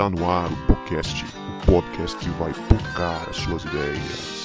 Está 0.00 0.08
no 0.08 0.30
ar 0.30 0.50
o 0.50 0.56
podcast, 0.66 1.26
o 1.26 1.66
podcast 1.66 2.16
que 2.16 2.30
vai 2.30 2.54
tocar 2.54 3.28
as 3.28 3.36
suas 3.36 3.62
ideias. 3.66 4.40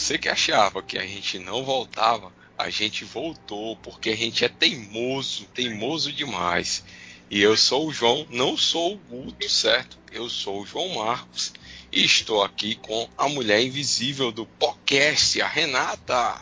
Você 0.00 0.16
que 0.16 0.28
achava 0.30 0.82
que 0.82 0.98
a 0.98 1.06
gente 1.06 1.38
não 1.38 1.62
voltava, 1.62 2.32
a 2.56 2.70
gente 2.70 3.04
voltou 3.04 3.76
porque 3.76 4.10
a 4.10 4.16
gente 4.16 4.44
é 4.44 4.48
teimoso, 4.48 5.44
teimoso 5.54 6.10
demais. 6.10 6.82
E 7.30 7.40
eu 7.40 7.56
sou 7.56 7.86
o 7.86 7.92
João, 7.92 8.26
não 8.30 8.56
sou 8.56 8.94
o 8.94 8.96
Guto, 8.96 9.48
certo? 9.48 9.98
Eu 10.10 10.28
sou 10.28 10.62
o 10.62 10.66
João 10.66 10.88
Marcos 10.96 11.52
e 11.92 12.02
estou 12.04 12.42
aqui 12.42 12.76
com 12.76 13.08
a 13.16 13.28
mulher 13.28 13.62
invisível 13.62 14.32
do 14.32 14.46
podcast, 14.46 15.40
a 15.42 15.46
Renata. 15.46 16.40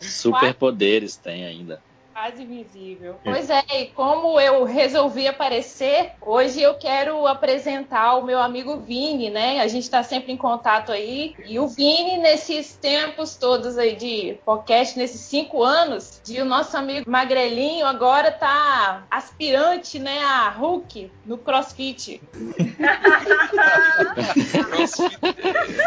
Superpoderes 0.00 1.16
tem 1.16 1.46
ainda. 1.46 1.80
Quase 2.14 2.44
invisível. 2.44 3.16
Pois 3.24 3.50
é, 3.50 3.64
e 3.72 3.86
como 3.86 4.38
eu 4.38 4.62
resolvi 4.62 5.26
aparecer, 5.26 6.12
hoje 6.20 6.62
eu 6.62 6.74
quero 6.74 7.26
apresentar 7.26 8.14
o 8.14 8.22
meu 8.22 8.40
amigo 8.40 8.76
Vini, 8.78 9.30
né? 9.30 9.60
A 9.60 9.66
gente 9.66 9.82
está 9.82 10.00
sempre 10.04 10.30
em 10.30 10.36
contato 10.36 10.92
aí. 10.92 11.34
E 11.44 11.58
o 11.58 11.66
Vini, 11.66 12.18
nesses 12.18 12.76
tempos 12.76 13.34
todos 13.34 13.76
aí 13.76 13.96
de 13.96 14.38
podcast, 14.44 14.96
nesses 14.96 15.22
cinco 15.22 15.64
anos, 15.64 16.20
de 16.22 16.40
o 16.40 16.44
nosso 16.44 16.76
amigo 16.76 17.10
Magrelinho 17.10 17.84
agora 17.84 18.30
tá 18.30 19.02
aspirante, 19.10 19.98
né, 19.98 20.20
a 20.20 20.50
Hulk 20.50 21.10
no 21.26 21.36
CrossFit. 21.36 22.22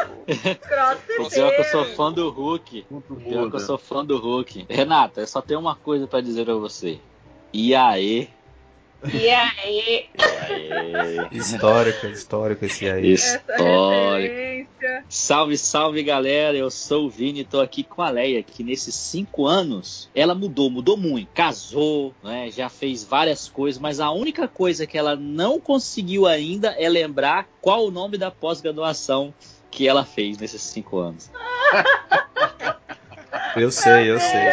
Pior 0.27 0.97
que 1.55 1.61
eu 1.61 1.63
sou 1.65 1.85
fã 1.85 2.11
do 2.11 2.29
Hulk. 2.29 2.85
Pior 3.23 3.49
que 3.49 3.55
eu 3.55 3.59
sou 3.59 3.77
fã 3.77 4.03
do 4.03 4.17
Hulk. 4.17 4.65
Renata, 4.69 5.21
eu 5.21 5.27
só 5.27 5.41
tenho 5.41 5.59
uma 5.59 5.75
coisa 5.75 6.05
pra 6.05 6.19
dizer 6.19 6.45
pra 6.45 6.55
você. 6.55 6.99
E 7.53 7.73
aí? 7.73 8.29
E 9.13 9.29
aí? 9.29 10.09
Histórico, 11.31 12.07
histórico 12.07 12.65
esse 12.65 12.89
aí. 12.89 13.13
Histórico. 13.13 14.67
Salve, 15.07 15.57
salve 15.57 16.03
galera, 16.03 16.57
eu 16.57 16.69
sou 16.71 17.05
o 17.05 17.09
Vini 17.09 17.41
e 17.41 17.45
tô 17.45 17.61
aqui 17.61 17.83
com 17.83 18.01
a 18.01 18.09
Leia, 18.09 18.41
que 18.43 18.63
nesses 18.63 18.95
cinco 18.95 19.45
anos 19.45 20.09
ela 20.15 20.33
mudou, 20.33 20.69
mudou 20.69 20.97
muito. 20.97 21.29
Casou, 21.33 22.13
né, 22.23 22.49
já 22.51 22.69
fez 22.69 23.03
várias 23.03 23.47
coisas, 23.47 23.79
mas 23.79 23.99
a 23.99 24.11
única 24.11 24.47
coisa 24.47 24.87
que 24.87 24.97
ela 24.97 25.15
não 25.15 25.59
conseguiu 25.59 26.25
ainda 26.25 26.69
é 26.69 26.89
lembrar 26.89 27.47
qual 27.61 27.85
o 27.85 27.91
nome 27.91 28.17
da 28.17 28.31
pós-graduação 28.31 29.33
que 29.71 29.87
ela 29.87 30.05
fez 30.05 30.37
nesses 30.37 30.61
cinco 30.61 30.97
anos. 30.97 31.31
Eu 33.55 33.71
sei, 33.71 34.11
eu 34.11 34.19
sei. 34.19 34.51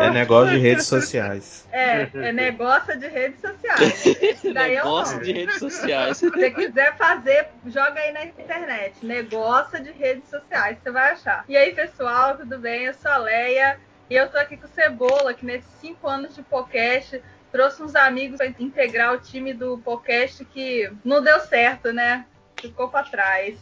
É 0.00 0.10
negócio 0.10 0.52
de 0.52 0.58
redes 0.58 0.86
sociais. 0.86 1.66
É, 1.72 2.08
é 2.12 2.32
negócio 2.32 2.98
de 2.98 3.06
redes 3.06 3.40
sociais. 3.40 4.42
Negócio 4.44 5.16
é 5.18 5.20
de 5.20 5.32
redes 5.32 5.58
sociais. 5.58 6.16
Se 6.18 6.28
você 6.28 6.50
quiser 6.50 6.96
fazer, 6.96 7.48
joga 7.66 8.00
aí 8.00 8.12
na 8.12 8.24
internet. 8.24 9.04
Negócio 9.04 9.82
de 9.82 9.92
redes 9.92 10.28
sociais, 10.28 10.76
você 10.82 10.90
vai 10.90 11.12
achar. 11.12 11.44
E 11.48 11.56
aí, 11.56 11.74
pessoal, 11.74 12.36
tudo 12.36 12.58
bem? 12.58 12.84
Eu 12.84 12.94
sou 12.94 13.10
a 13.10 13.16
Leia 13.16 13.78
e 14.10 14.14
eu 14.14 14.28
tô 14.28 14.38
aqui 14.38 14.56
com 14.56 14.66
o 14.66 14.70
Cebola, 14.70 15.32
que 15.32 15.46
nesses 15.46 15.70
cinco 15.80 16.06
anos 16.06 16.34
de 16.34 16.42
podcast 16.42 17.22
trouxe 17.50 17.82
uns 17.82 17.94
amigos 17.94 18.36
para 18.36 18.46
integrar 18.58 19.14
o 19.14 19.18
time 19.18 19.54
do 19.54 19.78
podcast 19.78 20.44
que 20.44 20.90
não 21.04 21.22
deu 21.22 21.40
certo, 21.40 21.92
né? 21.92 22.26
Ficou 22.66 22.88
pra 22.88 23.02
trás. 23.04 23.56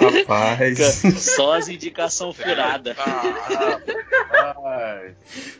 Rapaz. 0.00 0.78
Só 1.20 1.54
as 1.54 1.68
indicação 1.68 2.32
furada. 2.32 2.94
Ah, 4.30 5.00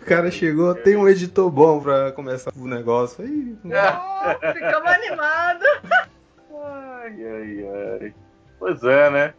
O 0.01 0.05
cara 0.05 0.31
chegou, 0.31 0.75
tem 0.75 0.97
um 0.97 1.09
editor 1.09 1.51
bom 1.51 1.81
pra 1.81 2.13
começar 2.13 2.53
o 2.57 2.67
negócio. 2.67 3.25
Aí, 3.25 3.57
Oh, 3.65 4.53
ficamos 4.53 4.89
animados. 4.91 5.69
Ai, 6.53 7.15
ai, 7.25 7.67
ai. 8.03 8.15
Pois 8.59 8.83
é, 8.83 9.11
né? 9.11 9.35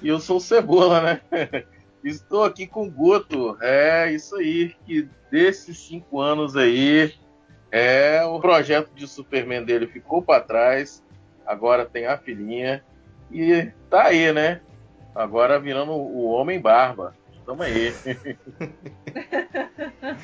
E 0.00 0.08
eu 0.08 0.18
sou 0.20 0.36
o 0.38 0.40
Cebola, 0.40 1.00
né? 1.00 1.20
Estou 2.04 2.42
aqui 2.44 2.66
com 2.66 2.86
o 2.86 2.90
Guto. 2.90 3.56
É 3.60 4.10
isso 4.12 4.34
aí, 4.36 4.74
que 4.86 5.08
desses 5.30 5.78
cinco 5.78 6.20
anos 6.20 6.56
aí, 6.56 7.14
é 7.72 8.22
o 8.24 8.38
projeto 8.38 8.90
de 8.94 9.08
Superman 9.08 9.64
dele 9.64 9.86
ficou 9.86 10.22
para 10.22 10.44
trás. 10.44 11.02
Agora 11.46 11.86
tem 11.86 12.06
a 12.06 12.18
filhinha. 12.18 12.84
E 13.30 13.72
tá 13.88 14.04
aí, 14.04 14.30
né? 14.30 14.60
Agora 15.14 15.58
virando 15.58 15.92
o 15.92 16.24
Homem 16.24 16.60
Barba. 16.60 17.16
Tamo 17.46 17.62
aí. 17.62 17.92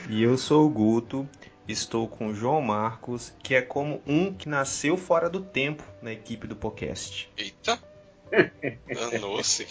E 0.08 0.22
eu 0.22 0.36
sou 0.36 0.66
o 0.66 0.70
Guto, 0.70 1.28
estou 1.66 2.08
com 2.08 2.28
o 2.28 2.34
João 2.34 2.60
Marcos, 2.60 3.32
que 3.42 3.54
é 3.54 3.62
como 3.62 4.02
um 4.06 4.32
que 4.32 4.48
nasceu 4.48 4.96
fora 4.96 5.30
do 5.30 5.40
tempo 5.40 5.84
na 6.02 6.12
equipe 6.12 6.46
do 6.46 6.56
podcast. 6.56 7.30
eita. 7.36 7.78
Danou-se. 9.10 9.66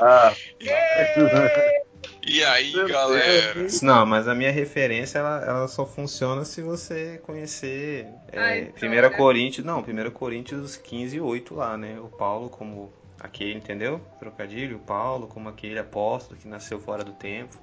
Ah, 0.00 0.32
E 2.26 2.42
aí, 2.44 2.72
Meu 2.72 2.88
galera? 2.88 3.66
Não, 3.82 4.04
mas 4.04 4.26
a 4.26 4.34
minha 4.34 4.50
referência 4.50 5.18
ela, 5.18 5.44
ela 5.46 5.68
só 5.68 5.86
funciona 5.86 6.44
se 6.44 6.60
você 6.60 7.20
conhecer 7.24 8.06
é, 8.32 8.38
Ai, 8.38 8.72
1 8.82 9.16
Coríntios, 9.16 9.64
não, 9.64 9.80
1 9.80 10.10
Coríntios 10.10 10.76
15, 10.76 11.20
8 11.20 11.54
lá, 11.54 11.76
né? 11.76 11.98
O 12.00 12.08
Paulo 12.08 12.48
como 12.48 12.92
aquele, 13.20 13.58
entendeu? 13.58 14.00
Trocadilho, 14.18 14.76
o 14.76 14.80
Paulo 14.80 15.26
como 15.26 15.48
aquele 15.48 15.78
apóstolo 15.78 16.38
que 16.38 16.48
nasceu 16.48 16.80
fora 16.80 17.04
do 17.04 17.12
tempo. 17.12 17.56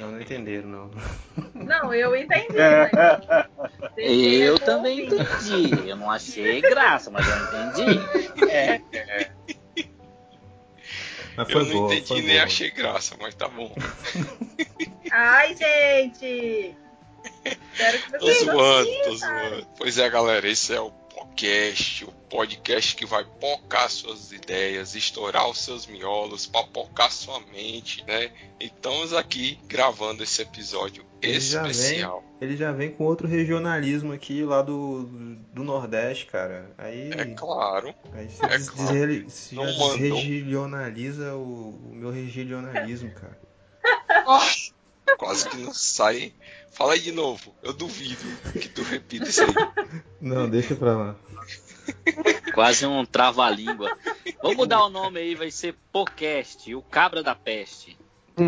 Não, 0.00 0.12
não 0.12 0.20
entenderam, 0.20 0.68
não. 0.68 0.90
Não, 1.54 1.92
eu 1.92 2.16
entendi. 2.16 2.54
Né? 3.96 4.04
Eu 4.06 4.58
também 4.58 5.06
entendi. 5.06 5.88
Eu 5.88 5.96
não 5.96 6.10
achei 6.10 6.60
graça, 6.60 7.10
mas 7.10 7.26
eu 7.28 7.72
entendi. 7.72 8.00
É, 8.50 8.80
é. 8.92 9.30
Mas 11.36 11.50
foi 11.50 11.60
Eu 11.62 11.66
não 11.66 11.72
boa, 11.74 11.94
entendi 11.94 12.08
foi 12.08 12.22
nem 12.22 12.32
boa. 12.34 12.44
achei 12.44 12.70
graça, 12.70 13.16
mas 13.20 13.34
tá 13.34 13.48
bom. 13.48 13.74
Ai, 15.10 15.54
gente! 15.56 16.74
Espero 17.44 17.98
que 17.98 18.12
Tô 18.12 18.18
vocês 18.20 18.38
zoando, 18.44 18.90
tô 18.90 19.10
gostem, 19.10 19.18
cara. 19.20 19.48
zoando. 19.50 19.66
Pois 19.78 19.98
é, 19.98 20.10
galera, 20.10 20.48
esse 20.48 20.74
é 20.74 20.80
o 20.80 20.90
podcast, 20.90 22.04
o 22.04 22.12
podcast 22.34 22.96
que 22.96 23.06
vai 23.06 23.24
pocar 23.24 23.88
suas 23.88 24.32
ideias, 24.32 24.96
estourar 24.96 25.48
os 25.48 25.58
seus 25.64 25.86
miolos, 25.86 26.46
papocar 26.46 27.08
sua 27.12 27.38
mente, 27.52 28.04
né? 28.08 28.32
Estamos 28.58 29.12
aqui 29.12 29.56
gravando 29.68 30.24
esse 30.24 30.42
episódio 30.42 31.04
Ele 31.22 31.38
já 31.38 31.62
vem- 31.62 31.70
especial. 31.70 32.24
Ele 32.40 32.56
já 32.56 32.72
vem 32.72 32.90
com 32.90 33.04
outro 33.04 33.28
regionalismo 33.28 34.12
aqui 34.12 34.42
lá 34.42 34.62
do, 34.62 35.04
do 35.54 35.62
Nordeste, 35.62 36.26
cara. 36.26 36.74
Aí, 36.76 37.12
É 37.12 37.24
claro. 37.36 37.94
aí 38.12 38.26
você 38.28 38.44
é 38.44 38.48
claro. 38.48 39.30
você 39.30 39.54
Não 39.54 39.66
já 39.68 39.72
o, 41.36 41.68
o 41.70 41.94
meu 41.94 42.10
regionalismo, 42.10 43.12
cara. 43.12 43.38
Quase 45.18 45.48
que 45.48 45.56
não 45.58 45.72
sai. 45.72 46.32
Fala 46.72 46.94
aí 46.94 47.00
de 47.00 47.12
novo. 47.12 47.54
Eu 47.62 47.72
duvido 47.72 48.24
que 48.52 48.68
tu 48.68 48.82
repita 48.82 49.28
isso 49.28 49.42
aí. 49.42 49.54
Não, 50.20 50.50
deixa 50.50 50.74
pra 50.74 50.96
lá. 50.96 51.16
Quase 52.54 52.86
um 52.86 53.04
trava-língua. 53.04 53.96
Vamos 54.42 54.56
mudar 54.56 54.84
o 54.84 54.90
nome 54.90 55.20
aí, 55.20 55.34
vai 55.34 55.50
ser 55.50 55.74
Podcast, 55.92 56.74
o 56.74 56.82
cabra 56.82 57.22
da 57.22 57.34
peste. 57.34 57.98
O 58.36 58.46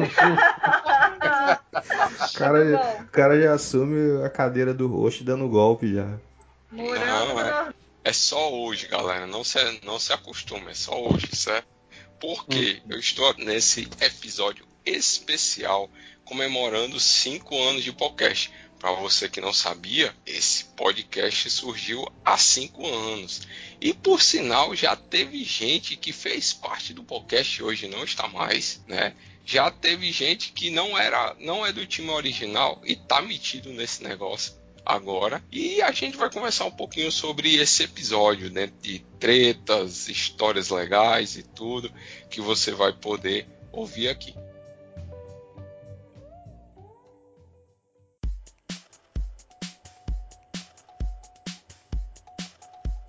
cara, 2.39 3.03
o 3.03 3.09
cara 3.09 3.41
já 3.41 3.55
assume 3.55 4.25
a 4.25 4.31
cadeira 4.31 4.75
do 4.75 4.89
host 4.89 5.23
dando 5.23 5.49
golpe 5.49 5.95
já. 5.95 6.19
Não, 6.73 7.41
é. 7.41 7.73
É 8.07 8.13
só 8.13 8.53
hoje, 8.53 8.87
galera. 8.87 9.27
Não 9.27 9.43
se, 9.43 9.59
não 9.85 9.99
se 9.99 10.13
acostume, 10.13 10.71
é 10.71 10.75
só 10.75 10.97
hoje, 11.09 11.35
certo? 11.35 11.67
Porque 12.21 12.81
eu 12.89 12.99
estou 12.99 13.35
nesse 13.39 13.89
episódio 14.01 14.65
especial 14.85 15.91
comemorando 16.25 17.01
cinco 17.01 17.61
anos 17.61 17.83
de 17.83 17.93
podcast. 17.93 18.53
Para 18.79 18.93
você 18.93 19.29
que 19.29 19.41
não 19.41 19.53
sabia, 19.53 20.15
esse 20.27 20.65
podcast 20.77 21.51
surgiu 21.51 22.07
há 22.25 22.37
cinco 22.37 22.87
anos. 22.87 23.43
E 23.81 23.95
por 23.95 24.23
sinal, 24.23 24.75
já 24.75 24.95
teve 24.95 25.43
gente 25.45 25.97
que 25.97 26.13
fez 26.13 26.53
parte 26.53 26.93
do 26.93 27.03
podcast 27.03 27.63
hoje 27.63 27.89
não 27.89 28.05
está 28.05 28.29
mais, 28.29 28.81
né? 28.87 29.15
Já 29.45 29.71
teve 29.71 30.11
gente 30.13 30.53
que 30.53 30.71
não 30.71 30.99
era, 30.99 31.35
não 31.39 31.65
é 31.65 31.73
do 31.73 31.87
time 31.87 32.11
original 32.11 32.81
e 32.85 32.97
tá 32.97 33.23
metido 33.23 33.73
nesse 33.73 34.03
negócio. 34.03 34.55
agora. 34.87 35.43
E 35.51 35.83
a 35.83 35.91
gente 35.91 36.17
vai 36.17 36.31
conversar 36.31 36.65
um 36.67 36.71
pouquinho 36.71 37.11
sobre 37.11 37.57
esse 37.57 37.83
episódio, 37.83 38.51
né? 38.53 38.71
De 38.81 39.01
tretas, 39.19 40.09
histórias 40.09 40.71
legais 40.71 41.37
e 41.37 41.43
tudo 41.43 41.93
que 42.31 42.41
você 42.41 42.71
vai 42.71 42.93
poder 42.93 43.49
ouvir 43.73 44.09
aqui. 44.09 44.33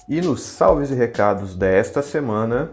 E 0.10 0.22
nos 0.22 0.42
salves 0.42 0.90
e 0.90 0.96
recados 0.96 1.54
desta 1.54 2.02
semana, 2.02 2.72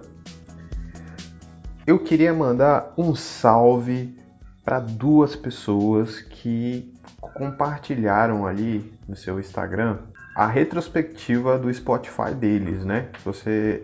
eu 1.85 1.99
queria 1.99 2.33
mandar 2.33 2.95
um 2.97 3.13
salve 3.13 4.17
para 4.65 4.79
duas 4.79 5.35
pessoas 5.35 6.21
que 6.21 6.95
compartilharam 7.21 8.47
ali 8.47 8.95
no 9.09 9.17
seu 9.17 9.41
Instagram 9.41 9.99
a 10.37 10.47
retrospectiva 10.47 11.59
do 11.59 11.73
Spotify 11.75 12.33
deles, 12.33 12.85
né? 12.85 13.09
Você 13.25 13.83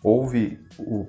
ouve 0.00 0.60
o 0.78 1.08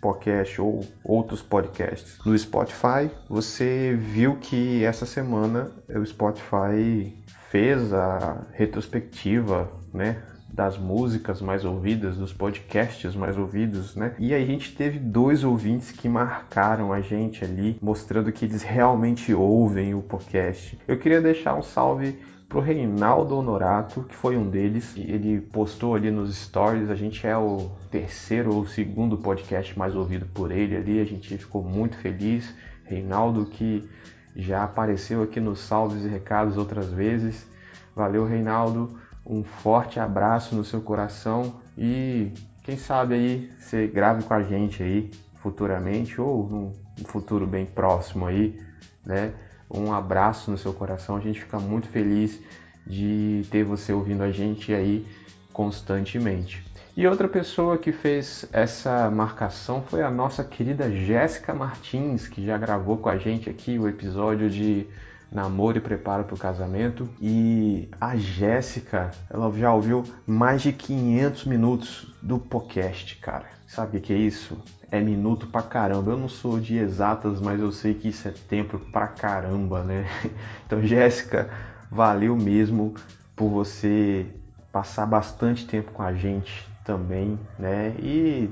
podcast 0.00 0.58
ou 0.62 0.82
outros 1.04 1.42
podcasts 1.42 2.18
no 2.24 2.38
Spotify, 2.38 3.10
você 3.28 3.94
viu 3.94 4.36
que 4.36 4.82
essa 4.82 5.04
semana 5.04 5.70
o 5.88 6.06
Spotify 6.06 7.14
fez 7.50 7.92
a 7.92 8.46
retrospectiva, 8.52 9.70
né, 9.92 10.22
das 10.52 10.78
músicas 10.78 11.40
mais 11.40 11.64
ouvidas, 11.64 12.16
dos 12.16 12.32
podcasts 12.32 13.14
mais 13.14 13.36
ouvidos, 13.36 13.94
né? 13.94 14.14
E 14.18 14.34
aí 14.34 14.42
a 14.42 14.46
gente 14.46 14.74
teve 14.74 14.98
dois 14.98 15.44
ouvintes 15.44 15.92
que 15.92 16.08
marcaram 16.08 16.92
a 16.92 17.00
gente 17.00 17.44
ali, 17.44 17.78
mostrando 17.80 18.32
que 18.32 18.44
eles 18.44 18.62
realmente 18.62 19.32
ouvem 19.32 19.94
o 19.94 20.02
podcast. 20.02 20.78
Eu 20.88 20.98
queria 20.98 21.20
deixar 21.20 21.54
um 21.54 21.62
salve 21.62 22.18
pro 22.48 22.60
Reinaldo 22.60 23.36
Honorato, 23.36 24.04
que 24.04 24.14
foi 24.14 24.36
um 24.36 24.48
deles. 24.48 24.96
Ele 24.96 25.40
postou 25.40 25.94
ali 25.94 26.10
nos 26.10 26.34
stories, 26.34 26.90
a 26.90 26.94
gente 26.94 27.26
é 27.26 27.36
o 27.36 27.70
terceiro 27.90 28.54
ou 28.54 28.66
segundo 28.66 29.18
podcast 29.18 29.78
mais 29.78 29.94
ouvido 29.94 30.26
por 30.32 30.50
ele 30.50 30.76
ali, 30.76 30.98
a 31.00 31.04
gente 31.04 31.36
ficou 31.36 31.62
muito 31.62 31.96
feliz. 31.98 32.54
Reinaldo 32.84 33.44
que 33.44 33.86
já 34.34 34.64
apareceu 34.64 35.22
aqui 35.22 35.40
nos 35.40 35.60
salves 35.60 36.04
e 36.04 36.08
recados 36.08 36.56
outras 36.56 36.90
vezes. 36.90 37.46
Valeu, 37.94 38.24
Reinaldo 38.24 38.98
um 39.28 39.44
forte 39.44 40.00
abraço 40.00 40.56
no 40.56 40.64
seu 40.64 40.80
coração 40.80 41.60
e 41.76 42.32
quem 42.62 42.78
sabe 42.78 43.14
aí 43.14 43.52
você 43.58 43.86
grave 43.86 44.24
com 44.24 44.32
a 44.32 44.42
gente 44.42 44.82
aí 44.82 45.10
futuramente 45.42 46.20
ou 46.20 46.48
num 46.48 47.04
futuro 47.04 47.46
bem 47.46 47.66
próximo 47.66 48.26
aí, 48.26 48.58
né? 49.04 49.32
Um 49.70 49.92
abraço 49.92 50.50
no 50.50 50.56
seu 50.56 50.72
coração, 50.72 51.16
a 51.16 51.20
gente 51.20 51.40
fica 51.40 51.60
muito 51.60 51.88
feliz 51.88 52.40
de 52.86 53.42
ter 53.50 53.64
você 53.64 53.92
ouvindo 53.92 54.22
a 54.22 54.30
gente 54.30 54.72
aí 54.72 55.06
constantemente. 55.52 56.64
E 56.96 57.06
outra 57.06 57.28
pessoa 57.28 57.76
que 57.76 57.92
fez 57.92 58.48
essa 58.50 59.10
marcação 59.10 59.82
foi 59.82 60.02
a 60.02 60.10
nossa 60.10 60.42
querida 60.42 60.90
Jéssica 60.90 61.54
Martins, 61.54 62.26
que 62.26 62.44
já 62.44 62.56
gravou 62.56 62.96
com 62.96 63.08
a 63.08 63.18
gente 63.18 63.48
aqui 63.48 63.78
o 63.78 63.86
episódio 63.86 64.48
de 64.50 64.86
namoro 65.30 65.78
e 65.78 65.80
preparo 65.80 66.24
para 66.24 66.34
o 66.34 66.38
casamento. 66.38 67.08
E 67.20 67.88
a 68.00 68.16
Jéssica, 68.16 69.10
ela 69.30 69.50
já 69.52 69.72
ouviu 69.72 70.04
mais 70.26 70.62
de 70.62 70.72
500 70.72 71.44
minutos 71.44 72.14
do 72.22 72.38
podcast, 72.38 73.16
cara. 73.16 73.46
Sabe 73.66 73.98
o 73.98 74.00
que 74.00 74.12
é 74.12 74.16
isso? 74.16 74.58
É 74.90 75.00
minuto 75.00 75.46
pra 75.46 75.62
caramba. 75.62 76.12
Eu 76.12 76.16
não 76.16 76.28
sou 76.28 76.58
de 76.58 76.78
exatas, 76.78 77.40
mas 77.40 77.60
eu 77.60 77.70
sei 77.70 77.94
que 77.94 78.08
isso 78.08 78.26
é 78.26 78.32
tempo 78.48 78.78
pra 78.90 79.06
caramba, 79.06 79.82
né? 79.82 80.06
Então, 80.66 80.82
Jéssica, 80.82 81.48
valeu 81.90 82.36
mesmo 82.36 82.94
por 83.36 83.48
você 83.48 84.26
passar 84.72 85.06
bastante 85.06 85.66
tempo 85.66 85.92
com 85.92 86.02
a 86.02 86.12
gente 86.12 86.68
também, 86.84 87.38
né? 87.58 87.94
E 87.98 88.50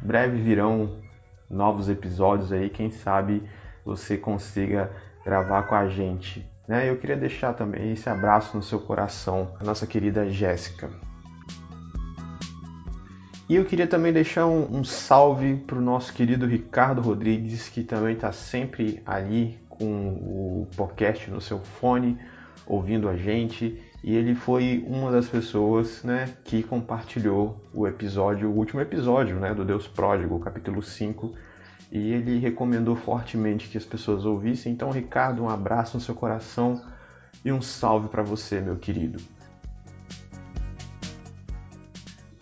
breve 0.00 0.40
virão 0.40 0.96
novos 1.48 1.88
episódios 1.88 2.52
aí, 2.52 2.68
quem 2.68 2.90
sabe 2.90 3.42
você 3.84 4.16
consiga 4.16 4.90
gravar 5.26 5.64
com 5.64 5.74
a 5.74 5.88
gente. 5.88 6.46
Né? 6.68 6.88
Eu 6.88 6.96
queria 6.96 7.16
deixar 7.16 7.52
também 7.52 7.92
esse 7.92 8.08
abraço 8.08 8.56
no 8.56 8.62
seu 8.62 8.78
coração, 8.78 9.52
a 9.58 9.64
nossa 9.64 9.84
querida 9.84 10.30
Jéssica. 10.30 10.88
E 13.48 13.56
eu 13.56 13.64
queria 13.64 13.88
também 13.88 14.12
deixar 14.12 14.46
um, 14.46 14.78
um 14.78 14.84
salve 14.84 15.56
para 15.56 15.78
o 15.78 15.80
nosso 15.80 16.12
querido 16.12 16.46
Ricardo 16.46 17.00
Rodrigues, 17.00 17.68
que 17.68 17.82
também 17.82 18.14
está 18.14 18.30
sempre 18.30 19.02
ali 19.04 19.58
com 19.68 20.08
o 20.08 20.68
podcast 20.76 21.28
no 21.28 21.40
seu 21.40 21.58
fone, 21.58 22.18
ouvindo 22.64 23.08
a 23.08 23.16
gente. 23.16 23.80
E 24.02 24.14
ele 24.14 24.36
foi 24.36 24.84
uma 24.86 25.10
das 25.10 25.28
pessoas 25.28 26.04
né, 26.04 26.34
que 26.44 26.62
compartilhou 26.62 27.60
o 27.74 27.86
episódio, 27.86 28.48
o 28.48 28.56
último 28.56 28.80
episódio 28.80 29.36
né, 29.36 29.52
do 29.52 29.64
Deus 29.64 29.88
Pródigo, 29.88 30.38
capítulo 30.38 30.82
5, 30.82 31.34
e 31.90 32.12
ele 32.12 32.38
recomendou 32.38 32.96
fortemente 32.96 33.68
que 33.68 33.78
as 33.78 33.84
pessoas 33.84 34.24
ouvissem. 34.24 34.72
Então, 34.72 34.90
Ricardo, 34.90 35.42
um 35.42 35.48
abraço 35.48 35.96
no 35.96 36.02
seu 36.02 36.14
coração 36.14 36.82
e 37.44 37.52
um 37.52 37.62
salve 37.62 38.08
para 38.08 38.22
você, 38.22 38.60
meu 38.60 38.76
querido. 38.76 39.22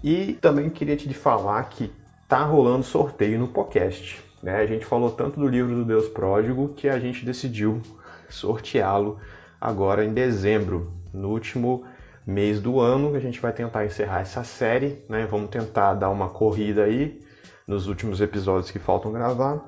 E 0.02 0.34
também 0.34 0.68
queria 0.68 0.96
te 0.96 1.12
falar 1.14 1.62
que 1.64 1.92
tá 2.28 2.44
rolando 2.44 2.84
sorteio 2.84 3.38
no 3.38 3.48
podcast. 3.48 4.22
Né? 4.42 4.56
A 4.56 4.66
gente 4.66 4.84
falou 4.84 5.10
tanto 5.10 5.40
do 5.40 5.48
livro 5.48 5.74
do 5.74 5.84
Deus 5.84 6.08
Pródigo 6.08 6.74
que 6.74 6.88
a 6.88 6.98
gente 6.98 7.24
decidiu 7.24 7.80
sorteá-lo 8.28 9.18
agora 9.60 10.04
em 10.04 10.12
dezembro, 10.12 10.92
no 11.12 11.30
último 11.30 11.84
mês 12.26 12.60
do 12.60 12.80
ano. 12.80 13.14
A 13.14 13.20
gente 13.20 13.40
vai 13.40 13.52
tentar 13.52 13.86
encerrar 13.86 14.20
essa 14.20 14.44
série, 14.44 15.02
né? 15.08 15.26
Vamos 15.30 15.48
tentar 15.48 15.94
dar 15.94 16.10
uma 16.10 16.28
corrida 16.28 16.84
aí 16.84 17.23
nos 17.66 17.86
últimos 17.86 18.20
episódios 18.20 18.70
que 18.70 18.78
faltam 18.78 19.12
gravar. 19.12 19.62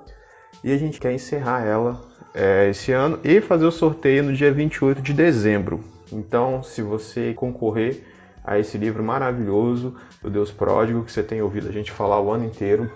E 0.63 0.73
a 0.73 0.77
gente 0.77 1.01
quer 1.01 1.13
encerrar 1.13 1.65
ela 1.65 2.01
é, 2.35 2.69
esse 2.71 2.93
ano 2.93 3.19
e 3.25 3.41
fazer 3.41 3.67
o 3.67 3.73
sorteio 3.73 4.25
no 4.25 4.33
dia 4.33 4.53
28 4.53 5.03
de 5.03 5.13
dezembro. 5.13 5.83
Então, 6.13 6.63
se 6.63 6.83
você 6.83 7.35
concorrer 7.35 8.05
a 8.45 8.59
esse 8.59 8.79
livro 8.79 9.03
maravilhoso 9.03 9.97
do 10.23 10.31
Deus 10.31 10.53
Pródigo, 10.53 11.05
que 11.05 11.11
você 11.11 11.23
tem 11.23 11.43
ouvido 11.43 11.69
a 11.69 11.73
gente 11.73 11.91
falar 11.91 12.21
o 12.21 12.31
ano 12.31 12.45
inteiro, 12.45 12.91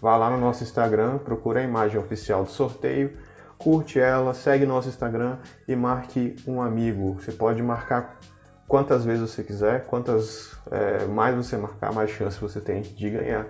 vá 0.00 0.16
lá 0.16 0.28
no 0.30 0.38
nosso 0.38 0.62
Instagram, 0.62 1.18
procure 1.18 1.60
a 1.60 1.62
imagem 1.62 1.98
oficial 1.98 2.44
do 2.44 2.50
sorteio, 2.50 3.16
curte 3.56 3.98
ela, 3.98 4.34
segue 4.34 4.66
nosso 4.66 4.88
Instagram 4.88 5.38
e 5.66 5.74
marque 5.74 6.36
um 6.46 6.60
amigo. 6.60 7.14
Você 7.14 7.32
pode 7.32 7.62
marcar 7.62 8.18
quantas 8.68 9.04
vezes 9.04 9.30
você 9.30 9.42
quiser, 9.42 9.86
quantas 9.86 10.56
é, 10.70 11.06
mais 11.06 11.34
você 11.34 11.56
marcar, 11.56 11.92
mais 11.92 12.10
chance 12.10 12.40
você 12.40 12.60
tem 12.60 12.82
de 12.82 13.10
ganhar. 13.10 13.46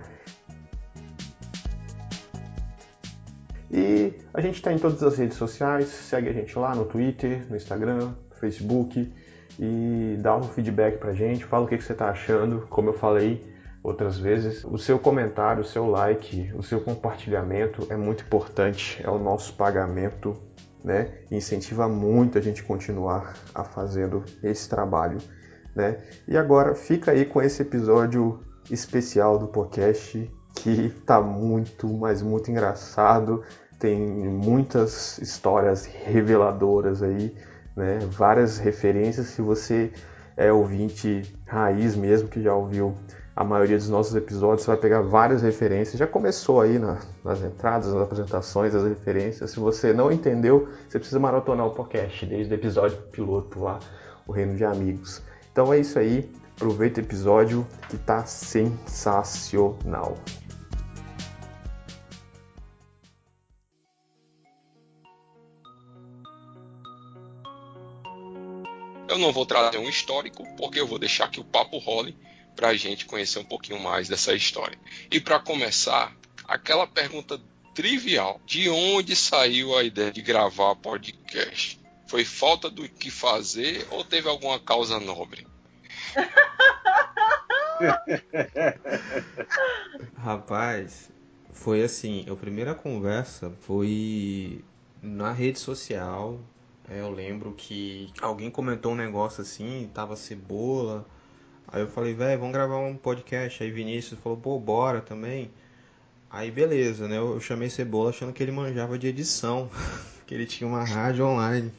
E 3.75 4.13
a 4.31 4.39
gente 4.39 4.57
está 4.57 4.71
em 4.71 4.77
todas 4.77 5.01
as 5.01 5.17
redes 5.17 5.35
sociais, 5.35 5.87
segue 5.87 6.29
a 6.29 6.31
gente 6.31 6.57
lá 6.59 6.75
no 6.75 6.85
Twitter, 6.85 7.43
no 7.49 7.55
Instagram, 7.55 8.11
no 8.29 8.35
Facebook 8.39 9.11
e 9.59 10.15
dá 10.21 10.37
um 10.37 10.43
feedback 10.43 10.99
pra 10.99 11.11
gente, 11.11 11.43
fala 11.43 11.65
o 11.65 11.67
que, 11.67 11.77
que 11.79 11.83
você 11.83 11.93
está 11.93 12.09
achando, 12.09 12.67
como 12.69 12.89
eu 12.89 12.93
falei 12.93 13.43
outras 13.81 14.19
vezes, 14.19 14.63
o 14.63 14.77
seu 14.77 14.99
comentário, 14.99 15.63
o 15.63 15.65
seu 15.65 15.87
like, 15.87 16.53
o 16.53 16.61
seu 16.61 16.81
compartilhamento 16.81 17.87
é 17.89 17.97
muito 17.97 18.23
importante, 18.23 19.01
é 19.03 19.09
o 19.09 19.17
nosso 19.17 19.53
pagamento, 19.55 20.39
né? 20.83 21.11
Incentiva 21.31 21.89
muito 21.89 22.37
a 22.37 22.41
gente 22.41 22.61
continuar 22.61 23.33
a 23.55 23.63
fazendo 23.63 24.23
esse 24.43 24.69
trabalho, 24.69 25.17
né? 25.75 25.97
E 26.27 26.37
agora 26.37 26.75
fica 26.75 27.09
aí 27.09 27.25
com 27.25 27.41
esse 27.41 27.63
episódio 27.63 28.39
especial 28.69 29.39
do 29.39 29.47
podcast 29.47 30.31
que 30.55 30.89
tá 31.05 31.19
muito, 31.19 31.87
mas 31.87 32.21
muito 32.21 32.49
engraçado 32.49 33.43
tem 33.83 33.99
muitas 33.99 35.17
histórias 35.17 35.83
reveladoras 35.83 37.03
aí, 37.03 37.35
né? 37.75 37.99
Várias 38.09 38.57
referências. 38.57 39.27
Se 39.27 39.41
você 39.41 39.91
é 40.37 40.53
ouvinte 40.53 41.35
raiz 41.45 41.93
mesmo, 41.93 42.29
que 42.29 42.41
já 42.41 42.55
ouviu 42.55 42.95
a 43.35 43.43
maioria 43.43 43.75
dos 43.75 43.89
nossos 43.89 44.15
episódios, 44.15 44.61
você 44.61 44.67
vai 44.67 44.77
pegar 44.77 45.01
várias 45.01 45.41
referências. 45.41 45.99
Já 45.99 46.07
começou 46.07 46.61
aí 46.61 46.79
na, 46.79 46.97
nas 47.25 47.43
entradas, 47.43 47.93
nas 47.93 48.03
apresentações, 48.03 48.73
as 48.73 48.87
referências. 48.87 49.51
Se 49.51 49.59
você 49.59 49.91
não 49.91 50.09
entendeu, 50.09 50.69
você 50.87 50.97
precisa 50.97 51.19
maratonar 51.19 51.67
o 51.67 51.71
podcast, 51.71 52.25
desde 52.25 52.53
o 52.53 52.55
episódio 52.55 52.97
piloto 53.11 53.59
lá, 53.59 53.79
O 54.25 54.31
Reino 54.31 54.55
de 54.55 54.63
Amigos. 54.63 55.21
Então 55.51 55.73
é 55.73 55.79
isso 55.79 55.99
aí. 55.99 56.31
Aproveita 56.55 57.01
o 57.01 57.03
episódio 57.03 57.67
que 57.89 57.97
tá 57.97 58.25
sensacional. 58.25 60.15
Eu 69.13 69.19
não 69.19 69.31
vou 69.31 69.45
trazer 69.45 69.77
um 69.77 69.87
histórico, 69.87 70.43
porque 70.57 70.79
eu 70.79 70.87
vou 70.87 70.97
deixar 70.97 71.29
que 71.29 71.39
o 71.39 71.43
papo 71.43 71.77
role 71.77 72.17
para 72.55 72.69
a 72.69 72.75
gente 72.75 73.05
conhecer 73.05 73.37
um 73.37 73.45
pouquinho 73.45 73.79
mais 73.79 74.07
dessa 74.07 74.33
história. 74.33 74.75
E 75.11 75.21
para 75.21 75.39
começar, 75.39 76.11
aquela 76.47 76.87
pergunta 76.87 77.39
trivial: 77.75 78.41
de 78.43 78.71
onde 78.71 79.15
saiu 79.15 79.77
a 79.77 79.83
ideia 79.83 80.11
de 80.11 80.23
gravar 80.23 80.75
podcast? 80.77 81.79
Foi 82.07 82.25
falta 82.25 82.71
do 82.71 82.89
que 82.89 83.11
fazer 83.11 83.85
ou 83.91 84.03
teve 84.03 84.27
alguma 84.27 84.59
causa 84.59 84.99
nobre? 84.99 85.45
Rapaz, 90.17 91.11
foi 91.51 91.83
assim, 91.83 92.25
a 92.27 92.35
primeira 92.35 92.73
conversa 92.73 93.53
foi 93.61 94.65
na 95.03 95.31
rede 95.31 95.59
social. 95.59 96.39
É, 96.89 96.99
eu 96.99 97.09
lembro 97.09 97.53
que 97.53 98.11
alguém 98.21 98.51
comentou 98.51 98.91
um 98.91 98.95
negócio 98.95 99.41
assim, 99.41 99.89
tava 99.93 100.15
cebola. 100.15 101.05
Aí 101.67 101.81
eu 101.81 101.87
falei, 101.87 102.13
velho, 102.13 102.39
vamos 102.39 102.53
gravar 102.53 102.77
um 102.77 102.95
podcast. 102.95 103.63
Aí 103.63 103.71
Vinícius 103.71 104.19
falou, 104.19 104.37
pô, 104.37 104.59
bora 104.59 105.01
também. 105.01 105.51
Aí 106.33 106.49
beleza, 106.49 107.07
né? 107.07 107.17
Eu 107.17 107.39
chamei 107.39 107.69
Cebola 107.69 108.09
achando 108.09 108.33
que 108.33 108.41
ele 108.41 108.51
manjava 108.51 108.97
de 108.97 109.05
edição, 109.07 109.69
que 110.25 110.33
ele 110.33 110.47
tinha 110.47 110.67
uma 110.67 110.83
rádio 110.83 111.27
online. 111.27 111.71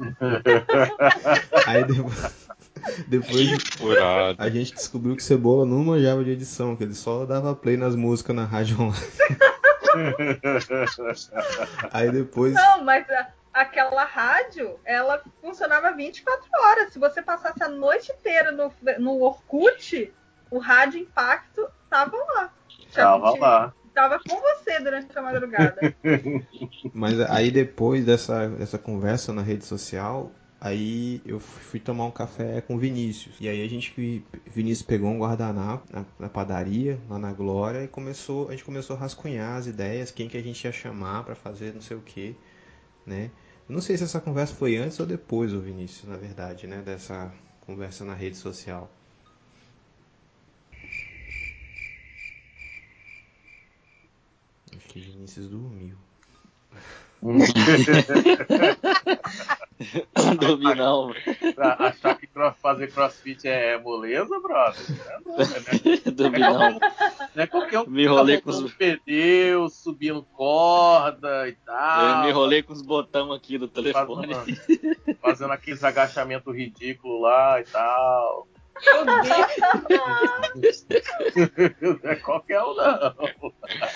Aí 1.64 1.84
depois, 3.06 3.62
depois 3.62 3.98
a 4.36 4.50
gente 4.50 4.74
descobriu 4.74 5.14
que 5.14 5.22
Cebola 5.22 5.64
não 5.64 5.84
manjava 5.84 6.24
de 6.24 6.30
edição, 6.32 6.74
que 6.74 6.82
ele 6.82 6.94
só 6.94 7.24
dava 7.24 7.54
play 7.54 7.76
nas 7.76 7.94
músicas 7.94 8.34
na 8.34 8.44
rádio 8.44 8.80
online. 8.80 9.06
Aí 11.92 12.10
depois. 12.10 12.52
Não, 12.52 12.84
mas 12.84 13.08
a, 13.08 13.28
aquela 13.54 14.04
rádio, 14.04 14.78
ela 14.84 15.22
funcionava 15.40 15.92
24 15.92 16.44
horas. 16.60 16.92
Se 16.92 16.98
você 16.98 17.22
passasse 17.22 17.62
a 17.62 17.68
noite 17.68 18.12
inteira 18.12 18.52
no, 18.52 18.72
no 18.98 19.22
Orkut, 19.22 20.12
o 20.50 20.58
Rádio 20.58 21.00
Impacto 21.00 21.66
tava 21.88 22.16
lá. 22.16 22.52
Tava 22.92 23.38
lá 23.38 23.74
tava 23.94 24.18
com 24.18 24.40
você 24.40 24.80
durante 24.80 25.16
a 25.16 25.22
madrugada. 25.22 25.94
Mas 26.92 27.20
aí 27.20 27.50
depois 27.50 28.04
dessa, 28.04 28.48
dessa 28.48 28.76
conversa 28.76 29.32
na 29.32 29.40
rede 29.40 29.64
social, 29.64 30.32
aí 30.60 31.22
eu 31.24 31.38
fui 31.38 31.78
tomar 31.78 32.04
um 32.04 32.10
café 32.10 32.60
com 32.60 32.74
o 32.74 32.78
Vinícius. 32.78 33.36
E 33.40 33.48
aí 33.48 33.64
a 33.64 33.68
gente, 33.68 34.24
Vinícius 34.46 34.86
pegou 34.86 35.08
um 35.08 35.18
guardanapo 35.18 35.86
na, 35.92 36.04
na, 36.18 36.28
padaria, 36.28 36.98
lá 37.08 37.18
na 37.18 37.32
Glória, 37.32 37.84
e 37.84 37.88
começou, 37.88 38.48
a 38.48 38.50
gente 38.50 38.64
começou 38.64 38.96
a 38.96 38.98
rascunhar 38.98 39.56
as 39.56 39.66
ideias, 39.66 40.10
quem 40.10 40.28
que 40.28 40.36
a 40.36 40.42
gente 40.42 40.62
ia 40.64 40.72
chamar 40.72 41.24
para 41.24 41.36
fazer 41.36 41.72
não 41.72 41.80
sei 41.80 41.96
o 41.96 42.02
que, 42.02 42.36
né? 43.06 43.30
Não 43.68 43.80
sei 43.80 43.96
se 43.96 44.04
essa 44.04 44.20
conversa 44.20 44.54
foi 44.54 44.76
antes 44.76 44.98
ou 45.00 45.06
depois, 45.06 45.52
o 45.52 45.60
Vinícius, 45.60 46.08
na 46.08 46.16
verdade, 46.16 46.66
né? 46.66 46.82
Dessa 46.82 47.32
conversa 47.60 48.04
na 48.04 48.14
rede 48.14 48.36
social. 48.36 48.90
Acho 54.76 54.88
que 54.88 55.00
Vinícius 55.00 55.48
dormiu. 55.48 55.96
não 60.16 60.36
dormi 60.36 60.74
não. 60.74 61.12
Achar 61.78 62.16
que 62.16 62.28
fazer 62.60 62.92
crossfit 62.92 63.46
é 63.46 63.78
moleza, 63.78 64.38
brother? 64.40 64.82
Não, 66.16 66.30
né? 66.30 66.38
não. 66.38 66.80
É 67.34 67.46
qualquer 67.46 67.80
um 67.80 67.86
me 67.86 68.04
enrolei 68.04 68.40
com 68.40 68.50
os 68.50 68.72
pneus, 68.74 69.74
subindo 69.74 70.22
corda 70.22 71.48
e 71.48 71.52
tal. 71.52 72.06
Eu 72.06 72.22
me 72.22 72.30
enrolei 72.30 72.62
com 72.62 72.72
os 72.72 72.82
botões 72.82 73.30
aqui 73.36 73.58
do 73.58 73.66
telefone. 73.66 74.34
Fazendo, 74.34 75.18
fazendo 75.20 75.52
aqueles 75.52 75.82
agachamentos 75.82 76.54
ridículos 76.54 77.20
lá 77.20 77.60
e 77.60 77.64
tal. 77.64 78.48
Meu 78.82 79.04
Deus! 80.56 80.86
Não 82.02 82.10
é 82.10 82.16
qualquer 82.16 82.62
um, 82.62 82.74
não. 82.74 83.14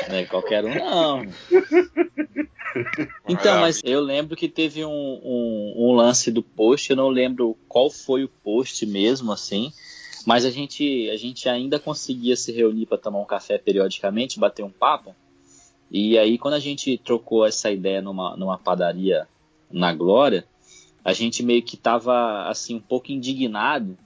Não 0.09 0.17
é 0.17 0.25
qualquer 0.25 0.65
um, 0.65 0.75
não. 0.75 1.23
Então, 3.27 3.61
mas 3.61 3.81
eu 3.83 3.99
lembro 3.99 4.37
que 4.37 4.49
teve 4.49 4.85
um, 4.85 4.91
um, 4.91 5.75
um, 5.77 5.93
lance 5.95 6.31
do 6.31 6.43
post, 6.43 6.91
eu 6.91 6.97
não 6.97 7.09
lembro 7.09 7.57
qual 7.67 7.91
foi 7.91 8.25
o 8.25 8.29
post 8.29 8.85
mesmo, 8.85 9.33
assim, 9.33 9.73
mas 10.27 10.45
a 10.45 10.51
gente, 10.51 11.09
a 11.11 11.17
gente 11.17 11.49
ainda 11.49 11.79
conseguia 11.79 12.37
se 12.37 12.53
reunir 12.53 12.87
para 12.87 12.99
tomar 12.99 13.21
um 13.21 13.25
café 13.25 13.57
periodicamente, 13.59 14.39
bater 14.39 14.63
um 14.63 14.71
papo. 14.71 15.15
E 15.91 16.19
aí, 16.19 16.37
quando 16.37 16.55
a 16.55 16.61
gente 16.61 16.99
trocou 16.99 17.47
essa 17.47 17.71
ideia 17.71 18.03
numa, 18.03 18.37
numa 18.37 18.59
padaria 18.59 19.27
na 19.71 19.93
Glória, 19.93 20.45
a 21.03 21.15
gente 21.15 21.43
meio 21.43 21.63
que 21.63 21.77
tava, 21.77 22.47
assim, 22.49 22.77
um 22.77 22.81
pouco 22.81 23.11
indignado 23.11 23.97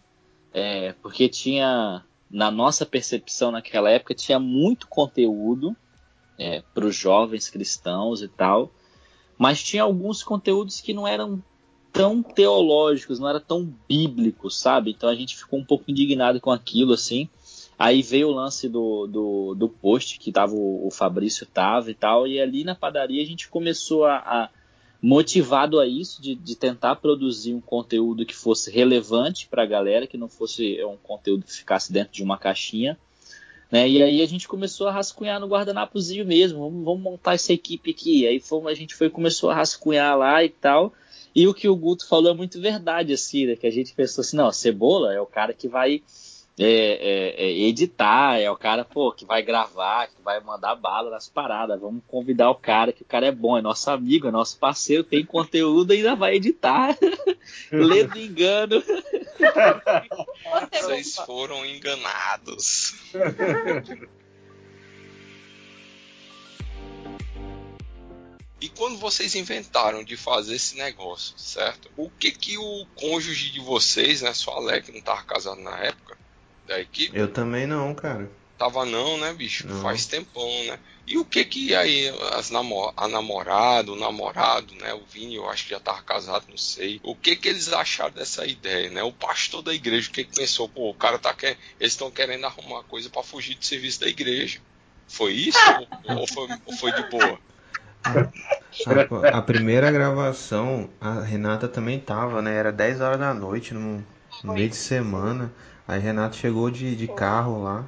é, 0.52 0.94
porque 1.02 1.28
tinha, 1.28 2.04
na 2.30 2.50
nossa 2.50 2.85
percepção 2.85 3.50
naquela 3.50 3.90
época, 3.90 4.14
tinha 4.14 4.38
muito 4.38 4.87
conteúdo 4.87 5.75
é, 6.38 6.62
para 6.75 6.87
os 6.87 6.94
jovens 6.94 7.49
cristãos 7.49 8.23
e 8.23 8.28
tal, 8.28 8.71
mas 9.38 9.62
tinha 9.62 9.82
alguns 9.82 10.23
conteúdos 10.23 10.80
que 10.80 10.92
não 10.92 11.06
eram 11.06 11.42
tão 11.92 12.23
teológicos, 12.23 13.18
não 13.18 13.28
eram 13.28 13.40
tão 13.40 13.75
bíblicos, 13.88 14.59
sabe? 14.59 14.90
Então 14.90 15.09
a 15.09 15.14
gente 15.14 15.37
ficou 15.37 15.59
um 15.59 15.64
pouco 15.64 15.90
indignado 15.90 16.40
com 16.40 16.50
aquilo, 16.50 16.92
assim. 16.92 17.28
Aí 17.78 18.02
veio 18.02 18.28
o 18.28 18.32
lance 18.32 18.68
do, 18.68 19.06
do, 19.06 19.54
do 19.54 19.68
post 19.68 20.18
que 20.18 20.32
tava 20.32 20.54
o, 20.54 20.87
o 20.87 20.90
Fabrício 20.90 21.47
tava 21.47 21.90
e 21.90 21.94
tal, 21.94 22.26
e 22.26 22.40
ali 22.40 22.64
na 22.64 22.75
padaria 22.75 23.23
a 23.23 23.26
gente 23.26 23.49
começou 23.49 24.04
a, 24.04 24.16
a 24.16 24.49
motivado 25.02 25.80
a 25.80 25.87
isso, 25.87 26.23
de, 26.23 26.37
de, 26.37 26.54
tentar 26.54 26.94
produzir 26.94 27.52
um 27.52 27.61
conteúdo 27.61 28.25
que 28.25 28.35
fosse 28.35 28.71
relevante 28.71 29.49
para 29.49 29.64
a 29.64 29.66
galera, 29.66 30.06
que 30.06 30.16
não 30.16 30.28
fosse 30.28 30.78
é, 30.78 30.87
um 30.87 30.97
conteúdo 30.97 31.44
que 31.44 31.52
ficasse 31.52 31.92
dentro 31.92 32.12
de 32.12 32.23
uma 32.23 32.38
caixinha. 32.38 32.97
Né? 33.68 33.88
E 33.88 34.00
aí 34.00 34.23
a 34.23 34.26
gente 34.26 34.47
começou 34.47 34.87
a 34.87 34.92
rascunhar 34.92 35.40
no 35.40 35.49
guardanapozinho 35.49 36.25
mesmo, 36.25 36.61
vamos, 36.61 36.85
vamos 36.85 37.02
montar 37.02 37.35
essa 37.35 37.52
equipe 37.52 37.90
aqui. 37.90 38.26
Aí 38.28 38.40
a 38.68 38.75
gente 38.75 38.94
foi 38.94 39.11
começou 39.11 39.50
a 39.50 39.54
rascunhar 39.54 40.16
lá 40.16 40.44
e 40.44 40.49
tal. 40.50 40.92
E 41.35 41.49
o 41.49 41.54
que 41.54 41.68
o 41.68 41.75
Guto 41.75 42.06
falou 42.06 42.30
é 42.30 42.35
muito 42.35 42.61
verdade, 42.61 43.12
assim, 43.12 43.47
né? 43.47 43.56
Que 43.56 43.66
a 43.66 43.73
gente 43.73 43.94
pensou 43.94 44.21
assim, 44.21 44.37
não, 44.37 44.49
a 44.49 44.52
Cebola 44.52 45.14
é 45.14 45.21
o 45.21 45.26
cara 45.26 45.52
que 45.52 45.66
vai 45.66 46.02
é, 46.59 46.64
é, 46.64 47.44
é, 47.44 47.50
editar, 47.66 48.38
é 48.38 48.50
o 48.50 48.56
cara 48.56 48.85
pô, 48.85 49.11
que 49.12 49.25
vai 49.25 49.42
gravar, 49.42 50.09
que 50.09 50.21
vai 50.23 50.38
mandar 50.40 50.75
bala 50.75 51.11
nas 51.11 51.28
paradas. 51.28 51.80
Vamos 51.80 52.02
convidar 52.06 52.50
o 52.50 52.54
cara, 52.54 52.92
que 52.92 53.02
o 53.02 53.06
cara 53.06 53.26
é 53.26 53.32
bom, 53.32 53.56
é 53.56 53.62
nosso 53.62 53.90
amigo, 53.90 54.28
é 54.28 54.30
nosso 54.30 54.59
parceiro, 54.59 55.02
tem 55.02 55.25
conteúdo 55.25 55.94
e 55.94 55.99
ainda 55.99 56.14
vai 56.14 56.35
editar. 56.35 56.97
Lendo 57.73 58.18
engano. 58.18 58.82
Vocês 60.73 61.16
foram 61.16 61.64
enganados. 61.64 62.94
E 68.62 68.68
quando 68.68 68.97
vocês 68.97 69.35
inventaram 69.35 70.04
de 70.04 70.16
fazer 70.16 70.54
esse 70.54 70.76
negócio, 70.76 71.37
certo? 71.37 71.90
O 71.97 72.09
que 72.09 72.30
que 72.30 72.56
o 72.56 72.87
cônjuge 72.94 73.50
de 73.50 73.59
vocês, 73.59 74.23
né, 74.23 74.32
sua 74.32 74.54
Alec, 74.54 74.88
não 74.92 75.00
estava 75.00 75.21
casado 75.25 75.61
na 75.61 75.76
época, 75.80 76.01
da 76.72 76.80
equipe? 76.80 77.16
Eu 77.16 77.28
também 77.28 77.66
não, 77.66 77.94
cara. 77.94 78.30
Tava 78.56 78.84
não, 78.84 79.18
né, 79.18 79.32
bicho? 79.32 79.66
Não. 79.66 79.82
Faz 79.82 80.06
tempão, 80.06 80.48
né? 80.64 80.78
E 81.06 81.18
o 81.18 81.24
que 81.24 81.44
que 81.44 81.74
aí 81.74 82.08
as 82.32 82.50
namor 82.50 82.92
a 82.96 83.08
namorada, 83.08 83.90
o 83.90 83.96
namorado, 83.96 84.72
né? 84.76 84.94
O 84.94 85.02
Vini, 85.04 85.34
eu 85.34 85.50
acho 85.50 85.64
que 85.64 85.70
já 85.70 85.80
tava 85.80 86.00
casado, 86.02 86.46
não 86.48 86.56
sei. 86.56 87.00
O 87.02 87.14
que 87.14 87.34
que 87.34 87.48
eles 87.48 87.72
acharam 87.72 88.12
dessa 88.12 88.46
ideia, 88.46 88.88
né? 88.88 89.02
O 89.02 89.12
pastor 89.12 89.62
da 89.62 89.74
igreja, 89.74 90.08
o 90.08 90.12
que 90.12 90.24
que 90.24 90.36
pensou? 90.36 90.68
Pô, 90.68 90.90
o 90.90 90.94
cara 90.94 91.18
tá 91.18 91.34
quer, 91.34 91.58
eles 91.80 91.92
estão 91.92 92.10
querendo 92.10 92.46
arrumar 92.46 92.84
coisa 92.84 93.10
para 93.10 93.22
fugir 93.22 93.56
do 93.56 93.64
serviço 93.64 94.00
da 94.00 94.06
igreja. 94.06 94.60
Foi 95.08 95.32
isso 95.32 95.58
ou, 96.08 96.26
foi, 96.26 96.48
ou 96.64 96.76
foi 96.76 96.92
de 96.92 97.10
boa? 97.10 97.38
A, 98.04 99.38
a, 99.38 99.42
primeira 99.42 99.90
gravação, 99.90 100.88
a 101.00 101.20
Renata 101.20 101.68
também 101.68 101.98
tava, 101.98 102.40
né? 102.40 102.54
Era 102.54 102.72
10 102.72 103.00
horas 103.00 103.18
da 103.18 103.34
noite, 103.34 103.74
no, 103.74 104.04
no 104.42 104.54
meio 104.54 104.68
de 104.70 104.76
semana. 104.76 105.52
Aí 105.86 106.00
Renato 106.00 106.36
chegou 106.36 106.70
de, 106.70 106.94
de 106.94 107.08
carro 107.08 107.62
lá, 107.62 107.84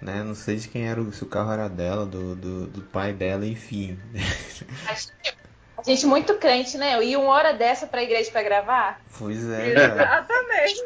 né? 0.00 0.22
Não 0.22 0.34
sei 0.34 0.56
de 0.56 0.68
quem 0.68 0.86
era, 0.86 1.02
se 1.12 1.22
o 1.22 1.26
carro 1.26 1.52
era 1.52 1.68
dela, 1.68 2.04
do, 2.04 2.36
do, 2.36 2.66
do 2.66 2.82
pai 2.82 3.12
dela, 3.12 3.46
enfim. 3.46 3.98
A 5.84 5.90
gente 5.90 6.06
muito 6.06 6.34
crente, 6.36 6.78
né? 6.78 6.94
Eu 6.94 7.02
ia 7.02 7.18
uma 7.18 7.32
hora 7.32 7.52
dessa 7.52 7.88
pra 7.88 8.04
igreja 8.04 8.30
pra 8.30 8.42
gravar? 8.42 9.00
Pois 9.18 9.48
é, 9.50 9.72
Exatamente. 9.74 10.80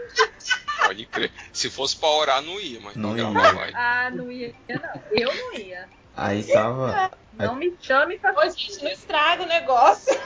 Pode 0.82 1.06
crer. 1.06 1.30
Se 1.52 1.68
fosse 1.68 1.96
pra 1.96 2.08
orar, 2.08 2.40
não 2.40 2.58
ia, 2.58 2.80
mas 2.80 2.96
não 2.96 3.10
ia. 3.10 3.30
gravar 3.30 3.54
vai. 3.54 3.72
Ah, 3.74 4.10
não 4.10 4.32
ia, 4.32 4.54
não. 4.68 5.02
Eu 5.10 5.34
não 5.34 5.54
ia. 5.54 5.86
Aí 6.16 6.42
tava. 6.44 7.10
Não 7.34 7.54
me 7.56 7.74
chame 7.78 8.18
pra. 8.18 8.32
Ô, 8.32 8.48
gente, 8.48 8.82
não 8.82 8.90
estraga 8.90 9.42
o 9.42 9.46
negócio. 9.46 10.18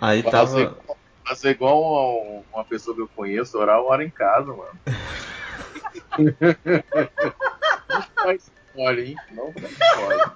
Aí 0.00 0.24
tava. 0.24 0.76
Fazer 1.30 1.50
igual 1.50 2.42
uma 2.52 2.64
pessoa 2.64 2.92
que 2.92 3.02
eu 3.02 3.08
conheço, 3.14 3.56
orar 3.56 3.80
uma 3.80 3.90
hora 3.90 4.04
em 4.04 4.10
casa, 4.10 4.52
mano. 4.52 4.80
não 7.88 8.02
faz 8.16 8.50
spoiler, 8.66 9.10
hein? 9.10 9.16
Não 9.30 9.52
faz 9.52 9.70
spoiler. 9.70 10.32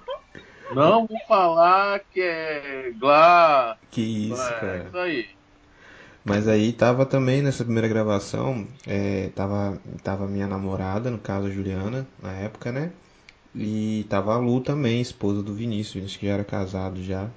Não 0.73 1.05
vou 1.05 1.19
falar 1.27 1.99
que 1.99 2.21
é 2.21 2.93
Glá. 2.97 3.77
Que 3.91 4.31
isso, 4.31 4.41
é, 4.41 4.51
cara. 4.53 4.85
Isso 4.87 4.97
aí. 4.97 5.29
Mas 6.23 6.47
aí 6.47 6.71
tava 6.71 7.05
também 7.05 7.41
nessa 7.41 7.65
primeira 7.65 7.89
gravação, 7.89 8.65
é, 8.87 9.31
tava, 9.35 9.77
tava 10.01 10.27
minha 10.27 10.47
namorada, 10.47 11.11
no 11.11 11.19
caso 11.19 11.47
a 11.47 11.51
Juliana, 11.51 12.07
na 12.23 12.31
época, 12.31 12.71
né? 12.71 12.93
E 13.53 14.05
tava 14.09 14.33
a 14.33 14.37
Lu 14.37 14.61
também, 14.61 15.01
esposa 15.01 15.43
do 15.43 15.53
Vinícius, 15.53 15.95
Vinícius 15.95 16.17
que 16.17 16.25
já 16.25 16.35
era 16.35 16.45
casado 16.45 17.03
já. 17.03 17.29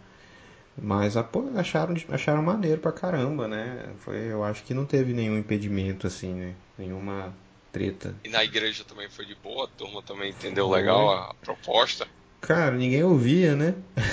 Mas 0.81 1.17
acharam, 1.17 1.95
acharam 2.11 2.43
maneiro 2.43 2.81
pra 2.81 2.93
caramba, 2.93 3.49
né? 3.49 3.91
Foi, 4.01 4.17
eu 4.17 4.45
acho 4.45 4.63
que 4.65 4.75
não 4.75 4.85
teve 4.85 5.13
nenhum 5.13 5.39
impedimento, 5.39 6.07
assim, 6.07 6.33
né? 6.33 6.55
Nenhuma 6.77 7.35
treta. 7.73 8.15
E 8.25 8.29
na 8.29 8.45
igreja 8.45 8.85
também 8.85 9.09
foi 9.09 9.25
de 9.25 9.35
boa, 9.35 9.65
a 9.65 9.69
turma 9.69 10.03
também 10.03 10.31
entendeu 10.31 10.69
legal 10.69 11.11
a 11.11 11.35
proposta. 11.35 12.07
Cara, 12.41 12.77
ninguém 12.77 13.03
ouvia, 13.03 13.57
né? 13.57 13.75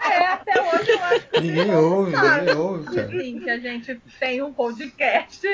é, 0.00 0.26
até 0.26 0.62
hoje 0.62 0.90
eu 0.90 1.04
acho 1.04 1.28
que 1.28 1.40
ninguém 1.40 1.74
ouve, 1.74 2.12
ninguém 2.12 2.56
ouve, 2.56 2.94
cara. 2.94 3.10
Sim, 3.10 3.40
que 3.40 3.50
a 3.50 3.58
gente 3.58 4.00
tem 4.18 4.42
um 4.42 4.52
podcast. 4.52 5.46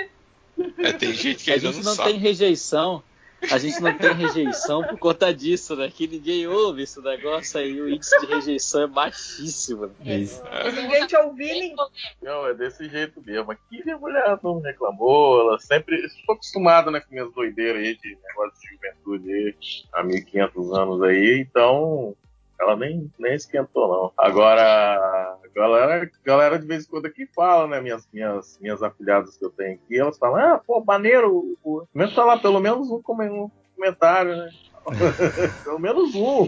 É, 0.78 0.92
tem 0.92 1.12
gente 1.14 1.44
que 1.44 1.50
a 1.50 1.54
ainda 1.54 1.72
gente 1.72 1.82
não, 1.82 1.90
não 1.90 1.96
sabe. 1.96 2.10
tem 2.10 2.20
rejeição. 2.20 3.02
A 3.50 3.58
gente 3.58 3.80
não 3.80 3.96
tem 3.96 4.12
rejeição 4.12 4.82
por 4.82 4.98
conta 4.98 5.32
disso, 5.32 5.76
né? 5.76 5.90
Que 5.90 6.06
ninguém 6.06 6.46
ouve 6.46 6.82
esse 6.82 7.00
negócio 7.00 7.58
aí, 7.58 7.80
o 7.80 7.88
índice 7.88 8.18
de 8.20 8.26
rejeição 8.26 8.82
é 8.82 8.86
baixíssimo. 8.86 9.90
É 10.04 10.16
isso. 10.16 10.42
Ninguém 10.74 11.06
te 11.06 11.16
ouvir, 11.16 11.52
ninguém. 11.52 11.76
Não, 12.22 12.46
é 12.46 12.54
desse 12.54 12.88
jeito 12.88 13.22
mesmo. 13.24 13.50
Aqui 13.50 13.84
minha 13.84 13.98
mulher 13.98 14.38
não 14.42 14.60
reclamou, 14.60 15.40
ela 15.40 15.58
sempre. 15.58 15.96
Estou 16.06 16.34
acostumado 16.34 16.90
né, 16.90 17.00
com 17.00 17.12
minhas 17.12 17.32
doideiras 17.32 17.82
aí 17.82 17.96
de 17.96 18.18
negócio 18.28 18.60
de 18.60 18.68
juventude 18.68 19.32
aí, 19.32 19.54
há 19.92 20.02
1500 20.02 20.72
anos 20.72 21.02
aí, 21.02 21.40
então 21.40 22.16
ela 22.60 22.76
nem, 22.76 23.10
nem 23.18 23.34
esquentou, 23.34 23.88
não. 23.88 24.12
Agora, 24.16 24.62
a 24.62 25.48
galera, 25.54 26.10
galera 26.24 26.58
de 26.58 26.66
vez 26.66 26.84
em 26.84 26.88
quando 26.88 27.06
aqui 27.06 27.26
fala, 27.26 27.66
né? 27.66 27.80
Minhas, 27.80 28.08
minhas, 28.12 28.58
minhas 28.60 28.82
afilhadas 28.82 29.36
que 29.36 29.44
eu 29.44 29.50
tenho 29.50 29.74
aqui, 29.74 29.98
elas 29.98 30.18
falam, 30.18 30.54
ah, 30.54 30.60
pô, 30.66 30.82
maneiro. 30.82 31.56
Pô. 31.62 31.86
Mesmo 31.94 32.14
falar 32.14 32.38
pelo 32.38 32.60
menos 32.60 32.90
um 32.90 33.02
comentário, 33.02 34.36
né? 34.36 34.50
pelo 35.64 35.78
menos 35.78 36.14
um. 36.14 36.46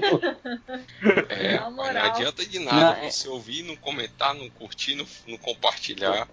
É, 1.29 1.59
não 1.71 1.83
adianta 1.83 2.47
de 2.47 2.59
nada 2.61 3.03
não, 3.03 3.11
você 3.11 3.29
é... 3.29 3.31
ouvir, 3.31 3.63
não 3.65 3.77
comentar, 3.77 4.35
não 4.35 4.49
curtir, 4.51 4.95
não, 4.95 5.07
não 5.27 5.37
compartilhar, 5.37 6.29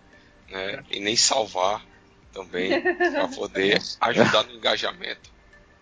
né? 0.50 0.84
E 0.92 1.00
nem 1.00 1.16
salvar 1.16 1.84
também, 2.32 2.82
para 2.82 3.28
poder 3.30 3.82
ajudar 4.02 4.44
no 4.44 4.54
engajamento. 4.54 5.35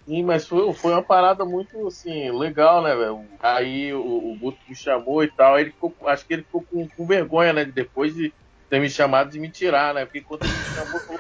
Sim, 0.06 0.24
mas 0.24 0.46
foi, 0.46 0.74
foi 0.74 0.92
uma 0.92 1.02
parada 1.02 1.46
muito, 1.46 1.88
assim, 1.88 2.30
legal, 2.32 2.82
né, 2.82 2.94
velho? 2.94 3.26
Aí 3.42 3.94
o, 3.94 4.02
o 4.02 4.38
Guto 4.38 4.60
me 4.68 4.76
chamou 4.76 5.24
e 5.24 5.32
tal, 5.32 5.58
ele 5.58 5.72
ficou, 5.72 5.96
acho 6.08 6.26
que 6.26 6.34
ele 6.34 6.44
ficou 6.44 6.62
com, 6.62 6.86
com 6.90 7.06
vergonha, 7.06 7.54
né, 7.54 7.64
depois 7.64 8.14
de 8.14 8.34
ter 8.70 8.80
me 8.80 8.90
chamado 8.90 9.30
de 9.30 9.40
me 9.40 9.50
tirar, 9.50 9.94
né? 9.94 10.04
Porque 10.04 10.22
quando 10.22 10.44
ele 10.44 10.52
me 10.52 10.66
chamou, 10.66 11.00
falou, 11.00 11.20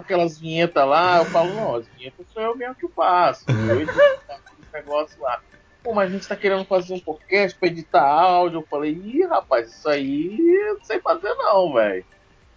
aquelas 0.00 0.38
vinhetas 0.38 0.86
lá, 0.86 1.18
eu 1.18 1.26
falo, 1.26 1.52
não, 1.54 1.74
as 1.74 1.86
vinhetas 1.88 2.26
sou 2.32 2.42
eu 2.42 2.56
mesmo 2.56 2.76
que 2.76 2.88
faço. 2.88 3.44
Eu 3.48 3.82
edito 3.82 4.00
esse 4.00 4.72
negócio 4.72 5.20
lá. 5.20 5.42
Pô, 5.82 5.92
mas 5.92 6.08
a 6.08 6.12
gente 6.12 6.26
tá 6.26 6.34
querendo 6.34 6.64
fazer 6.64 6.94
um 6.94 7.00
podcast 7.00 7.58
pra 7.58 7.68
editar 7.68 8.02
áudio. 8.02 8.60
Eu 8.60 8.66
falei, 8.66 8.92
ih, 8.92 9.26
rapaz, 9.26 9.70
isso 9.70 9.88
aí 9.88 10.38
eu 10.68 10.78
não 10.78 10.84
sei 10.84 10.98
fazer 11.00 11.34
não, 11.34 11.74
velho. 11.74 12.04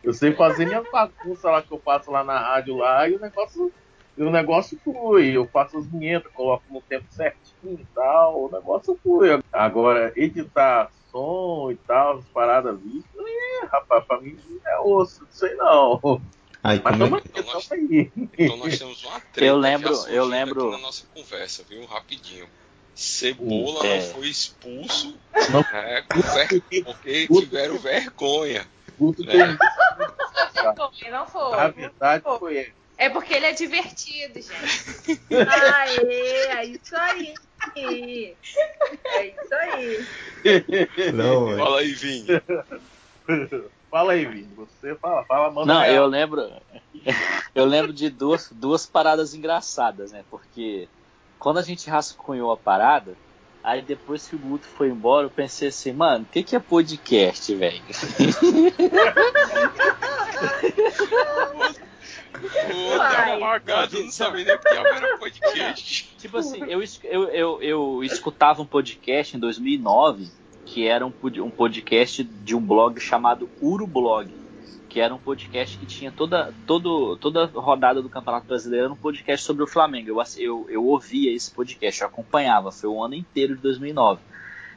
Eu 0.04 0.14
sei 0.14 0.34
fazer 0.34 0.66
minha 0.66 0.84
bagunça 0.84 1.50
lá 1.50 1.62
que 1.62 1.72
eu 1.72 1.82
faço 1.84 2.10
lá 2.10 2.24
na 2.24 2.40
rádio 2.40 2.78
lá 2.78 3.10
e 3.10 3.16
o 3.16 3.20
negócio 3.20 3.74
e 4.18 4.24
o 4.24 4.32
negócio 4.32 4.80
flui, 4.84 5.38
eu 5.38 5.48
faço 5.48 5.78
as 5.78 5.86
vinhetas, 5.86 6.32
coloco 6.34 6.64
no 6.72 6.82
tempo 6.82 7.06
certinho 7.12 7.80
e 7.80 7.86
tal, 7.94 8.46
o 8.46 8.52
negócio 8.52 9.00
flui. 9.04 9.40
Agora, 9.54 10.12
editar 10.16 10.90
som 11.12 11.70
e 11.72 11.76
tal, 11.76 12.18
as 12.18 12.26
paradas 12.26 12.80
vistas, 12.82 13.26
é, 13.26 13.66
rapaz, 13.68 14.04
pra 14.06 14.20
mim 14.20 14.38
é 14.66 14.80
osso, 14.80 15.22
não 15.22 15.32
sei 15.32 15.54
não. 15.56 16.22
Aí, 16.64 16.82
Mas 16.84 16.98
tamo, 16.98 17.18
é? 17.18 17.22
então, 17.24 17.54
nós, 17.54 17.72
aí. 17.72 18.12
então 18.38 18.58
nós 18.58 18.80
temos 18.80 19.04
uma 19.06 19.20
treta 19.20 19.46
eu 19.46 19.58
lembro, 19.58 19.94
eu 20.08 20.26
lembro 20.26 20.72
na 20.72 20.80
nossa 20.80 21.06
conversa, 21.14 21.64
viu? 21.70 21.86
Rapidinho. 21.86 22.48
Cebola 22.96 23.86
é. 23.86 24.00
não 24.00 24.08
foi 24.16 24.28
expulso 24.28 25.16
não. 25.52 25.62
Né, 25.62 26.04
porque 26.84 27.28
tiveram 27.28 27.78
vergonha. 27.78 28.68
Né? 29.00 29.58
Não 31.12 31.28
foi. 31.28 31.56
Na 31.56 31.68
verdade, 31.68 32.24
foi 32.40 32.58
ele. 32.58 32.74
É 32.98 33.10
porque 33.10 33.34
ele 33.34 33.46
é 33.46 33.54
divertido, 33.54 34.40
gente. 34.42 35.22
Aê, 35.32 36.48
é 36.48 36.66
isso 36.66 36.96
aí. 36.96 37.34
É 37.76 38.34
isso 39.28 39.54
aí. 39.54 40.06
Não, 41.14 41.56
fala 41.58 41.80
aí, 41.80 41.94
Vini. 41.94 42.28
Fala 43.92 44.14
aí, 44.14 44.26
Vini. 44.26 44.50
Você 44.56 44.96
fala, 44.96 45.24
fala, 45.26 45.52
manda 45.52 45.74
Não, 45.74 45.82
real. 45.82 45.96
eu 45.96 46.08
lembro. 46.08 46.50
Eu 47.56 47.66
lembro 47.66 47.94
de 47.94 48.10
duas, 48.10 48.50
duas 48.52 48.86
paradas 48.86 49.34
engraçadas, 49.34 50.12
né? 50.12 50.24
Porque 50.30 50.88
quando 51.40 51.58
a 51.58 51.62
gente 51.64 51.90
rascunhou 51.90 52.52
a 52.52 52.58
parada, 52.58 53.16
aí 53.64 53.82
depois 53.82 54.28
que 54.28 54.36
o 54.36 54.40
Guto 54.40 54.68
foi 54.68 54.90
embora, 54.90 55.26
eu 55.26 55.30
pensei 55.30 55.70
assim, 55.70 55.94
mano, 55.94 56.24
o 56.24 56.28
que, 56.32 56.44
que 56.44 56.56
é 56.56 56.60
podcast, 56.60 57.56
velho? 57.56 57.82
Puta 62.42 63.34
apagado, 63.36 64.04
não 64.04 64.12
sabia 64.12 64.46
nem 64.46 64.56
o 64.56 64.60
que 64.60 64.68
era 64.68 65.18
podcast. 65.18 66.16
Tipo 66.18 66.38
assim, 66.38 66.64
eu, 66.64 66.82
eu, 67.04 67.24
eu, 67.30 67.62
eu 67.62 68.04
escutava 68.04 68.62
um 68.62 68.66
podcast 68.66 69.36
em 69.36 69.40
2009 69.40 70.30
que 70.68 70.86
era 70.86 71.06
um, 71.06 71.14
um 71.42 71.50
podcast 71.50 72.24
de 72.24 72.54
um 72.54 72.62
blog 72.62 73.00
chamado 73.00 73.50
Urublog, 73.62 74.30
que 74.90 75.00
era 75.00 75.16
um 75.16 75.18
podcast 75.18 75.78
que 75.78 75.86
tinha 75.86 76.12
toda, 76.12 76.54
todo, 76.66 77.16
toda 77.18 77.46
rodada 77.46 78.02
do 78.02 78.10
Campeonato 78.10 78.48
Brasileiro, 78.48 78.86
era 78.86 78.94
um 78.94 78.98
podcast 78.98 79.46
sobre 79.46 79.64
o 79.64 79.68
Flamengo. 79.68 80.10
Eu, 80.10 80.22
eu, 80.38 80.70
eu 80.70 80.86
ouvia 80.86 81.34
esse 81.34 81.50
podcast, 81.50 82.02
eu 82.02 82.08
acompanhava, 82.08 82.72
foi 82.72 82.90
o 82.90 83.02
ano 83.02 83.16
inteiro 83.16 83.56
de 83.56 83.62
2009. 83.62 84.22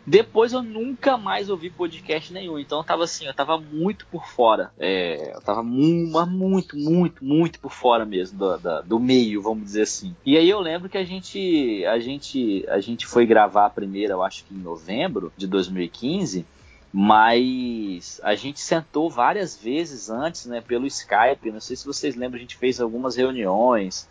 Depois 0.06 0.52
eu 0.52 0.62
nunca 0.62 1.16
mais 1.16 1.50
ouvi 1.50 1.70
podcast 1.70 2.32
nenhum. 2.32 2.58
Então 2.58 2.78
eu 2.78 2.84
tava 2.84 3.04
assim, 3.04 3.26
eu 3.26 3.34
tava 3.34 3.58
muito 3.58 4.06
por 4.06 4.26
fora. 4.26 4.70
É, 4.78 5.34
eu 5.34 5.40
tava 5.40 5.62
mu 5.62 6.10
muito, 6.26 6.76
muito, 6.76 7.24
muito 7.24 7.60
por 7.60 7.70
fora 7.70 8.04
mesmo 8.04 8.38
do, 8.38 8.58
do, 8.58 8.82
do, 8.82 9.00
meio, 9.00 9.42
vamos 9.42 9.64
dizer 9.64 9.82
assim. 9.82 10.14
E 10.24 10.36
aí 10.36 10.48
eu 10.48 10.60
lembro 10.60 10.88
que 10.88 10.98
a 10.98 11.04
gente, 11.04 11.84
a 11.86 11.98
gente, 11.98 12.64
a 12.68 12.80
gente 12.80 13.06
foi 13.06 13.26
gravar 13.26 13.66
a 13.66 13.70
primeira, 13.70 14.14
eu 14.14 14.22
acho 14.22 14.44
que 14.44 14.54
em 14.54 14.58
novembro 14.58 15.32
de 15.36 15.46
2015. 15.46 16.44
Mas 16.92 18.20
a 18.24 18.34
gente 18.34 18.58
sentou 18.58 19.08
várias 19.08 19.56
vezes 19.56 20.10
antes, 20.10 20.46
né, 20.46 20.60
pelo 20.60 20.88
Skype. 20.88 21.52
Não 21.52 21.60
sei 21.60 21.76
se 21.76 21.86
vocês 21.86 22.16
lembram, 22.16 22.38
a 22.38 22.40
gente 22.40 22.56
fez 22.56 22.80
algumas 22.80 23.14
reuniões 23.14 24.08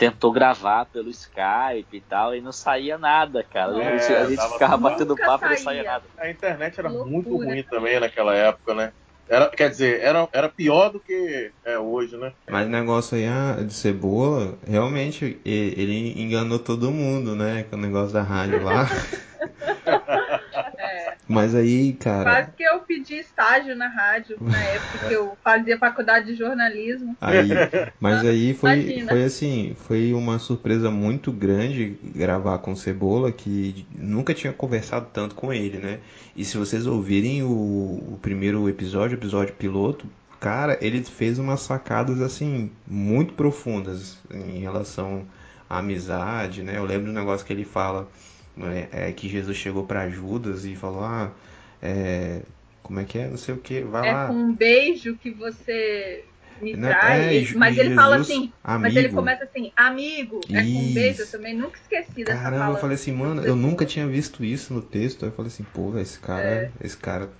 tentou 0.00 0.32
gravar 0.32 0.86
pelo 0.86 1.10
Skype 1.10 1.86
e 1.92 2.00
tal, 2.00 2.34
e 2.34 2.40
não 2.40 2.52
saía 2.52 2.96
nada, 2.96 3.44
cara. 3.44 3.76
É, 3.82 3.86
a 3.86 3.98
gente, 3.98 4.12
a 4.14 4.24
gente 4.30 4.52
ficava 4.52 4.78
batendo 4.78 5.14
papo 5.14 5.44
e 5.44 5.50
não 5.50 5.56
saía 5.58 5.82
nada. 5.82 6.04
A 6.16 6.30
internet 6.30 6.80
era 6.80 6.88
Loucura. 6.88 7.10
muito 7.10 7.36
ruim 7.36 7.62
também 7.64 8.00
naquela 8.00 8.34
época, 8.34 8.74
né? 8.74 8.94
Era, 9.28 9.50
quer 9.50 9.68
dizer, 9.68 10.00
era, 10.00 10.26
era 10.32 10.48
pior 10.48 10.90
do 10.90 10.98
que 10.98 11.52
é 11.66 11.78
hoje, 11.78 12.16
né? 12.16 12.32
Mas 12.48 12.66
o 12.66 12.70
negócio 12.70 13.16
aí 13.18 13.26
ah, 13.26 13.62
de 13.62 13.74
cebola, 13.74 14.58
realmente 14.66 15.38
ele 15.44 16.18
enganou 16.18 16.58
todo 16.58 16.90
mundo, 16.90 17.36
né? 17.36 17.66
Com 17.68 17.76
o 17.76 17.80
negócio 17.80 18.14
da 18.14 18.22
rádio 18.22 18.64
lá. 18.64 18.88
Mas 21.30 21.54
aí, 21.54 21.92
cara. 21.92 22.24
Quase 22.24 22.50
que 22.56 22.62
eu 22.64 22.80
pedi 22.80 23.14
estágio 23.14 23.76
na 23.76 23.86
rádio 23.86 24.36
na 24.40 24.58
época 24.58 25.08
que 25.08 25.14
eu 25.14 25.36
fazia 25.44 25.78
faculdade 25.78 26.26
de 26.26 26.34
jornalismo. 26.34 27.16
Aí, 27.20 27.48
mas 28.00 28.24
aí 28.24 28.52
foi, 28.52 29.04
foi 29.08 29.24
assim, 29.24 29.76
foi 29.86 30.12
uma 30.12 30.40
surpresa 30.40 30.90
muito 30.90 31.30
grande 31.30 31.96
gravar 32.02 32.58
com 32.58 32.74
Cebola, 32.74 33.30
que 33.30 33.86
nunca 33.96 34.34
tinha 34.34 34.52
conversado 34.52 35.06
tanto 35.12 35.36
com 35.36 35.52
ele, 35.52 35.78
né? 35.78 36.00
E 36.34 36.44
se 36.44 36.56
vocês 36.58 36.84
ouvirem 36.84 37.44
o, 37.44 37.48
o 37.48 38.18
primeiro 38.20 38.68
episódio, 38.68 39.16
o 39.16 39.20
episódio 39.20 39.54
piloto, 39.54 40.06
cara, 40.40 40.78
ele 40.80 41.02
fez 41.04 41.38
umas 41.38 41.60
sacadas 41.60 42.20
assim 42.20 42.72
muito 42.86 43.34
profundas 43.34 44.18
em 44.32 44.58
relação 44.58 45.24
à 45.68 45.78
amizade, 45.78 46.62
né? 46.62 46.76
Eu 46.76 46.84
lembro 46.84 47.06
do 47.06 47.12
negócio 47.12 47.46
que 47.46 47.52
ele 47.52 47.64
fala 47.64 48.08
é, 48.58 49.08
é 49.08 49.12
que 49.12 49.28
Jesus 49.28 49.56
chegou 49.56 49.84
para 49.84 50.08
Judas 50.08 50.64
e 50.64 50.74
falou: 50.76 51.04
Ah, 51.04 51.32
é, 51.82 52.42
como 52.82 53.00
é 53.00 53.04
que 53.04 53.18
é? 53.18 53.28
Não 53.28 53.36
sei 53.36 53.54
o 53.54 53.58
que, 53.58 53.80
vai 53.82 54.08
é 54.08 54.12
lá. 54.12 54.24
É 54.24 54.26
com 54.28 54.34
um 54.34 54.52
beijo 54.52 55.16
que 55.16 55.30
você 55.30 56.24
me 56.60 56.76
Não, 56.76 56.88
traz. 56.88 57.52
É, 57.52 57.54
mas 57.56 57.78
ele 57.78 57.94
fala 57.94 58.16
assim, 58.16 58.52
amigo. 58.62 58.82
mas 58.82 58.96
ele 58.96 59.08
começa 59.08 59.44
assim, 59.44 59.72
amigo, 59.76 60.40
é 60.50 60.62
com 60.62 60.68
um 60.68 60.92
beijo. 60.92 61.22
Eu 61.22 61.30
também 61.30 61.56
nunca 61.56 61.78
esqueci 61.78 62.24
dessa 62.24 62.42
Caramba, 62.42 62.72
eu 62.72 62.80
falei 62.80 62.94
assim, 62.94 63.12
mano, 63.12 63.44
eu 63.44 63.56
nunca 63.56 63.84
tinha 63.84 64.06
visto 64.06 64.44
isso 64.44 64.74
no 64.74 64.82
texto. 64.82 65.24
Aí 65.24 65.30
eu 65.30 65.34
falei 65.34 65.50
assim, 65.50 65.64
pô, 65.64 65.96
esse 65.98 66.18
cara, 66.18 66.42
é. 66.42 66.70
esse 66.82 66.96
cara 66.96 67.30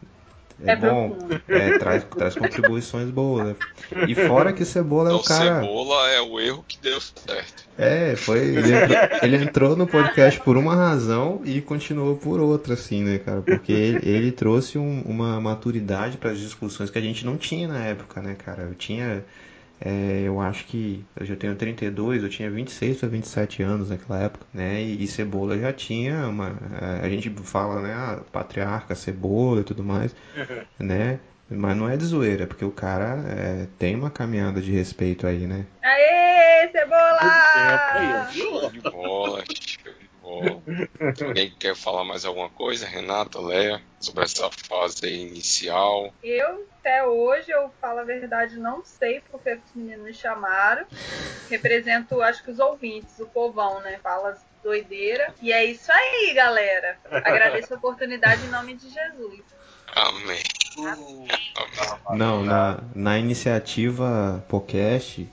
é, 0.64 0.72
é 0.72 0.76
bom, 0.76 1.16
é, 1.48 1.78
traz, 1.78 2.04
traz 2.04 2.34
contribuições 2.34 3.08
boas. 3.10 3.48
Né? 3.48 3.56
E 4.08 4.14
fora 4.14 4.52
que 4.52 4.64
Cebola 4.64 5.10
é 5.10 5.14
o 5.14 5.22
cara. 5.22 5.60
Cebola 5.60 6.10
é 6.10 6.20
o 6.20 6.38
erro 6.38 6.64
que 6.66 6.78
deu 6.80 7.00
certo. 7.00 7.68
É, 7.78 8.14
foi. 8.14 8.38
Ele 8.40 8.74
entrou, 8.74 8.98
ele 9.22 9.36
entrou, 9.36 9.76
no 9.76 9.86
podcast 9.86 10.40
por 10.40 10.56
uma 10.56 10.74
razão 10.74 11.40
e 11.44 11.60
continuou 11.60 12.16
por 12.16 12.40
outra, 12.40 12.74
assim, 12.74 13.02
né, 13.02 13.18
cara? 13.18 13.40
Porque 13.40 13.72
ele, 13.72 14.08
ele 14.08 14.32
trouxe 14.32 14.76
um, 14.76 15.00
uma 15.02 15.40
maturidade 15.40 16.18
para 16.18 16.30
as 16.30 16.38
discussões 16.38 16.90
que 16.90 16.98
a 16.98 17.02
gente 17.02 17.24
não 17.24 17.38
tinha 17.38 17.66
na 17.66 17.82
época, 17.84 18.20
né, 18.20 18.34
cara? 18.34 18.64
Eu 18.64 18.74
tinha. 18.74 19.24
É, 19.82 20.22
eu 20.24 20.38
acho 20.40 20.66
que 20.66 21.02
eu 21.16 21.24
já 21.24 21.34
tenho 21.34 21.56
32, 21.56 22.22
eu 22.22 22.28
tinha 22.28 22.50
26 22.50 23.02
ou 23.02 23.08
27 23.08 23.62
anos 23.62 23.88
naquela 23.88 24.20
época, 24.20 24.46
né? 24.52 24.82
E, 24.82 25.02
e 25.02 25.06
Cebola 25.06 25.58
já 25.58 25.72
tinha 25.72 26.28
uma. 26.28 26.54
A 27.02 27.08
gente 27.08 27.30
fala, 27.44 27.80
né? 27.80 27.94
A 27.94 28.20
patriarca, 28.30 28.94
Cebola 28.94 29.62
e 29.62 29.64
tudo 29.64 29.82
mais, 29.82 30.14
né? 30.78 31.18
Mas 31.48 31.76
não 31.76 31.88
é 31.88 31.96
de 31.96 32.04
zoeira, 32.04 32.46
porque 32.46 32.64
o 32.64 32.70
cara 32.70 33.24
é, 33.26 33.66
tem 33.78 33.96
uma 33.96 34.10
caminhada 34.10 34.60
de 34.60 34.70
respeito 34.70 35.26
aí, 35.26 35.46
né? 35.46 35.66
Aê, 35.82 36.68
Cebola! 36.70 38.26
Show 38.30 38.70
de 38.70 38.80
bola, 38.82 39.44
show 39.48 39.92
de 39.98 40.08
bola. 40.22 40.62
Alguém 41.26 41.50
quer 41.58 41.74
falar 41.74 42.04
mais 42.04 42.24
alguma 42.24 42.50
coisa, 42.50 42.86
Renata, 42.86 43.40
Léa, 43.40 43.80
sobre 43.98 44.24
essa 44.24 44.48
fase 44.68 45.08
inicial? 45.08 46.14
Eu, 46.22 46.69
até 46.80 47.04
hoje, 47.06 47.50
eu 47.50 47.70
falo 47.80 48.00
a 48.00 48.04
verdade, 48.04 48.56
não 48.58 48.82
sei 48.84 49.20
porque 49.30 49.52
os 49.54 49.60
meninos 49.74 50.04
me 50.06 50.14
chamaram. 50.14 50.86
Represento, 51.48 52.20
acho 52.22 52.42
que 52.42 52.50
os 52.50 52.58
ouvintes, 52.58 53.18
o 53.20 53.26
povão, 53.26 53.80
né? 53.80 53.98
Fala 54.02 54.36
doideira. 54.62 55.32
E 55.42 55.52
é 55.52 55.64
isso 55.64 55.90
aí, 55.92 56.32
galera. 56.34 56.96
Agradeço 57.10 57.74
a 57.74 57.76
oportunidade 57.76 58.42
em 58.44 58.48
nome 58.48 58.74
de 58.74 58.88
Jesus. 58.88 59.40
Amém. 59.94 60.38
Não, 62.16 62.44
na, 62.44 62.78
na 62.94 63.18
iniciativa 63.18 64.42
podcast, 64.48 65.28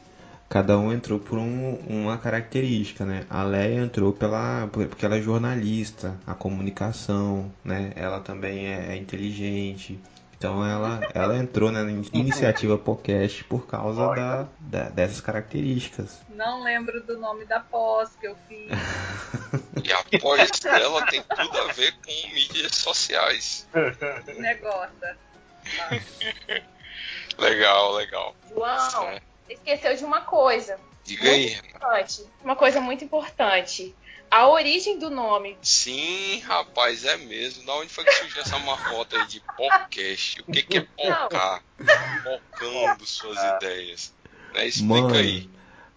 cada 0.49 0.77
um 0.77 0.91
entrou 0.91 1.19
por 1.19 1.37
um- 1.37 1.75
uma 1.87 2.17
característica, 2.17 3.05
né? 3.05 3.25
A 3.29 3.43
Leia 3.43 3.79
entrou 3.81 4.11
pela, 4.11 4.67
porque 4.71 5.05
ela 5.05 5.17
é 5.17 5.21
jornalista, 5.21 6.15
a 6.25 6.33
comunicação, 6.33 7.51
né? 7.63 7.91
Ela 7.95 8.19
também 8.19 8.67
é, 8.67 8.93
é 8.93 8.95
inteligente. 8.95 9.99
Então 10.37 10.63
ela, 10.63 10.99
ela 11.15 11.35
entrou 11.37 11.71
na 11.71 11.81
in- 11.89 12.07
iniciativa 12.13 12.77
podcast 12.77 13.43
por 13.45 13.65
causa 13.65 14.07
da, 14.15 14.47
da- 14.59 14.89
dessas 14.89 15.19
características. 15.19 16.19
Não 16.29 16.61
lembro 16.63 17.01
do 17.03 17.17
nome 17.17 17.43
da 17.45 17.59
pós 17.59 18.15
que 18.19 18.27
eu 18.27 18.35
fiz. 18.47 18.67
E 19.83 19.91
a 19.93 20.03
pós 20.19 20.49
dela 20.59 21.05
tem 21.07 21.21
tudo 21.21 21.57
a 21.61 21.71
ver 21.71 21.93
com 21.93 22.33
mídias 22.33 22.75
sociais. 22.75 23.67
Negócio. 24.37 24.91
Legal, 27.37 27.93
legal. 27.93 28.35
João, 28.49 29.09
É. 29.09 29.21
esqueceu 29.49 29.95
de 29.95 30.03
uma 30.03 30.21
coisa. 30.21 30.77
Diga 31.03 31.29
aí. 31.29 31.53
Importante. 31.53 32.25
Uma 32.43 32.55
coisa 32.55 32.81
muito 32.81 33.03
importante. 33.03 33.95
A 34.29 34.47
origem 34.47 34.99
do 34.99 35.09
nome. 35.09 35.57
Sim, 35.61 36.39
rapaz, 36.39 37.05
é 37.05 37.17
mesmo. 37.17 37.65
Da 37.65 37.73
onde 37.75 37.89
foi 37.89 38.03
que 38.03 38.11
surgiu 38.11 38.41
essa 38.41 38.59
marmota 38.59 39.17
aí 39.17 39.27
de 39.27 39.41
podcast? 39.55 40.41
O 40.41 40.51
que, 40.51 40.61
que 40.63 40.77
é 40.77 40.81
pocar? 40.81 41.63
Pocando 42.23 43.05
suas 43.05 43.37
ideias. 43.55 44.13
Né? 44.53 44.67
Explica 44.67 45.01
Mano, 45.01 45.15
aí. 45.15 45.49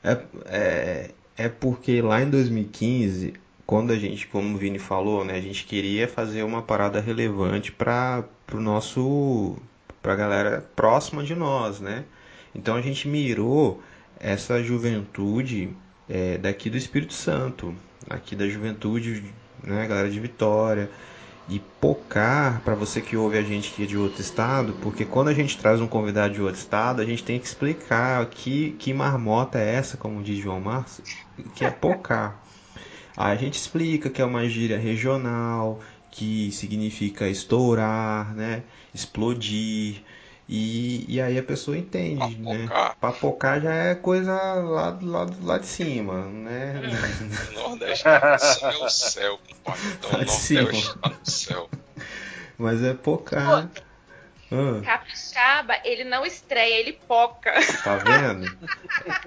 É, 0.03 0.19
é, 0.47 1.11
é 1.37 1.49
porque 1.49 2.01
lá 2.01 2.23
em 2.23 2.31
2015, 2.31 3.35
quando 3.67 3.93
a 3.93 3.97
gente, 3.97 4.27
como 4.27 4.55
o 4.55 4.59
Vini 4.59 4.79
falou, 4.79 5.25
né, 5.25 5.35
a 5.35 5.41
gente 5.41 5.65
queria 5.65 6.09
fazer 6.09 6.43
uma 6.43 6.63
parada 6.63 7.01
relevante 7.01 7.71
para 7.73 8.25
o 8.53 8.61
nosso, 8.61 9.57
pra 10.03 10.17
galera 10.17 10.69
próxima 10.75 11.23
de 11.23 11.35
nós, 11.35 11.81
né? 11.81 12.05
Então 12.55 12.77
a 12.77 12.83
gente 12.83 13.07
mirou 13.07 13.83
essa 14.19 14.63
juventude 14.63 15.75
é, 16.09 16.37
daqui 16.37 16.69
do 16.69 16.77
Espírito 16.77 17.15
Santo, 17.15 17.75
aqui 18.09 18.35
da 18.35 18.49
juventude, 18.49 19.25
né, 19.63 19.87
galera 19.87 20.11
de 20.11 20.21
Vitória. 20.21 20.91
E 21.49 21.59
pocar, 21.81 22.61
para 22.61 22.77
você 22.77 23.01
que 23.01 23.17
ouve 23.17 23.37
a 23.37 23.43
gente 23.43 23.73
que 23.73 23.83
é 23.83 23.87
de 23.87 23.97
outro 23.97 24.21
estado, 24.21 24.73
porque 24.81 25.05
quando 25.05 25.29
a 25.29 25.35
gente 25.35 25.59
traz 25.59 25.81
um 25.81 25.89
convidado 25.89 26.33
de 26.33 26.41
outro 26.41 26.61
estado, 26.61 27.03
a 27.03 27.05
gente 27.05 27.25
tem 27.25 27.41
que 27.41 27.47
explicar 27.47 28.25
que, 28.27 28.77
que 28.79 28.95
marmota 28.95 29.59
é 29.59 29.75
essa, 29.75 29.97
como 29.97 30.23
diz 30.23 30.39
João 30.39 30.61
Márcio, 30.61 31.03
que 31.57 31.65
é 31.65 31.71
pocar. 31.71 32.41
Aí 33.17 33.33
a 33.33 33.37
gente 33.37 33.55
explica 33.55 34.09
que 34.09 34.23
é 34.23 34.25
uma 34.25 34.49
gíria 34.49 34.79
regional, 34.79 35.81
que 36.11 36.51
significa 36.53 37.29
estourar, 37.29 38.35
né? 38.35 38.63
Explodir. 38.95 40.03
E, 40.53 41.05
e 41.07 41.21
aí 41.21 41.39
a 41.39 41.45
pessoa 41.45 41.79
entende, 41.79 42.37
né? 42.39 42.67
Papocar. 42.67 42.97
Papocar 42.97 43.61
já 43.61 43.73
é 43.73 43.95
coisa 43.95 44.33
lá, 44.33 44.99
lá, 45.01 45.27
lá 45.45 45.59
de 45.59 45.67
cima, 45.67 46.27
né? 46.27 46.75
O 47.55 47.55
Nordeste 47.55 48.09
é 48.09 48.85
o 48.85 48.89
céu, 48.91 49.39
compadre. 49.39 49.81
Então 49.97 50.11
Lá 50.11 50.19
o 50.19 50.25
de 50.25 50.33
cima. 50.33 50.63
Nordeste 50.63 50.99
no 51.05 51.31
céu. 51.31 51.71
Mas 52.59 52.83
é 52.83 52.95
pocar. 52.95 53.71
Ah. 54.53 54.81
Capixaba, 54.83 55.75
ele 55.85 56.05
não 56.05 56.27
estreia, 56.27 56.81
ele 56.81 56.93
poca. 56.93 57.53
Tá 57.85 57.97
vendo? 57.97 58.51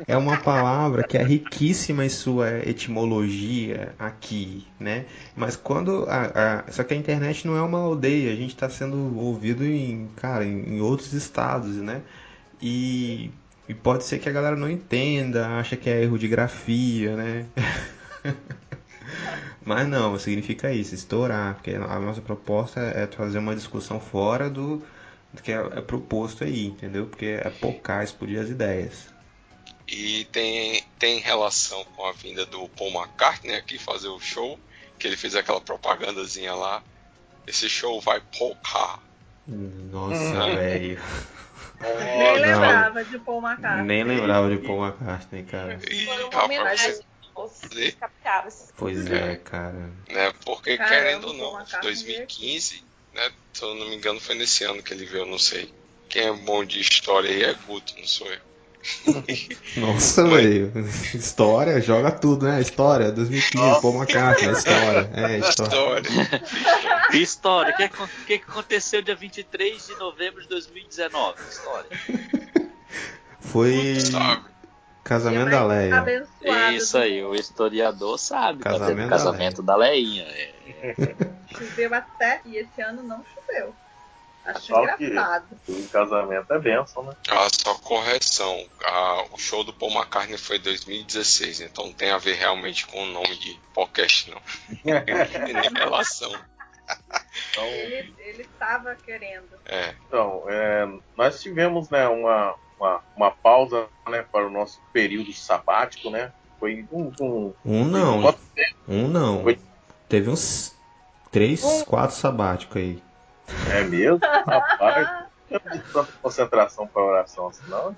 É 0.07 0.17
uma 0.17 0.37
palavra 0.37 1.03
que 1.03 1.17
é 1.17 1.23
riquíssima 1.23 2.05
em 2.05 2.09
sua 2.09 2.59
etimologia 2.67 3.93
aqui, 3.97 4.67
né? 4.79 5.05
Mas 5.35 5.55
quando 5.55 6.05
a, 6.09 6.61
a- 6.67 6.71
só 6.71 6.83
que 6.83 6.93
a 6.93 6.97
internet 6.97 7.47
não 7.47 7.55
é 7.55 7.61
uma 7.61 7.79
aldeia, 7.79 8.31
a 8.31 8.35
gente 8.35 8.53
está 8.53 8.69
sendo 8.69 9.17
ouvido 9.17 9.63
em, 9.65 10.09
cara, 10.17 10.43
em, 10.45 10.75
em 10.77 10.81
outros 10.81 11.13
estados, 11.13 11.75
né? 11.77 12.01
E, 12.61 13.31
e 13.67 13.73
pode 13.73 14.03
ser 14.03 14.19
que 14.19 14.29
a 14.29 14.31
galera 14.31 14.55
não 14.55 14.69
entenda, 14.69 15.47
acha 15.57 15.75
que 15.77 15.89
é 15.89 16.01
erro 16.03 16.17
de 16.19 16.27
grafia, 16.27 17.15
né? 17.15 17.45
Mas 19.65 19.87
não, 19.87 20.17
significa 20.19 20.71
isso, 20.71 20.93
estourar, 20.93 21.55
porque 21.55 21.71
a 21.71 21.99
nossa 21.99 22.21
proposta 22.21 22.79
é 22.81 23.05
trazer 23.05 23.39
uma 23.39 23.55
discussão 23.55 23.99
fora 23.99 24.49
do, 24.49 24.81
do 25.33 25.41
que 25.41 25.51
é, 25.51 25.55
é 25.55 25.81
proposto 25.81 26.43
aí, 26.43 26.67
entendeu? 26.67 27.07
Porque 27.07 27.39
é 27.43 27.49
pocar, 27.49 28.03
explodir 28.03 28.39
as 28.39 28.49
ideias. 28.49 29.07
E 29.87 30.25
tem, 30.31 30.83
tem 30.97 31.19
relação 31.19 31.83
com 31.95 32.05
a 32.05 32.13
vinda 32.13 32.45
do 32.45 32.67
Paul 32.69 32.91
McCartney 32.91 33.55
aqui 33.55 33.77
fazer 33.77 34.07
o 34.07 34.19
show, 34.19 34.59
que 34.97 35.07
ele 35.07 35.17
fez 35.17 35.35
aquela 35.35 35.59
propagandazinha 35.59 36.53
lá. 36.53 36.81
Esse 37.45 37.67
show 37.69 37.99
vai 37.99 38.21
pocar. 38.37 38.99
Nossa, 39.45 40.45
Hum. 40.45 40.55
velho. 40.55 41.01
Nem 41.81 42.17
Não. 42.27 42.33
lembrava 42.61 43.03
de 43.03 43.19
Paul 43.19 43.41
McCartney. 43.45 43.85
Nem 43.85 44.03
lembrava 44.05 44.49
de 44.49 44.57
Paul 44.65 44.85
McCartney, 44.85 45.43
cara. 45.43 45.79
Ih, 45.91 46.05
Foi 46.05 46.15
uma 46.15 46.23
rapaz, 46.25 46.45
homenagem 46.45 46.99
aos. 47.35 47.61
Pois 48.77 49.05
é, 49.11 49.35
cara. 49.35 49.89
né? 50.09 50.31
Porque 50.45 50.77
Caramba, 50.77 50.95
querendo 50.95 51.27
ou 51.27 51.33
não, 51.33 51.53
McCartney 51.59 51.81
2015, 51.81 52.83
né? 53.13 53.31
Se 53.53 53.63
eu 53.63 53.75
não 53.75 53.87
me 53.89 53.95
engano, 53.95 54.19
foi 54.19 54.35
nesse 54.35 54.63
ano 54.63 54.81
que 54.81 54.93
ele 54.93 55.05
veio, 55.05 55.25
não 55.25 55.39
sei. 55.39 55.71
Quem 56.09 56.23
é 56.23 56.33
bom 56.33 56.63
de 56.65 56.79
história 56.79 57.29
aí 57.29 57.43
é 57.43 57.53
Guto, 57.67 57.93
não 57.97 58.05
sou 58.07 58.27
eu. 58.27 58.39
Nossa, 59.77 60.27
velho. 60.27 60.73
História, 61.13 61.79
joga 61.79 62.11
tudo, 62.11 62.45
né? 62.45 62.59
História, 62.61 63.11
2015, 63.13 63.81
Paul 63.81 63.95
McCartney, 63.95 64.51
história. 64.51 65.09
É, 65.13 65.39
história. 65.49 66.09
História. 66.09 66.43
História, 67.13 67.73
o 67.73 67.77
que, 67.77 67.83
acon- 67.83 68.03
o 68.03 68.25
que 68.25 68.39
que 68.39 68.51
aconteceu 68.51 69.01
dia 69.01 69.15
23 69.15 69.87
de 69.87 69.95
novembro 69.95 70.41
de 70.41 70.49
2019? 70.49 71.35
História. 71.49 71.89
Foi 73.39 73.99
Sabe? 73.99 74.43
Casamento 75.03 75.49
da 75.49 75.65
Leia. 75.65 75.97
Abençoado 75.97 76.73
Isso 76.73 76.97
aí, 76.97 77.23
o 77.23 77.35
historiador 77.35 78.17
sabe. 78.17 78.63
Casamento 78.63 78.97
tá 78.97 79.03
da 79.03 79.09
casamento 79.09 79.63
da 79.63 79.75
Leinha. 79.75 80.23
é. 80.23 80.53
Choveu 81.53 81.93
até 81.93 82.41
e 82.45 82.57
esse 82.57 82.81
ano 82.81 83.03
não 83.03 83.23
choveu. 83.33 83.75
Acho 84.45 84.67
Só 84.67 84.83
engraçado. 84.83 85.45
O 85.69 85.87
casamento 85.87 86.51
é 86.51 86.59
bênção, 86.59 87.03
né? 87.03 87.15
Ah, 87.29 87.47
só 87.49 87.75
correção. 87.75 88.67
Ah, 88.83 89.25
o 89.31 89.37
show 89.37 89.63
do 89.63 89.71
Paul 89.71 89.93
McCartney 89.93 90.37
foi 90.37 90.57
em 90.57 90.61
2016, 90.61 91.61
então 91.61 91.85
não 91.85 91.93
tem 91.93 92.11
a 92.11 92.17
ver 92.17 92.33
realmente 92.33 92.85
com 92.87 93.01
o 93.01 93.05
nome 93.05 93.37
de 93.37 93.57
podcast, 93.73 94.29
não. 94.31 94.41
Não 94.83 95.01
tem 95.45 95.53
nem 95.53 95.73
relação. 95.73 96.31
Então, 97.51 97.63
Ele 97.65 98.13
ele 98.19 98.41
estava 98.41 98.95
querendo. 98.95 99.47
É. 99.65 99.95
então 100.07 100.43
é, 100.49 100.85
nós 101.15 101.41
tivemos 101.41 101.89
né, 101.89 102.05
uma, 102.09 102.55
uma, 102.83 103.01
uma 103.15 103.31
pausa 103.31 103.87
né, 104.09 104.25
para 104.29 104.45
o 104.45 104.49
nosso 104.49 104.81
período 104.91 105.31
sabático, 105.31 106.09
né? 106.09 106.33
Foi 106.59 106.85
um, 106.91 107.11
um, 107.19 107.53
Um 107.65 107.85
não, 107.85 108.21
Quanto 108.21 108.39
um 108.87 109.07
não. 109.07 109.43
Oi? 109.45 109.57
Teve 110.09 110.29
uns 110.29 110.75
três, 111.31 111.83
quatro 111.83 112.15
sabáticos 112.15 112.77
aí. 112.77 113.01
É 113.71 113.83
mesmo? 113.83 114.19
Rapaz, 114.21 115.27
eu 115.49 115.61
não 115.63 115.71
tenho 115.71 115.83
tanta 115.93 116.11
concentração 116.21 116.87
para 116.87 117.01
oração 117.01 117.47
assim, 117.47 117.63
não. 117.67 117.95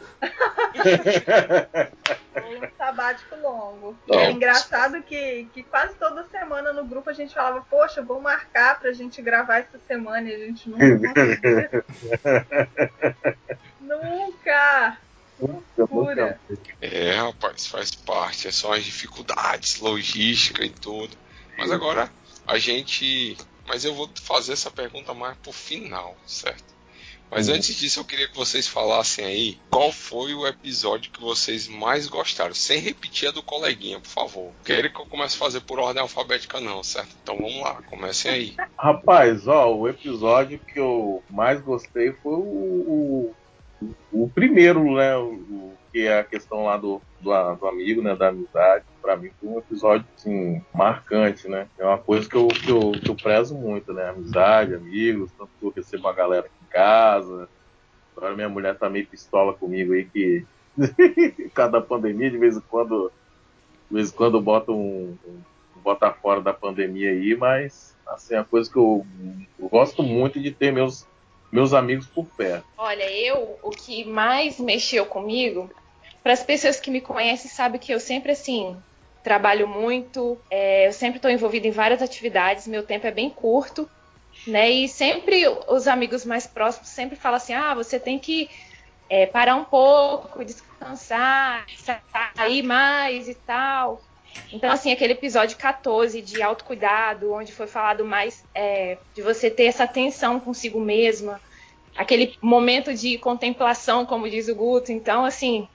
Foi 2.34 2.58
um 2.58 2.78
sabático 2.78 3.36
longo. 3.36 3.96
Não. 4.08 4.20
É 4.20 4.32
engraçado 4.32 5.02
que, 5.04 5.48
que 5.54 5.64
quase 5.64 5.96
toda 5.96 6.24
semana 6.26 6.72
no 6.74 6.86
grupo 6.86 7.10
a 7.10 7.14
gente 7.14 7.34
falava, 7.34 7.66
poxa, 7.70 8.02
vou 8.02 8.22
marcar 8.22 8.80
pra 8.80 8.92
gente 8.94 9.22
gravar 9.22 9.58
essa 9.58 9.80
semana 9.88 10.30
e 10.30 10.36
a 10.36 10.40
gente 10.40 10.70
nunca. 10.70 10.86
nunca! 13.86 14.98
Loucura! 15.78 16.40
É, 16.82 17.16
rapaz, 17.16 17.68
faz 17.68 17.92
parte. 17.92 18.52
São 18.52 18.72
as 18.72 18.84
dificuldades, 18.84 19.80
logística 19.80 20.64
e 20.64 20.70
tudo. 20.70 21.16
Mas 21.58 21.72
agora 21.72 22.12
a 22.48 22.58
gente. 22.58 23.38
Mas 23.68 23.84
eu 23.84 23.94
vou 23.94 24.10
fazer 24.22 24.54
essa 24.54 24.70
pergunta 24.70 25.14
mais 25.14 25.36
pro 25.38 25.52
final, 25.52 26.16
certo? 26.26 26.76
Mas 27.32 27.50
uhum. 27.50 27.56
antes 27.56 27.76
disso, 27.76 28.00
eu 28.00 28.06
queria 28.06 28.28
que 28.28 28.36
vocês 28.36 28.68
falassem 28.68 29.26
aí 29.26 29.60
qual 29.70 29.92
foi 29.92 30.36
o 30.36 30.46
episódio 30.46 31.12
que 31.12 31.20
vocês 31.20 31.68
mais 31.68 32.08
gostaram, 32.08 32.54
sem 32.54 32.80
repetir 32.80 33.28
a 33.28 33.32
do 33.32 33.42
coleguinha, 33.42 34.00
por 34.00 34.08
favor. 34.08 34.52
Querem 34.64 34.92
que 34.92 35.00
eu 35.00 35.08
comece 35.08 35.36
a 35.36 35.40
fazer 35.40 35.62
por 35.62 35.80
ordem 35.80 36.02
alfabética, 36.02 36.62
não, 36.62 36.84
certo? 36.84 37.16
Então 37.24 37.36
vamos 37.36 37.60
lá, 37.62 37.82
comecem 37.90 38.32
aí. 38.32 38.56
Rapaz, 38.78 39.48
ó, 39.48 39.76
o 39.76 39.90
episódio 39.90 40.60
que 40.60 40.80
eu 40.80 41.24
mais 41.28 41.60
gostei 41.62 42.12
foi 42.12 42.36
o, 42.36 42.38
o, 42.38 43.36
o 44.12 44.30
primeiro, 44.30 44.96
né? 44.96 45.16
O, 45.18 45.74
que 45.92 46.08
é 46.08 46.20
a 46.20 46.24
questão 46.26 46.66
lá 46.66 46.76
do, 46.76 47.02
do, 47.22 47.56
do 47.56 47.68
amigo, 47.68 48.02
né? 48.02 48.16
Da 48.16 48.28
amizade. 48.28 48.84
Para 49.02 49.16
mim 49.16 49.32
foi 49.40 49.50
um 49.50 49.60
episódio, 49.60 50.06
assim, 50.16 50.62
marcante, 50.74 51.48
né? 51.48 51.68
É 51.78 51.86
uma 51.86 51.98
coisa 51.98 52.30
que 52.30 52.36
eu, 52.36 52.48
que 52.48 52.70
eu, 52.70 52.92
que 52.92 53.10
eu 53.10 53.16
prezo 53.16 53.56
muito, 53.56 53.94
né? 53.94 54.10
Amizade, 54.10 54.76
amigos, 54.76 55.32
tanto 55.38 55.52
que 55.60 55.66
eu 55.66 55.74
recebo 55.74 56.04
uma 56.04 56.14
galera 56.14 56.48
aqui 56.48 56.56
em 56.62 56.70
casa. 56.70 57.48
Agora 58.16 58.36
minha 58.36 58.50
mulher 58.50 58.78
tá 58.78 58.90
meio 58.90 59.08
pistola 59.08 59.54
comigo 59.54 59.94
aí 59.94 60.06
que 60.06 60.46
cada 61.54 61.80
pandemia, 61.80 62.30
de 62.30 62.38
vez 62.38 62.58
em 62.58 62.62
quando, 62.62 63.12
de 63.90 63.96
vez 63.96 64.12
em 64.12 64.16
quando 64.16 64.42
bota 64.42 64.72
um, 64.72 65.18
um 65.26 65.42
bota 65.86 66.12
fora 66.12 66.42
da 66.42 66.52
pandemia 66.52 67.12
aí, 67.12 67.36
mas 67.36 67.96
assim, 68.08 68.34
é 68.34 68.40
uma 68.40 68.46
coisa 68.46 68.70
que 68.70 68.78
eu, 68.78 69.06
eu 69.60 69.70
gosto 69.70 70.02
muito 70.02 70.40
de 70.42 70.52
ter 70.52 70.74
meus 70.74 71.08
meus 71.52 71.74
amigos 71.74 72.08
por 72.08 72.26
perto. 72.38 72.66
Olha, 72.78 73.10
eu 73.12 73.60
o 73.64 73.70
que 73.70 74.06
mais 74.06 74.60
mexeu 74.60 75.06
comigo 75.06 75.70
para 76.24 76.34
as 76.34 76.44
pessoas 76.44 76.80
que 76.80 76.90
me 76.90 77.02
conhecem, 77.02 77.50
sabem 77.50 77.80
que 77.80 77.94
eu 77.94 78.00
sempre, 78.00 78.32
assim, 78.32 78.76
trabalho 79.24 79.68
muito, 79.68 80.42
é, 80.50 80.88
eu 80.88 80.92
sempre 80.92 81.18
estou 81.18 81.30
envolvida 81.30 81.68
em 81.68 81.72
várias 81.72 82.02
atividades, 82.02 82.68
meu 82.68 82.84
tempo 82.84 83.06
é 83.06 83.12
bem 83.12 83.30
curto, 83.30 83.88
né? 84.48 84.70
E 84.70 84.88
sempre 84.88 85.44
os 85.68 85.88
amigos 85.88 86.26
mais 86.26 86.48
próximos 86.48 86.90
sempre 86.90 87.16
falam 87.16 87.38
assim: 87.38 87.54
ah, 87.54 87.74
você 87.74 88.00
tem 88.00 88.20
que 88.20 88.50
é, 89.10 89.26
parar 89.26 89.56
um 89.56 89.66
pouco, 89.66 90.44
descansar, 90.44 91.66
sair 92.36 92.64
mais 92.64 93.28
e 93.28 93.36
tal. 93.36 94.02
Então, 94.52 94.72
assim, 94.72 94.92
aquele 94.92 95.14
episódio 95.14 95.58
14 95.58 96.22
de 96.22 96.42
autocuidado, 96.42 97.32
onde 97.34 97.52
foi 97.52 97.68
falado 97.68 98.06
mais 98.06 98.44
é, 98.54 98.98
de 99.14 99.22
você 99.22 99.50
ter 99.50 99.66
essa 99.66 99.84
atenção 99.84 100.40
consigo 100.40 100.80
mesma, 100.80 101.42
aquele 101.96 102.38
momento 102.42 102.94
de 102.94 103.18
contemplação, 103.18 104.06
como 104.06 104.30
diz 104.30 104.48
o 104.48 104.56
Guto. 104.56 104.92
Então, 104.92 105.26
assim, 105.26 105.68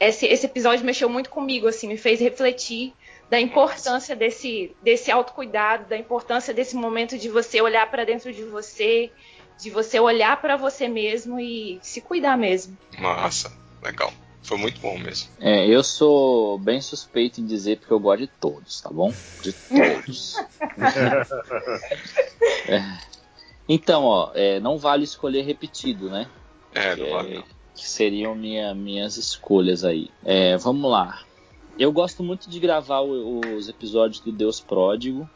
esse, 0.00 0.26
esse 0.26 0.46
episódio 0.46 0.84
mexeu 0.84 1.08
muito 1.08 1.30
comigo, 1.30 1.68
assim, 1.68 1.88
me 1.88 1.96
fez 1.96 2.20
refletir 2.20 2.92
da 3.30 3.40
importância 3.40 4.16
desse, 4.16 4.74
desse 4.82 5.10
autocuidado, 5.10 5.86
da 5.88 5.96
importância 5.96 6.54
desse 6.54 6.74
momento 6.74 7.18
de 7.18 7.28
você 7.28 7.60
olhar 7.60 7.90
para 7.90 8.04
dentro 8.04 8.32
de 8.32 8.42
você, 8.42 9.12
de 9.60 9.70
você 9.70 10.00
olhar 10.00 10.40
para 10.40 10.56
você 10.56 10.88
mesmo 10.88 11.38
e 11.38 11.78
se 11.82 12.00
cuidar 12.00 12.38
mesmo. 12.38 12.76
Massa, 12.98 13.52
legal. 13.82 14.12
Foi 14.48 14.56
muito 14.56 14.80
bom 14.80 14.96
mesmo. 14.96 15.28
É, 15.38 15.66
eu 15.66 15.84
sou 15.84 16.58
bem 16.58 16.80
suspeito 16.80 17.38
em 17.38 17.44
dizer 17.44 17.78
porque 17.78 17.92
eu 17.92 18.00
gosto 18.00 18.20
de 18.20 18.26
todos, 18.26 18.80
tá 18.80 18.88
bom? 18.88 19.12
De 19.42 19.52
todos. 19.52 20.36
é. 22.66 22.82
Então, 23.68 24.04
ó, 24.04 24.30
é, 24.34 24.58
não 24.58 24.78
vale 24.78 25.04
escolher 25.04 25.42
repetido, 25.42 26.08
né? 26.08 26.26
É, 26.74 26.96
não 26.96 27.10
vale. 27.10 27.34
Não 27.34 27.44
que 27.74 27.86
seriam 27.86 28.34
minha, 28.34 28.74
minhas 28.74 29.18
escolhas 29.18 29.84
aí. 29.84 30.10
É, 30.24 30.56
vamos 30.56 30.90
lá. 30.90 31.22
Eu 31.78 31.92
gosto 31.92 32.24
muito 32.24 32.48
de 32.48 32.58
gravar 32.58 33.00
o, 33.00 33.40
os 33.54 33.68
episódios 33.68 34.20
do 34.20 34.32
Deus 34.32 34.60
Pródigo. 34.60 35.28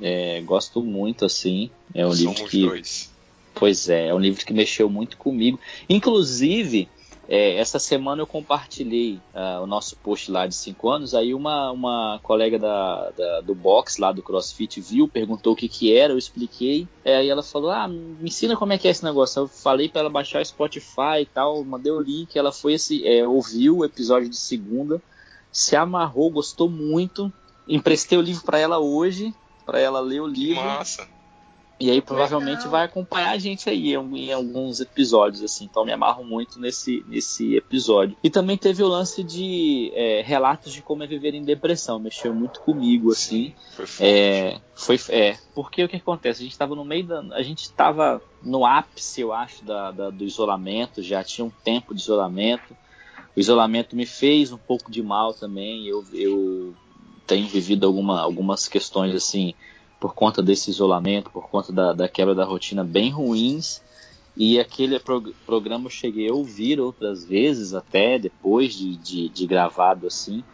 É, 0.00 0.40
gosto 0.40 0.82
muito, 0.82 1.26
assim. 1.26 1.70
É 1.94 2.06
um 2.06 2.12
Somos 2.12 2.38
livro 2.38 2.50
que. 2.50 2.66
Dois. 2.66 3.12
Pois 3.54 3.90
é, 3.90 4.08
é 4.08 4.14
um 4.14 4.18
livro 4.18 4.44
que 4.44 4.54
mexeu 4.54 4.88
muito 4.88 5.18
comigo. 5.18 5.60
Inclusive, 5.88 6.88
é, 7.28 7.56
essa 7.56 7.78
semana 7.78 8.22
eu 8.22 8.26
compartilhei 8.26 9.20
uh, 9.34 9.62
o 9.62 9.66
nosso 9.66 9.96
post 9.96 10.30
lá 10.30 10.46
de 10.46 10.54
5 10.54 10.88
anos, 10.88 11.14
aí 11.14 11.34
uma, 11.34 11.72
uma 11.72 12.20
colega 12.22 12.58
da, 12.58 13.10
da, 13.10 13.40
do 13.40 13.54
box 13.54 13.98
lá 13.98 14.12
do 14.12 14.22
CrossFit 14.22 14.80
viu, 14.80 15.08
perguntou 15.08 15.52
o 15.52 15.56
que 15.56 15.68
que 15.68 15.96
era, 15.96 16.12
eu 16.12 16.18
expliquei, 16.18 16.86
é, 17.04 17.16
aí 17.16 17.28
ela 17.28 17.42
falou, 17.42 17.70
ah, 17.70 17.88
me 17.88 18.16
ensina 18.22 18.56
como 18.56 18.72
é 18.72 18.78
que 18.78 18.86
é 18.86 18.90
esse 18.90 19.04
negócio. 19.04 19.40
Eu 19.40 19.48
falei 19.48 19.88
para 19.88 20.02
ela 20.02 20.10
baixar 20.10 20.40
o 20.40 20.44
Spotify 20.44 21.22
e 21.22 21.26
tal, 21.26 21.64
mandei 21.64 21.90
o 21.90 22.00
link, 22.00 22.36
ela 22.36 22.52
foi 22.52 22.74
esse, 22.74 23.06
é, 23.06 23.26
ouviu 23.26 23.78
o 23.78 23.84
episódio 23.84 24.28
de 24.28 24.36
segunda, 24.36 25.02
se 25.50 25.74
amarrou, 25.74 26.30
gostou 26.30 26.70
muito, 26.70 27.32
emprestei 27.66 28.16
o 28.16 28.22
livro 28.22 28.44
para 28.44 28.58
ela 28.58 28.78
hoje, 28.78 29.34
para 29.64 29.80
ela 29.80 29.98
ler 29.98 30.20
o 30.20 30.26
livro. 30.26 30.62
Massa. 30.62 31.15
E 31.78 31.90
aí 31.90 32.00
provavelmente 32.00 32.58
Legal. 32.58 32.70
vai 32.70 32.84
acompanhar 32.84 33.32
a 33.32 33.38
gente 33.38 33.68
aí 33.68 33.94
em, 33.94 34.16
em, 34.16 34.32
alguns 34.32 34.80
episódios, 34.80 35.42
assim. 35.42 35.66
Então 35.66 35.84
me 35.84 35.92
amarro 35.92 36.24
muito 36.24 36.58
nesse, 36.58 37.04
nesse 37.06 37.54
episódio. 37.54 38.16
E 38.24 38.30
também 38.30 38.56
teve 38.56 38.82
o 38.82 38.88
lance 38.88 39.22
de 39.22 39.92
é, 39.94 40.22
relatos 40.22 40.72
de 40.72 40.80
como 40.80 41.04
é 41.04 41.06
viver 41.06 41.34
em 41.34 41.44
depressão. 41.44 41.98
Mexeu 41.98 42.34
muito 42.34 42.60
comigo, 42.60 43.12
assim. 43.12 43.54
Sim, 43.76 43.86
foi 43.86 44.06
É, 44.06 44.60
foi, 44.74 45.00
é, 45.10 45.36
porque 45.54 45.84
o 45.84 45.88
que 45.88 45.96
acontece? 45.96 46.40
A 46.40 46.44
gente 46.44 46.52
estava 46.52 46.74
no 46.74 46.84
meio 46.84 47.06
da. 47.06 47.20
A 47.32 47.42
gente 47.42 47.62
estava 47.62 48.22
no 48.42 48.64
ápice, 48.64 49.20
eu 49.20 49.32
acho, 49.32 49.62
da, 49.62 49.90
da, 49.90 50.08
do 50.08 50.24
isolamento. 50.24 51.02
Já 51.02 51.22
tinha 51.22 51.44
um 51.44 51.52
tempo 51.62 51.94
de 51.94 52.00
isolamento. 52.00 52.74
O 53.36 53.40
isolamento 53.40 53.94
me 53.94 54.06
fez 54.06 54.50
um 54.50 54.58
pouco 54.58 54.90
de 54.90 55.02
mal 55.02 55.34
também. 55.34 55.86
Eu, 55.86 56.02
eu 56.14 56.74
tenho 57.26 57.46
vivido 57.46 57.86
alguma, 57.86 58.18
algumas 58.22 58.66
questões 58.66 59.14
assim 59.14 59.52
por 60.00 60.14
conta 60.14 60.42
desse 60.42 60.70
isolamento, 60.70 61.30
por 61.30 61.48
conta 61.48 61.72
da, 61.72 61.92
da 61.92 62.08
quebra 62.08 62.34
da 62.34 62.44
rotina 62.44 62.84
bem 62.84 63.10
ruins. 63.10 63.82
E 64.36 64.60
aquele 64.60 64.98
pro, 65.00 65.34
programa 65.46 65.86
eu 65.86 65.90
cheguei 65.90 66.28
a 66.28 66.34
ouvir 66.34 66.78
outras 66.78 67.24
vezes, 67.24 67.72
até 67.72 68.18
depois 68.18 68.74
de, 68.74 68.96
de, 68.96 69.28
de 69.30 69.46
gravado 69.46 70.06
assim, 70.06 70.44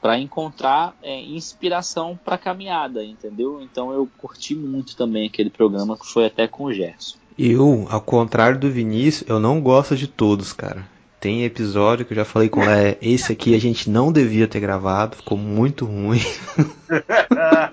para 0.00 0.18
encontrar 0.18 0.96
é, 1.02 1.20
inspiração 1.20 2.18
para 2.24 2.38
caminhada, 2.38 3.04
entendeu? 3.04 3.60
Então 3.60 3.92
eu 3.92 4.08
curti 4.16 4.54
muito 4.54 4.96
também 4.96 5.26
aquele 5.26 5.50
programa 5.50 5.98
que 5.98 6.06
foi 6.06 6.26
até 6.26 6.48
com 6.48 6.64
o 6.64 6.72
Gerson. 6.72 7.18
Eu, 7.38 7.86
ao 7.90 8.00
contrário 8.00 8.58
do 8.58 8.70
Vinícius, 8.70 9.28
eu 9.28 9.38
não 9.38 9.60
gosto 9.60 9.94
de 9.94 10.06
todos, 10.06 10.54
cara. 10.54 10.88
Tem 11.20 11.44
episódio 11.44 12.06
que 12.06 12.12
eu 12.12 12.16
já 12.16 12.24
falei 12.24 12.48
com 12.48 12.62
ela, 12.62 12.78
é, 12.78 12.98
esse 13.02 13.32
aqui 13.32 13.54
a 13.54 13.60
gente 13.60 13.90
não 13.90 14.12
devia 14.12 14.46
ter 14.46 14.60
gravado, 14.60 15.16
ficou 15.16 15.36
muito 15.36 15.84
ruim. 15.84 16.20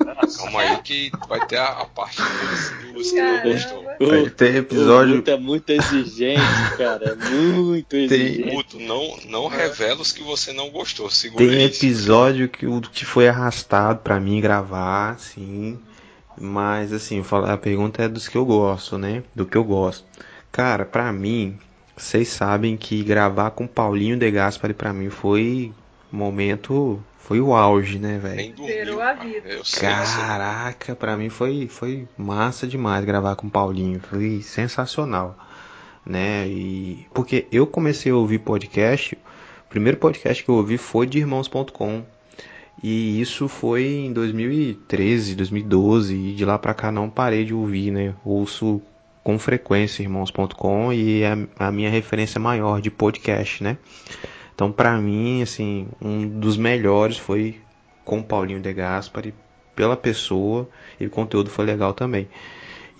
Calma 0.43 0.61
aí 0.61 0.77
que 0.83 1.11
vai 1.27 1.45
ter 1.47 1.57
a, 1.57 1.67
a 1.67 1.85
parte 1.85 2.21
dos, 2.21 2.93
dos 2.93 3.11
que 3.11 3.21
não 3.21 3.43
gostou. 3.43 3.83
Vai 3.99 4.29
ter 4.29 4.55
episódio. 4.55 5.13
Muito, 5.15 5.31
é 5.31 5.37
muito 5.37 5.69
exigente, 5.69 6.41
cara. 6.77 7.11
É 7.11 7.29
muito 7.29 7.95
exigente. 7.95 8.53
Muito, 8.53 8.79
não, 8.79 9.17
não 9.29 9.47
revela 9.47 10.01
os 10.01 10.11
que 10.11 10.21
você 10.21 10.51
não 10.51 10.69
gostou. 10.69 11.09
Segura 11.09 11.45
Tem 11.45 11.65
isso. 11.65 11.85
episódio 11.85 12.49
que, 12.49 12.65
que 12.91 13.05
foi 13.05 13.27
arrastado 13.27 13.99
para 13.99 14.19
mim 14.19 14.41
gravar, 14.41 15.17
sim. 15.17 15.79
Mas 16.37 16.91
assim, 16.91 17.23
a 17.47 17.57
pergunta 17.57 18.03
é 18.03 18.07
dos 18.07 18.27
que 18.27 18.37
eu 18.37 18.45
gosto, 18.45 18.97
né? 18.97 19.23
Do 19.33 19.45
que 19.45 19.57
eu 19.57 19.63
gosto. 19.63 20.05
Cara, 20.51 20.85
pra 20.85 21.11
mim, 21.13 21.57
vocês 21.95 22.27
sabem 22.27 22.75
que 22.75 23.03
gravar 23.03 23.51
com 23.51 23.67
Paulinho 23.67 24.17
De 24.17 24.29
Gaspari 24.29 24.73
para 24.73 24.93
mim 24.93 25.09
foi 25.09 25.71
momento, 26.11 27.03
foi 27.23 27.39
o 27.39 27.53
auge, 27.55 27.99
né, 27.99 28.19
velho? 28.19 28.53
Zerou 28.67 29.01
a 29.01 29.13
vida. 29.13 29.61
Caraca, 29.79 30.93
para 30.93 31.15
mim 31.15 31.29
foi 31.29 31.67
foi 31.69 32.05
massa 32.17 32.67
demais 32.67 33.05
gravar 33.05 33.37
com 33.37 33.49
Paulinho, 33.49 34.01
foi 34.01 34.41
sensacional, 34.41 35.37
né? 36.05 36.45
E 36.47 37.07
porque 37.13 37.47
eu 37.49 37.65
comecei 37.65 38.11
a 38.11 38.15
ouvir 38.15 38.39
podcast, 38.39 39.15
o 39.15 39.69
primeiro 39.69 39.97
podcast 39.97 40.43
que 40.43 40.49
eu 40.49 40.55
ouvi 40.55 40.77
foi 40.77 41.07
de 41.07 41.19
irmãos.com. 41.19 42.03
E 42.83 43.21
isso 43.21 43.47
foi 43.47 43.85
em 43.85 44.11
2013, 44.11 45.35
2012, 45.35 46.13
e 46.13 46.33
de 46.33 46.43
lá 46.43 46.59
pra 46.59 46.73
cá 46.73 46.91
não 46.91 47.09
parei 47.09 47.45
de 47.45 47.53
ouvir, 47.53 47.89
né? 47.91 48.13
Ouço 48.25 48.81
com 49.23 49.39
frequência 49.39 50.03
irmãos.com 50.03 50.91
e 50.91 51.23
é 51.23 51.37
a 51.57 51.71
minha 51.71 51.89
referência 51.89 52.37
maior 52.37 52.81
de 52.81 52.91
podcast, 52.91 53.63
né? 53.63 53.77
Então, 54.53 54.71
para 54.71 54.97
mim, 54.97 55.41
assim, 55.41 55.87
um 56.01 56.27
dos 56.27 56.57
melhores 56.57 57.17
foi 57.17 57.59
com 58.05 58.19
o 58.19 58.23
Paulinho 58.23 58.61
De 58.61 58.73
Gaspari, 58.73 59.33
pela 59.75 59.97
pessoa, 59.97 60.69
e 60.99 61.05
o 61.05 61.09
conteúdo 61.09 61.49
foi 61.49 61.65
legal 61.65 61.93
também. 61.93 62.27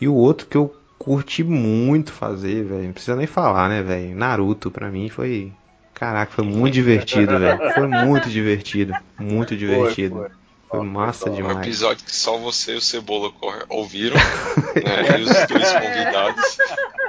E 0.01 0.07
o 0.07 0.13
outro 0.13 0.47
que 0.47 0.57
eu 0.57 0.75
curti 0.97 1.43
muito 1.43 2.11
fazer, 2.11 2.63
velho, 2.63 2.83
não 2.83 2.93
precisa 2.93 3.15
nem 3.15 3.27
falar, 3.27 3.69
né, 3.69 3.81
velho? 3.83 4.15
Naruto, 4.15 4.71
pra 4.71 4.89
mim, 4.89 5.09
foi. 5.09 5.51
Caraca, 5.93 6.31
foi 6.31 6.43
muito 6.43 6.73
divertido, 6.73 7.37
velho. 7.37 7.73
Foi 7.73 7.87
muito 7.87 8.29
divertido. 8.29 8.93
Muito 9.19 9.55
divertido. 9.55 10.15
Foi, 10.15 10.29
foi. 10.29 10.37
Foi 10.69 10.81
massa 10.87 11.29
demais. 11.29 11.55
Um 11.55 11.61
episódio 11.61 12.03
que 12.03 12.15
só 12.15 12.35
você 12.37 12.73
e 12.73 12.77
o 12.77 12.81
Cebola 12.81 13.31
ouviram, 13.69 14.15
né? 14.15 15.19
E 15.19 15.21
os 15.21 15.29
dois 15.47 15.71
convidados. 15.71 16.57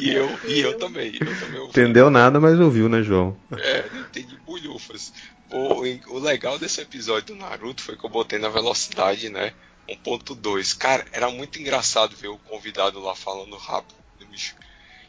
E 0.00 0.10
eu, 0.12 0.28
e 0.44 0.60
eu 0.60 0.76
também. 0.78 1.14
Eu 1.14 1.40
também 1.40 1.60
ouvi. 1.60 1.70
Entendeu 1.70 2.10
nada, 2.10 2.40
mas 2.40 2.58
ouviu, 2.58 2.88
né, 2.88 3.02
João? 3.02 3.36
É, 3.56 3.88
não 3.92 4.00
entendi 4.00 4.36
bulhufas. 4.44 5.12
O, 5.50 5.82
o 6.14 6.18
legal 6.18 6.58
desse 6.58 6.80
episódio 6.80 7.34
do 7.34 7.40
Naruto 7.40 7.82
foi 7.82 7.96
que 7.96 8.04
eu 8.04 8.10
botei 8.10 8.38
na 8.38 8.48
velocidade, 8.48 9.28
né? 9.28 9.52
1.2. 9.88 10.76
Cara, 10.76 11.04
era 11.12 11.30
muito 11.30 11.60
engraçado 11.60 12.16
ver 12.16 12.28
o 12.28 12.38
convidado 12.38 12.98
lá 13.00 13.14
falando 13.14 13.56
rápido, 13.56 13.94
bicho. 14.30 14.56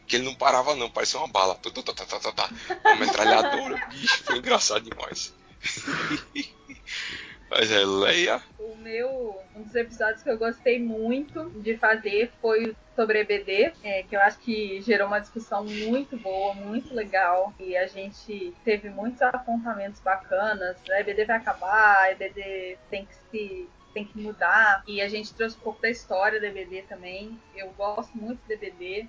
que 0.06 0.18
ele 0.18 0.26
não 0.26 0.36
parava 0.36 0.76
não, 0.76 0.90
parecia 0.90 1.20
uma 1.20 1.28
bala. 1.28 1.56
Tá, 1.56 1.72
tá, 1.72 1.94
tá, 1.94 2.20
tá, 2.20 2.32
tá. 2.32 2.50
Uma 2.84 2.96
metralhadora, 2.98 3.88
bicho, 3.90 4.24
foi 4.24 4.38
engraçado 4.38 4.88
demais. 4.88 5.34
Mas 7.50 7.72
é, 7.72 7.86
Leia. 7.86 8.42
O 8.60 8.76
meu, 8.76 9.42
um 9.56 9.64
dos 9.64 9.76
episódios 9.76 10.24
que 10.24 10.30
eu 10.30 10.38
gostei 10.38 10.80
muito 10.80 11.50
de 11.62 11.78
fazer 11.78 12.32
foi 12.42 12.76
sobre 12.96 13.20
EBD, 13.20 13.74
é, 13.84 14.04
que 14.04 14.16
eu 14.16 14.22
acho 14.22 14.40
que 14.40 14.82
gerou 14.82 15.08
uma 15.08 15.20
discussão 15.20 15.64
muito 15.66 16.18
boa, 16.18 16.54
muito 16.54 16.94
legal. 16.94 17.54
E 17.60 17.76
a 17.76 17.88
gente 17.88 18.54
teve 18.64 18.90
muitos 18.90 19.22
apontamentos 19.22 20.00
bacanas. 20.00 20.78
A 20.90 21.00
EBD 21.00 21.26
vai 21.26 21.38
acabar, 21.38 21.98
a 22.00 22.12
EBD 22.12 22.78
tem 22.90 23.06
que 23.06 23.16
se 23.16 23.70
tem 23.94 24.06
que 24.06 24.20
mudar. 24.20 24.84
E 24.86 25.02
a 25.02 25.08
gente 25.08 25.34
trouxe 25.34 25.56
um 25.56 25.62
pouco 25.62 25.82
da 25.82 25.90
história 25.90 26.40
da 26.40 26.48
EBD 26.48 26.84
também. 26.84 27.40
Eu 27.56 27.70
gosto 27.72 28.16
muito 28.18 28.46
do 28.46 28.52
EBD 28.52 29.08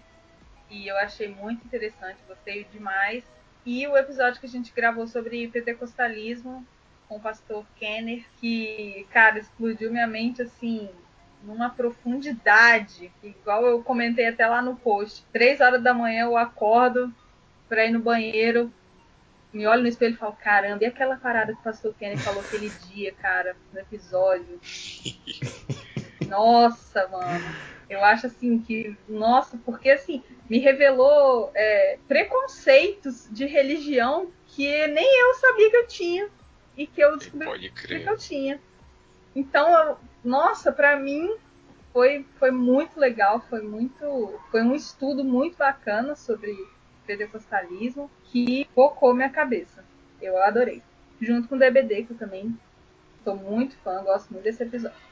e 0.70 0.86
eu 0.86 0.96
achei 0.98 1.28
muito 1.28 1.64
interessante, 1.66 2.18
gostei 2.28 2.64
demais. 2.72 3.24
E 3.64 3.86
o 3.88 3.96
episódio 3.96 4.40
que 4.40 4.46
a 4.46 4.48
gente 4.48 4.72
gravou 4.72 5.08
sobre 5.08 5.48
pentecostalismo 5.48 6.64
com 7.08 7.16
o 7.16 7.20
pastor 7.20 7.64
Kenner, 7.76 8.24
que, 8.40 9.06
cara, 9.10 9.38
explodiu 9.38 9.90
minha 9.90 10.06
mente 10.06 10.42
assim, 10.42 10.88
numa 11.42 11.70
profundidade, 11.70 13.12
igual 13.22 13.64
eu 13.64 13.82
comentei 13.82 14.26
até 14.26 14.46
lá 14.46 14.60
no 14.60 14.76
post. 14.76 15.24
Três 15.32 15.60
horas 15.60 15.82
da 15.82 15.94
manhã 15.94 16.24
eu 16.24 16.36
acordo 16.36 17.12
para 17.68 17.86
ir 17.86 17.92
no 17.92 18.00
banheiro, 18.00 18.72
me 19.52 19.66
olho 19.66 19.82
no 19.82 19.88
espelho 19.88 20.14
e 20.14 20.18
falo, 20.18 20.34
caramba, 20.34 20.84
e 20.84 20.86
aquela 20.86 21.16
parada 21.16 21.52
que 21.52 21.60
o 21.60 21.64
pastor 21.64 21.94
Kenner 21.94 22.18
falou 22.18 22.40
aquele 22.40 22.68
dia, 22.92 23.12
cara, 23.12 23.56
no 23.72 23.80
episódio? 23.80 24.60
Nossa, 26.28 27.06
mano. 27.08 27.54
Eu 27.88 28.04
acho 28.04 28.26
assim 28.26 28.58
que, 28.58 28.96
nossa, 29.08 29.56
porque 29.64 29.90
assim, 29.90 30.22
me 30.50 30.58
revelou 30.58 31.52
é, 31.54 31.98
preconceitos 32.08 33.28
de 33.30 33.46
religião 33.46 34.32
que 34.48 34.86
nem 34.88 35.20
eu 35.20 35.34
sabia 35.34 35.70
que 35.70 35.76
eu 35.76 35.86
tinha 35.86 36.28
e 36.76 36.86
que 36.86 37.00
eu 37.00 37.16
descobri 37.16 37.70
que 37.70 38.08
eu 38.08 38.16
tinha. 38.16 38.60
Então, 39.34 39.72
eu, 39.72 39.98
nossa, 40.24 40.72
para 40.72 40.96
mim 40.96 41.34
foi, 41.92 42.26
foi 42.38 42.50
muito 42.50 42.98
legal, 42.98 43.44
foi 43.48 43.62
muito, 43.62 44.38
foi 44.50 44.62
um 44.62 44.74
estudo 44.74 45.24
muito 45.24 45.56
bacana 45.56 46.14
sobre 46.14 46.54
pentecostalismo 47.06 48.10
que 48.24 48.66
focou 48.74 49.14
minha 49.14 49.30
cabeça. 49.30 49.84
Eu 50.20 50.42
adorei. 50.42 50.82
Junto 51.20 51.48
com 51.48 51.56
o 51.56 51.58
DBD, 51.58 52.04
que 52.04 52.12
eu 52.12 52.18
também 52.18 52.54
sou 53.24 53.36
muito 53.36 53.76
fã, 53.82 54.02
gosto 54.02 54.30
muito 54.30 54.44
desse 54.44 54.62
episódio. 54.62 55.06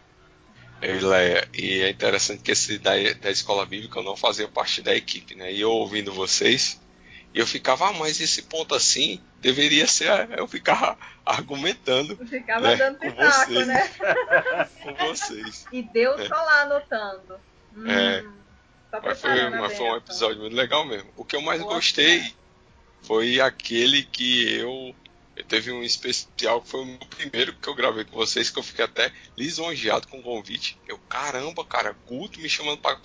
Leia, 0.83 1.48
e 1.55 1.81
é 1.81 1.90
interessante 1.90 2.42
que 2.42 2.50
esse 2.50 2.79
da, 2.79 2.92
da 3.20 3.31
escola 3.31 3.64
bíblica 3.64 3.98
eu 3.98 4.03
não 4.03 4.16
fazia 4.16 4.46
parte 4.46 4.83
da 4.83 4.94
equipe, 4.94 5.35
né? 5.35 5.50
E 5.50 5.61
eu 5.61 5.70
ouvindo 5.70 6.12
vocês, 6.12 6.79
eu 7.35 7.47
ficava, 7.47 7.88
ah, 7.88 7.92
mas 7.92 8.20
esse 8.20 8.42
ponto 8.42 8.77
assim 8.77 9.20
deveria 9.40 9.88
ser. 9.88 10.09
Eu 10.38 10.47
ficava 10.47 10.97
argumentando. 11.27 12.16
Eu 12.20 12.27
ficava 12.27 12.68
né, 12.68 12.77
dando 12.77 12.99
pitaco, 12.99 13.53
né? 13.53 13.90
com 14.81 14.94
vocês. 15.09 15.66
E 15.73 15.83
Deus 15.83 16.20
é. 16.20 16.29
só 16.29 16.37
lá 16.37 16.62
anotando. 16.62 17.40
Hum, 17.77 17.90
é. 17.90 18.25
Mas, 19.03 19.20
foi, 19.20 19.51
mas 19.51 19.77
foi 19.77 19.87
um 19.87 19.97
episódio 19.97 20.40
muito 20.42 20.55
legal 20.55 20.87
mesmo. 20.87 21.11
O 21.16 21.25
que 21.25 21.35
eu 21.35 21.42
mais 21.42 21.61
Boa 21.61 21.75
gostei 21.75 22.20
é. 22.20 22.33
foi 23.03 23.40
aquele 23.40 24.05
que 24.05 24.55
eu. 24.55 24.94
Eu 25.35 25.44
teve 25.44 25.73
um 25.73 25.83
especial 25.83 26.62
que 26.62 26.68
foi 26.68 26.83
o 26.83 26.87
meu 26.87 26.99
primeiro 26.99 27.53
que 27.55 27.68
eu 27.68 27.75
gravei 27.75 28.05
com 28.05 28.16
vocês, 28.16 28.51
que 28.51 28.59
eu 28.61 28.62
fiquei 28.62 28.85
até 28.85 29.11
lisonjeado 29.37 30.07
com 30.07 30.20
o 30.20 30.23
convite. 30.23 30.79
Eu, 30.87 30.97
caramba, 31.09 31.64
cara, 31.64 31.97
Guto 32.07 32.38
me 32.38 32.49
chamando 32.49 32.79
para 32.79 32.97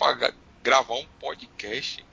gravar 0.61 0.93
um 0.93 1.05
podcast 1.19 2.05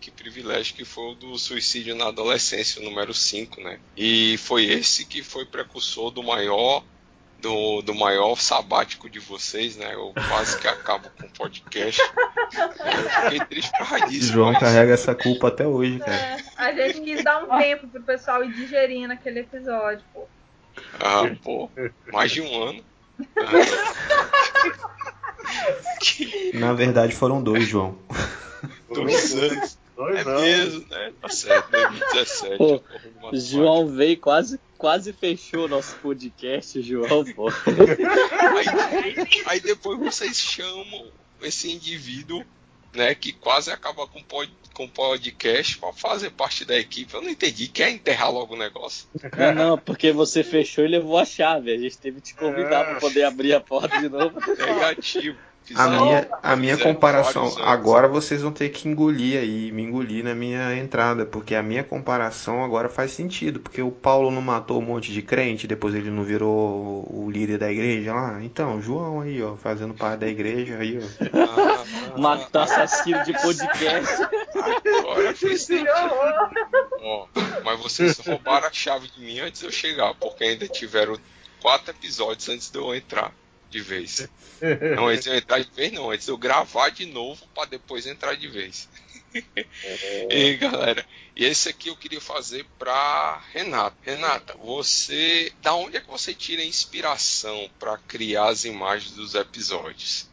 que 0.00 0.10
privilégio 0.10 0.74
que 0.74 0.84
foi 0.84 1.12
o 1.12 1.14
do 1.14 1.38
suicídio 1.38 1.94
na 1.94 2.06
adolescência, 2.06 2.80
o 2.80 2.84
número 2.84 3.12
5, 3.12 3.60
né? 3.60 3.78
E 3.96 4.36
foi 4.38 4.64
esse 4.64 5.04
que 5.04 5.22
foi 5.22 5.44
precursor 5.44 6.10
do 6.10 6.22
maior 6.22 6.82
do, 7.40 7.82
do 7.82 7.94
maior 7.94 8.36
sabático 8.36 9.08
de 9.08 9.18
vocês, 9.18 9.76
né? 9.76 9.94
Eu 9.94 10.12
quase 10.28 10.58
que 10.58 10.68
acabo 10.68 11.08
com 11.18 11.26
o 11.26 11.30
podcast. 11.30 12.00
Eu 12.02 13.10
fiquei 13.22 13.40
triste 13.46 13.72
causa 13.72 14.06
disso. 14.06 14.32
João 14.32 14.52
mas... 14.52 14.60
carrega 14.60 14.92
essa 14.92 15.14
culpa 15.14 15.48
até 15.48 15.66
hoje, 15.66 15.98
cara. 15.98 16.12
É, 16.12 16.36
a 16.56 16.72
gente 16.72 17.00
quis 17.00 17.24
dar 17.24 17.42
um 17.42 17.58
tempo 17.58 17.88
pro 17.88 18.02
pessoal 18.02 18.44
ir 18.44 18.52
digerindo 18.52 19.12
aquele 19.12 19.40
episódio, 19.40 20.04
pô. 20.12 20.26
Ah, 20.98 21.22
pô, 21.42 21.70
mais 22.12 22.30
de 22.30 22.42
um 22.42 22.62
ano. 22.62 22.84
Na 26.54 26.72
verdade 26.72 27.14
foram 27.14 27.42
dois, 27.42 27.66
João. 27.66 27.98
Dois 28.88 29.34
anos. 29.34 29.79
Dois 30.00 30.16
é 30.16 30.30
anos. 30.30 30.42
mesmo, 30.42 30.86
né? 30.88 31.12
Tá 31.20 31.28
certo, 31.28 31.70
2017. 31.72 32.56
Pô, 32.56 32.82
João 33.34 33.86
veio 33.86 34.18
quase, 34.18 34.58
quase 34.78 35.12
fechou 35.12 35.68
nosso 35.68 35.94
podcast, 35.96 36.80
João, 36.80 37.22
pô. 37.36 37.50
aí, 37.50 39.42
aí 39.44 39.60
depois 39.60 39.98
vocês 39.98 40.38
chamam 40.38 41.06
esse 41.42 41.70
indivíduo 41.70 42.42
né, 42.94 43.14
que 43.14 43.30
quase 43.30 43.70
acaba 43.70 44.06
com 44.06 44.22
pod, 44.22 44.50
com 44.72 44.88
podcast 44.88 45.76
para 45.76 45.92
fazer 45.92 46.30
parte 46.30 46.64
da 46.64 46.78
equipe. 46.78 47.12
Eu 47.12 47.20
não 47.20 47.28
entendi. 47.28 47.68
Quer 47.68 47.90
enterrar 47.90 48.32
logo 48.32 48.54
o 48.54 48.58
negócio? 48.58 49.06
Não, 49.36 49.54
não, 49.54 49.78
porque 49.78 50.12
você 50.12 50.42
fechou 50.42 50.82
e 50.82 50.88
levou 50.88 51.18
a 51.18 51.26
chave. 51.26 51.74
A 51.74 51.78
gente 51.78 51.98
teve 51.98 52.22
que 52.22 52.28
te 52.28 52.34
convidar 52.34 52.80
é. 52.80 52.84
para 52.84 52.94
poder 53.00 53.24
abrir 53.24 53.52
a 53.52 53.60
porta 53.60 54.00
de 54.00 54.08
novo. 54.08 54.40
Negativo. 54.58 55.36
A 55.74 55.88
minha, 55.88 56.28
a 56.42 56.56
minha 56.56 56.76
comparação, 56.76 57.56
agora 57.62 58.08
vocês 58.08 58.42
vão 58.42 58.50
ter 58.50 58.70
que 58.70 58.88
engolir 58.88 59.38
aí, 59.38 59.70
me 59.70 59.82
engolir 59.82 60.24
na 60.24 60.34
minha 60.34 60.76
entrada, 60.76 61.24
porque 61.24 61.54
a 61.54 61.62
minha 61.62 61.84
comparação 61.84 62.64
agora 62.64 62.88
faz 62.88 63.12
sentido, 63.12 63.60
porque 63.60 63.80
o 63.80 63.90
Paulo 63.90 64.32
não 64.32 64.42
matou 64.42 64.80
um 64.80 64.84
monte 64.84 65.12
de 65.12 65.22
crente, 65.22 65.68
depois 65.68 65.94
ele 65.94 66.10
não 66.10 66.24
virou 66.24 67.06
o 67.08 67.30
líder 67.30 67.58
da 67.58 67.70
igreja 67.70 68.12
lá. 68.12 68.42
Então, 68.42 68.82
João 68.82 69.20
aí, 69.20 69.40
ó, 69.42 69.54
fazendo 69.54 69.94
parte 69.94 70.20
da 70.20 70.28
igreja 70.28 70.76
aí, 70.78 70.98
ó. 70.98 72.18
Matar 72.18 72.64
assassino 72.64 73.22
de 73.24 73.32
podcast. 73.40 74.22
Agora 74.98 75.34
fez 75.34 75.68
Ó, 77.00 77.26
mas 77.64 77.80
vocês 77.80 78.18
roubaram 78.18 78.66
a 78.66 78.72
chave 78.72 79.08
de 79.08 79.20
mim 79.20 79.38
antes 79.38 79.60
de 79.60 79.66
eu 79.66 79.72
chegar, 79.72 80.14
porque 80.14 80.42
ainda 80.42 80.66
tiveram 80.66 81.16
quatro 81.62 81.90
episódios 81.90 82.48
antes 82.48 82.70
de 82.70 82.78
eu 82.78 82.92
entrar 82.92 83.32
de 83.70 83.80
vez. 83.80 84.28
Não, 84.94 85.06
antes 85.06 85.26
eu 85.26 85.34
entrar 85.34 85.60
de 85.60 85.70
vez, 85.70 85.92
não. 85.92 86.10
Antes 86.10 86.28
eu 86.28 86.36
gravar 86.36 86.90
de 86.90 87.06
novo 87.06 87.46
para 87.54 87.70
depois 87.70 88.06
entrar 88.06 88.34
de 88.34 88.48
vez. 88.48 88.88
É. 89.32 90.26
e 90.30 90.56
galera, 90.56 91.06
e 91.36 91.44
esse 91.44 91.68
aqui 91.68 91.88
eu 91.88 91.96
queria 91.96 92.20
fazer 92.20 92.66
para 92.78 93.42
Renata. 93.52 93.96
Renata, 94.02 94.56
você, 94.56 95.52
da 95.62 95.74
onde 95.74 95.96
é 95.96 96.00
que 96.00 96.10
você 96.10 96.34
tira 96.34 96.62
a 96.62 96.66
inspiração 96.66 97.70
para 97.78 97.96
criar 97.96 98.48
as 98.48 98.64
imagens 98.64 99.12
dos 99.12 99.34
episódios? 99.34 100.28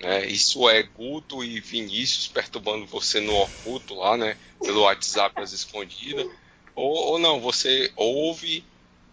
Né? 0.00 0.26
Isso 0.26 0.68
é 0.68 0.82
Guto 0.82 1.44
e 1.44 1.60
Vinícius 1.60 2.26
perturbando 2.26 2.86
você 2.86 3.20
no 3.20 3.36
oculto 3.36 3.94
lá, 3.94 4.16
né? 4.16 4.36
Pelo 4.58 4.82
WhatsApp 4.82 5.38
as 5.40 5.52
escondidas. 5.52 6.26
Ou, 6.74 7.12
ou 7.12 7.18
não, 7.18 7.40
você 7.40 7.92
ouve, 7.94 8.64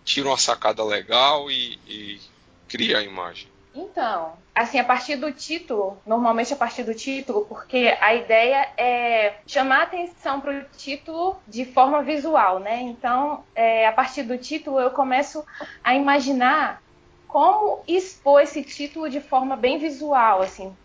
tira 0.06 0.30
uma 0.30 0.38
sacada 0.38 0.84
legal 0.86 1.52
e, 1.52 1.78
e 1.86 2.22
cria 2.70 3.00
a 3.00 3.04
imagem. 3.04 3.50
Então, 3.78 4.34
assim, 4.56 4.80
a 4.80 4.84
partir 4.84 5.18
do 5.18 5.32
título, 5.32 6.00
normalmente 6.04 6.52
a 6.52 6.58
partir 6.58 6.82
do 6.82 6.96
título, 6.96 7.46
porque 7.46 7.96
a 8.02 8.16
ideia 8.16 8.68
é 8.76 9.36
chamar 9.46 9.84
atenção 9.84 10.42
para 10.42 10.52
o 10.52 10.64
título 10.76 11.38
de 11.48 11.64
forma 11.64 12.02
visual, 12.02 12.58
né? 12.58 12.82
Então, 12.82 13.44
é, 13.54 13.86
a 13.86 13.92
partir 13.92 14.24
do 14.24 14.36
título, 14.36 14.80
eu 14.80 14.90
começo 14.90 15.46
a 15.84 15.94
imaginar 15.94 16.82
como 17.28 17.84
expor 17.88 18.42
esse 18.42 18.64
título 18.64 19.12
de 19.12 19.22
forma 19.22 19.56
bem 19.56 19.78
visual, 19.78 20.42
assim. 20.42 20.76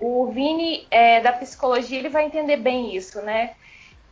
O 0.00 0.26
Vini 0.26 0.84
é, 0.90 1.20
da 1.20 1.32
psicologia 1.32 1.96
ele 1.96 2.08
vai 2.08 2.26
entender 2.26 2.56
bem 2.56 2.96
isso, 2.96 3.22
né? 3.22 3.54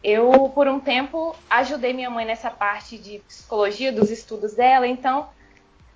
Eu, 0.05 0.49
por 0.55 0.69
um 0.69 0.79
tempo, 0.79 1.35
ajudei 1.51 1.93
minha 1.93 2.09
mãe 2.09 2.24
nessa 2.24 2.49
parte 2.49 2.97
de 2.97 3.18
psicologia, 3.26 3.91
dos 3.91 4.09
estudos 4.09 4.55
dela, 4.55 4.87
então 4.87 5.28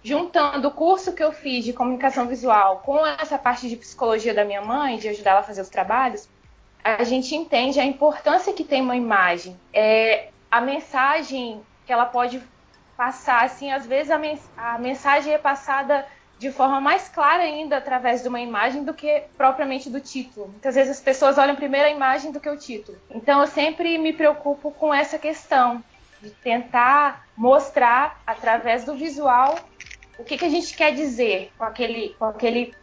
juntando 0.05 0.69
o 0.69 0.71
curso 0.71 1.15
que 1.15 1.25
eu 1.25 1.33
fiz 1.33 1.65
de 1.65 1.73
comunicação 1.73 2.29
visual 2.29 2.83
com 2.85 3.05
essa 3.07 3.39
parte 3.39 3.69
de 3.69 3.77
psicologia 3.77 4.35
da 4.35 4.45
minha 4.45 4.61
mãe, 4.61 4.99
de 4.99 5.09
ajudar 5.09 5.31
ela 5.31 5.41
a 5.41 5.45
fazer 5.45 5.63
os 5.63 5.71
trabalhos, 5.71 6.29
a 6.85 7.03
gente 7.03 7.35
entende 7.35 7.81
a 7.81 7.85
importância 7.85 8.53
que 8.53 8.63
tem 8.63 8.83
uma 8.83 8.95
imagem. 8.95 9.59
É, 9.73 10.29
a 10.51 10.61
mensagem 10.61 11.63
que 11.87 11.93
ela 11.93 12.05
pode 12.05 12.43
passar, 12.95 13.45
assim, 13.45 13.73
às 13.73 13.87
vezes 13.87 14.11
a, 14.11 14.19
mens 14.19 14.41
a 14.57 14.79
mensagem 14.79 15.33
é 15.33 15.39
passada 15.39 16.07
de 16.39 16.53
forma 16.53 16.81
mais 16.81 17.09
clara 17.09 17.43
ainda 17.43 17.79
através 17.79 18.23
de 18.23 18.29
uma 18.29 18.41
imagem 18.41 18.85
do 18.85 18.93
que 18.93 19.23
propriamente 19.39 19.89
do 19.89 20.01
título. 20.01 20.49
Muitas 20.49 20.75
vezes 20.75 20.99
as 20.99 21.01
pessoas 21.01 21.39
olham 21.39 21.57
primeiro 21.57 21.89
a 21.89 21.91
imagem 21.91 22.31
do 22.31 22.39
que 22.39 22.49
o 22.51 22.59
título. 22.59 22.99
Então 23.11 23.41
eu 23.41 23.47
sempre 23.47 23.97
me 23.97 24.13
preocupo 24.13 24.71
com 24.71 24.93
essa 24.93 25.19
questão 25.19 25.83
de 26.21 26.29
tentar 26.31 27.27
mostrar 27.37 28.21
através 28.27 28.85
do 28.85 28.95
visual 28.95 29.57
o 30.19 30.25
que, 30.25 30.37
que 30.37 30.45
a 30.45 30.49
gente 30.49 30.75
quer 30.77 30.95
dizer 30.95 31.51
com 31.59 31.65
aquele, 31.65 32.11
com 32.19 32.25
aquele 32.27 32.75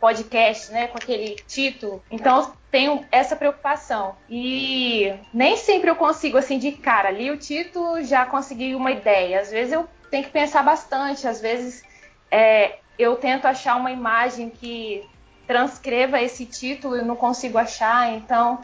podcast, 0.00 0.70
né, 0.70 0.86
com 0.86 0.98
aquele 0.98 1.36
título. 1.48 2.02
Então 2.10 2.52
tenho 2.70 3.04
essa 3.10 3.34
preocupação. 3.34 4.14
E 4.28 5.12
nem 5.32 5.56
sempre 5.56 5.90
eu 5.90 5.96
consigo 5.96 6.38
assim 6.38 6.58
de 6.58 6.72
cara 6.72 7.08
ali 7.08 7.30
o 7.30 7.36
título 7.36 8.02
já 8.02 8.24
consegui 8.24 8.74
uma 8.74 8.92
ideia. 8.92 9.40
Às 9.40 9.50
vezes 9.50 9.72
eu 9.72 9.88
tenho 10.10 10.24
que 10.24 10.30
pensar 10.30 10.62
bastante, 10.62 11.26
às 11.26 11.40
vezes 11.40 11.82
é, 12.30 12.78
eu 12.98 13.16
tento 13.16 13.46
achar 13.46 13.76
uma 13.76 13.90
imagem 13.90 14.48
que 14.48 15.04
transcreva 15.46 16.20
esse 16.22 16.46
título 16.46 16.96
e 16.96 17.02
não 17.02 17.16
consigo 17.16 17.58
achar, 17.58 18.12
então 18.14 18.60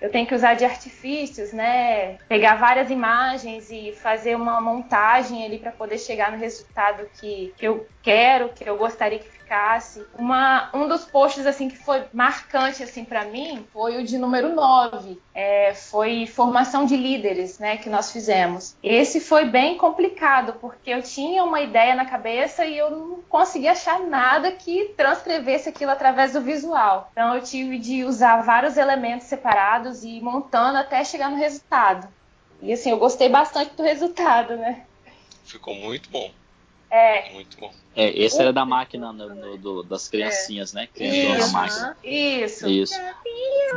eu 0.00 0.10
tenho 0.10 0.26
que 0.26 0.34
usar 0.34 0.54
de 0.54 0.64
artifícios, 0.64 1.52
né? 1.52 2.16
Pegar 2.28 2.56
várias 2.56 2.90
imagens 2.90 3.70
e 3.70 3.92
fazer 3.92 4.34
uma 4.34 4.60
montagem 4.60 5.44
ali 5.44 5.58
para 5.58 5.72
poder 5.72 5.98
chegar 5.98 6.32
no 6.32 6.38
resultado 6.38 7.06
que, 7.12 7.52
que 7.56 7.66
eu 7.66 7.86
quero, 8.02 8.48
que 8.50 8.68
eu 8.68 8.78
gostaria 8.78 9.18
que 9.18 9.28
Uma, 10.16 10.70
um 10.72 10.86
dos 10.86 11.04
posts 11.04 11.44
assim 11.46 11.68
que 11.68 11.76
foi 11.76 12.04
marcante 12.12 12.82
assim 12.82 13.04
para 13.04 13.24
mim 13.24 13.66
foi 13.72 13.96
o 13.96 14.04
de 14.04 14.16
número 14.16 14.54
9. 14.54 15.20
É, 15.34 15.74
foi 15.74 16.26
formação 16.26 16.86
de 16.86 16.96
líderes, 16.96 17.58
né, 17.58 17.76
que 17.76 17.88
nós 17.88 18.12
fizemos. 18.12 18.76
Esse 18.82 19.20
foi 19.20 19.44
bem 19.44 19.76
complicado 19.76 20.54
porque 20.60 20.90
eu 20.90 21.02
tinha 21.02 21.42
uma 21.42 21.60
ideia 21.60 21.94
na 21.94 22.04
cabeça 22.04 22.64
e 22.64 22.78
eu 22.78 22.90
não 22.90 23.22
conseguia 23.28 23.72
achar 23.72 24.00
nada 24.00 24.52
que 24.52 24.94
transcrevesse 24.96 25.68
aquilo 25.68 25.90
através 25.90 26.32
do 26.32 26.40
visual. 26.40 27.08
Então 27.12 27.34
eu 27.34 27.42
tive 27.42 27.78
de 27.78 28.04
usar 28.04 28.42
vários 28.42 28.76
elementos 28.76 29.26
separados 29.26 30.04
e 30.04 30.18
ir 30.18 30.22
montando 30.22 30.78
até 30.78 31.02
chegar 31.04 31.30
no 31.30 31.36
resultado. 31.36 32.08
E 32.62 32.72
assim, 32.72 32.90
eu 32.90 32.98
gostei 32.98 33.28
bastante 33.28 33.74
do 33.74 33.82
resultado, 33.82 34.56
né? 34.56 34.84
Ficou 35.44 35.74
muito 35.74 36.10
bom. 36.10 36.30
É. 36.90 37.32
Muito 37.32 37.56
bom. 37.58 37.72
É, 37.94 38.10
esse 38.20 38.40
era 38.40 38.52
da 38.52 38.64
máquina 38.64 39.12
no, 39.12 39.34
no, 39.34 39.56
do, 39.56 39.82
das 39.82 40.08
criancinhas, 40.08 40.74
é. 40.74 40.80
né? 40.80 40.88
Que 40.92 41.04
entrou 41.04 41.38
na 41.38 41.48
máquina. 41.48 41.96
Isso. 42.02 42.68
Isso. 42.68 42.94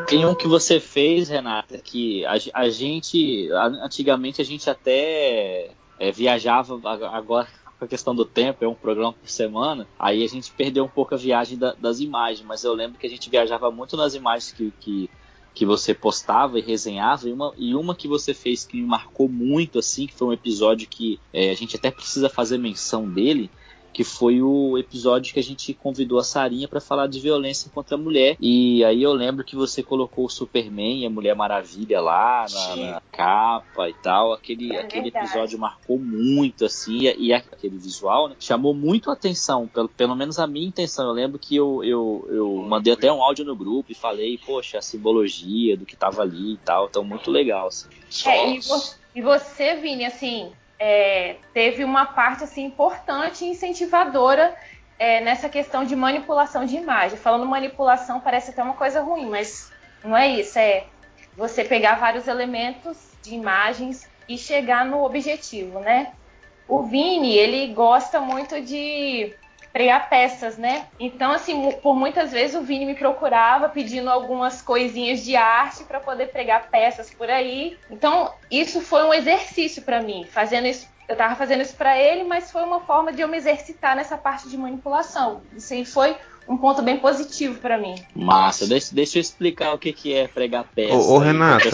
Tem 0.08 0.26
um 0.26 0.34
que 0.34 0.48
você 0.48 0.80
fez, 0.80 1.30
Renata, 1.30 1.78
que 1.78 2.26
a, 2.26 2.34
a 2.54 2.70
gente, 2.70 3.50
antigamente 3.52 4.42
a 4.42 4.46
gente 4.46 4.70
até 4.70 5.70
é, 6.00 6.12
viajava, 6.12 6.80
agora 7.12 7.48
com 7.78 7.86
a 7.86 7.88
questão 7.88 8.16
do 8.16 8.26
tempo, 8.26 8.64
é 8.64 8.68
um 8.68 8.74
programa 8.74 9.14
por 9.14 9.30
semana, 9.30 9.88
aí 10.00 10.24
a 10.24 10.28
gente 10.28 10.52
perdeu 10.52 10.86
um 10.86 10.90
pouco 10.90 11.14
a 11.14 11.18
viagem 11.18 11.58
da, 11.58 11.74
das 11.74 12.00
imagens, 12.00 12.46
mas 12.46 12.64
eu 12.64 12.74
lembro 12.74 12.98
que 12.98 13.06
a 13.06 13.10
gente 13.10 13.30
viajava 13.30 13.70
muito 13.70 13.98
nas 13.98 14.16
imagens 14.16 14.52
que, 14.52 14.72
que 14.80 15.10
que 15.54 15.66
você 15.66 15.94
postava 15.94 16.58
e 16.58 16.62
resenhava, 16.62 17.30
e 17.30 17.34
uma, 17.34 17.54
e 17.58 17.76
uma 17.76 17.96
que 17.96 18.08
você 18.08 18.34
fez 18.34 18.66
que 18.66 18.78
me 18.78 18.84
marcou 18.84 19.30
muito, 19.30 19.80
assim, 19.80 20.08
que 20.08 20.14
foi 20.14 20.28
um 20.28 20.34
episódio 20.34 20.88
que 20.88 21.20
é, 21.32 21.52
a 21.52 21.56
gente 21.56 21.76
até 21.76 21.92
precisa 21.92 22.30
fazer 22.30 22.58
menção 22.58 23.08
dele, 23.08 23.50
que 23.94 24.04
foi 24.04 24.42
o 24.42 24.78
episódio 24.78 25.34
que 25.34 25.40
a 25.40 25.44
gente 25.44 25.74
convidou 25.74 26.18
a 26.18 26.24
Sarinha 26.24 26.68
para 26.68 26.82
falar 26.82 27.08
de 27.08 27.20
violência 27.20 27.70
contra 27.74 27.96
a 27.96 27.98
mulher. 27.98 28.36
E 28.42 28.84
aí 28.84 29.04
eu 29.04 29.14
lembro 29.14 29.44
que 29.46 29.56
você 29.56 29.84
colocou 29.84 30.26
o 30.26 30.30
Superman 30.30 31.02
e 31.02 31.06
a 31.06 31.10
Mulher 31.10 31.36
Maravilha 31.36 32.02
lá 32.02 32.46
na, 32.52 32.76
na 32.76 33.02
capa 33.12 33.88
e 33.90 33.94
tal. 33.94 34.34
Aquele, 34.34 34.76
é 34.76 34.82
aquele 34.82 35.10
episódio 35.10 35.60
marcou 35.60 36.00
muito, 36.00 36.66
assim, 36.66 37.08
e, 37.08 37.28
e 37.28 37.34
aquele 37.34 37.78
visual 37.78 38.30
né, 38.30 38.36
chamou 38.40 38.74
muito 38.74 39.10
a 39.10 39.14
atenção, 39.14 39.68
pelo, 39.68 39.88
pelo 39.88 40.16
menos 40.16 40.40
a 40.40 40.48
minha 40.48 40.68
intenção. 40.68 41.08
Eu 41.08 41.14
lembro 41.14 41.38
que 41.38 41.56
eu, 41.56 41.84
eu, 41.84 42.28
eu 42.30 42.56
mandei 42.68 42.94
até 42.94 43.12
um 43.12 43.22
áudio 43.22 43.46
no 43.46 43.56
grupo 43.56 43.92
e 43.92 43.96
falei, 43.96 44.40
poxa, 44.44 44.80
a 44.80 44.82
simbologia 44.82 45.78
do 45.78 45.86
que 45.86 45.96
tava 45.96 46.24
ali 46.24 46.54
e 46.54 46.58
tal. 46.58 46.88
Então, 46.88 47.04
muito 47.04 47.30
legal, 47.30 47.68
assim. 47.68 47.88
É, 48.26 48.56
e, 48.56 48.60
vo 48.60 48.82
e 49.16 49.22
você, 49.22 49.76
Vini, 49.76 50.06
assim, 50.06 50.52
é, 50.86 51.38
teve 51.54 51.86
uma 51.86 52.06
parte 52.06 52.44
assim 52.44 52.66
importante 52.66 53.46
e 53.46 53.48
incentivadora 53.48 54.54
é, 55.00 55.22
nessa 55.22 55.48
questão 55.48 55.86
de 55.86 55.96
manipulação 55.96 56.66
de 56.66 56.76
imagem. 56.76 57.18
Falando 57.18 57.46
manipulação 57.46 58.20
parece 58.20 58.50
até 58.50 58.62
uma 58.62 58.74
coisa 58.74 59.00
ruim, 59.00 59.30
mas 59.30 59.72
não 60.04 60.16
é 60.16 60.28
isso. 60.28 60.60
É 60.60 60.84
você 61.38 61.64
pegar 61.64 61.96
vários 61.96 62.28
elementos 62.28 62.98
de 63.22 63.34
imagens 63.34 64.10
e 64.28 64.38
chegar 64.38 64.86
no 64.86 65.06
objetivo, 65.06 65.80
né? 65.80 66.12
O 66.68 66.84
Vini, 66.84 67.34
ele 67.34 67.74
gosta 67.74 68.20
muito 68.20 68.60
de 68.60 69.34
pregar 69.74 70.08
peças, 70.08 70.56
né? 70.56 70.86
Então, 71.00 71.32
assim, 71.32 71.72
por 71.82 71.96
muitas 71.96 72.32
vezes 72.32 72.56
o 72.56 72.62
Vini 72.62 72.86
me 72.86 72.94
procurava 72.94 73.68
pedindo 73.68 74.10
algumas 74.10 74.62
coisinhas 74.62 75.24
de 75.24 75.36
arte 75.36 75.84
para 75.84 76.00
poder 76.00 76.28
pregar 76.28 76.70
peças 76.70 77.10
por 77.10 77.28
aí. 77.28 77.80
Então, 77.90 78.32
isso 78.52 78.80
foi 78.80 79.04
um 79.04 79.14
exercício 79.14 79.82
para 79.82 80.00
mim, 80.00 80.28
fazendo 80.30 80.68
isso 80.68 80.94
eu 81.06 81.14
estava 81.14 81.36
fazendo 81.36 81.62
isso 81.62 81.76
para 81.76 82.00
ele, 82.00 82.24
mas 82.24 82.50
foi 82.50 82.64
uma 82.64 82.80
forma 82.80 83.12
de 83.12 83.22
eu 83.22 83.28
me 83.28 83.36
exercitar 83.36 83.94
nessa 83.94 84.18
parte 84.18 84.48
de 84.50 84.58
manipulação. 84.58 85.42
Isso 85.54 85.74
aí 85.74 85.84
foi 85.84 86.16
um 86.48 86.58
ponto 86.58 86.82
bem 86.82 86.98
positivo 86.98 87.60
para 87.60 87.78
mim. 87.78 87.96
Massa, 88.16 88.68
deixa, 88.68 88.94
deixa 88.94 89.18
eu 89.18 89.22
explicar 89.22 89.74
o 89.74 89.78
que, 89.78 89.94
que 89.94 90.14
é 90.14 90.28
pregar 90.28 90.66
peça. 90.76 90.94
Ô, 90.94 91.16
ô 91.16 91.18
Renata, 91.18 91.70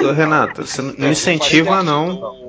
ô, 0.00 0.12
Renata, 0.12 0.66
você 0.66 0.82
não 0.82 1.10
incentiva 1.10 1.82
não. 1.82 2.46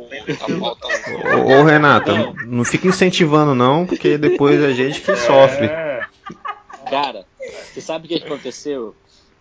Ô, 1.45 1.59
ô 1.59 1.63
Renata, 1.63 2.13
não. 2.13 2.33
não 2.45 2.65
fica 2.65 2.87
incentivando 2.87 3.55
não, 3.55 3.85
porque 3.85 4.17
depois 4.17 4.63
a 4.63 4.71
gente 4.71 5.01
que 5.01 5.15
sofre. 5.15 5.69
Cara, 6.89 7.25
você 7.73 7.81
sabe 7.81 8.05
o 8.05 8.07
que 8.09 8.15
aconteceu? 8.15 8.95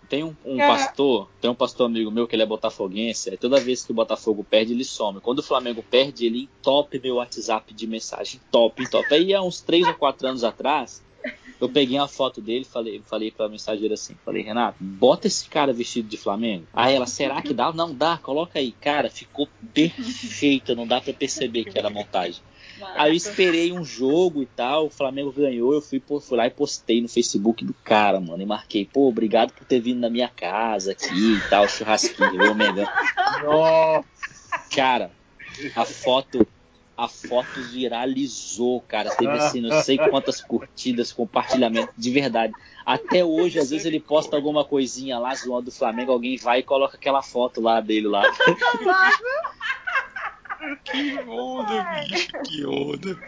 Tem 0.09 0.23
um, 0.23 0.35
um 0.45 0.57
pastor, 0.57 1.29
tem 1.41 1.51
um 1.51 1.55
pastor 1.55 1.87
amigo 1.87 2.13
meu 2.13 2.29
que 2.29 2.37
ele 2.37 2.43
é 2.45 2.47
botafoguense, 2.47 3.29
e 3.29 3.37
toda 3.37 3.59
vez 3.59 3.85
que 3.85 3.91
o 3.91 3.95
Botafogo 3.95 4.47
perde, 4.49 4.73
ele 4.73 4.85
some. 4.85 5.21
Quando 5.21 5.41
o 5.41 5.43
Flamengo 5.43 5.83
perde, 5.83 6.27
ele 6.27 6.49
entope 6.61 7.01
meu 7.03 7.17
WhatsApp 7.17 7.75
de 7.75 7.87
mensagem, 7.89 8.41
top, 8.51 8.89
top. 8.89 9.13
Aí 9.13 9.35
há 9.35 9.43
uns 9.43 9.61
3 9.61 9.89
ou 9.89 9.95
4 9.95 10.29
anos 10.29 10.45
atrás, 10.45 11.03
eu 11.61 11.69
peguei 11.69 11.99
uma 11.99 12.09
foto 12.09 12.41
dele 12.41 12.65
falei, 12.65 13.03
falei 13.07 13.31
pra 13.31 13.49
mensageira 13.49 13.95
assim, 13.95 14.15
falei, 14.25 14.43
Renato, 14.43 14.77
bota 14.81 15.27
esse 15.27 15.49
cara 15.49 15.73
vestido 15.73 16.09
de 16.09 16.17
Flamengo. 16.17 16.67
Aí 16.73 16.95
ela, 16.95 17.07
será 17.07 17.41
que 17.41 17.55
dá? 17.55 17.73
Não, 17.73 17.95
dá, 17.95 18.19
coloca 18.19 18.59
aí. 18.59 18.73
Cara, 18.73 19.09
ficou 19.09 19.49
perfeita, 19.73 20.75
não 20.75 20.87
dá 20.87 21.01
para 21.01 21.13
perceber 21.13 21.65
que 21.65 21.79
era 21.79 21.91
montagem. 21.91 22.43
Aí 22.95 23.11
eu 23.11 23.15
esperei 23.15 23.73
um 23.73 23.83
jogo 23.83 24.43
e 24.43 24.47
tal, 24.47 24.87
o 24.87 24.91
Flamengo 24.91 25.33
ganhou, 25.33 25.73
eu 25.73 25.81
fui, 25.81 26.03
fui 26.21 26.37
lá 26.37 26.47
e 26.47 26.51
postei 26.51 27.01
no 27.01 27.09
Facebook 27.09 27.65
do 27.65 27.73
cara, 27.73 28.21
mano, 28.21 28.43
e 28.43 28.47
marquei, 28.47 28.85
pô, 28.85 29.09
obrigado 29.09 29.53
por 29.53 29.65
ter 29.65 29.81
vindo 29.81 30.01
na 30.01 30.11
minha 30.11 30.29
casa 30.29 30.93
aqui 30.93 31.37
e 31.37 31.49
tal, 31.49 31.67
churrasquinho, 31.69 32.43
eu 32.43 32.55
Mengão. 32.55 32.87
Cara, 34.75 35.11
a 35.75 35.85
foto 35.87 36.47
a 36.97 37.09
foto 37.09 37.61
viralizou, 37.71 38.81
cara. 38.81 39.11
Teve 39.11 39.33
assim, 39.33 39.61
não 39.61 39.83
sei 39.83 39.99
quantas 39.99 40.41
curtidas, 40.41 41.13
compartilhamento, 41.13 41.93
de 41.97 42.11
verdade. 42.11 42.55
Até 42.85 43.25
hoje, 43.25 43.59
às 43.59 43.71
vezes 43.71 43.85
ele 43.85 44.01
posta 44.01 44.35
alguma 44.35 44.65
coisinha 44.65 45.19
lá 45.19 45.35
zoando 45.35 45.67
do 45.67 45.73
Flamengo, 45.73 46.13
alguém 46.13 46.37
vai 46.37 46.61
e 46.61 46.63
coloca 46.63 46.97
aquela 46.97 47.23
foto 47.23 47.61
lá 47.61 47.81
dele 47.81 48.09
lá. 48.09 48.23
que 50.85 51.19
onda, 51.29 51.85
bicho, 52.09 52.29
que 52.45 52.65
onda. 52.65 53.21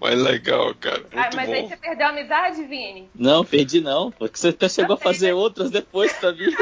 Mas 0.00 0.18
legal, 0.20 0.74
cara. 0.74 1.00
Muito 1.00 1.18
ah, 1.18 1.30
mas 1.34 1.48
bom. 1.48 1.54
aí 1.54 1.68
você 1.68 1.76
perdeu 1.76 2.06
a 2.06 2.10
amizade, 2.10 2.62
Vini? 2.64 3.10
Não, 3.14 3.44
perdi 3.44 3.80
não. 3.80 4.10
Porque 4.12 4.38
você 4.38 4.48
até 4.48 4.68
chegou 4.68 4.94
a 4.94 4.98
fazer 4.98 5.32
outras 5.32 5.70
depois 5.70 6.12
mim. 6.32 6.54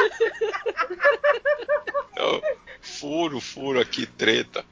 furo, 2.80 3.40
furo 3.40 3.80
aqui, 3.80 4.06
treta. 4.06 4.64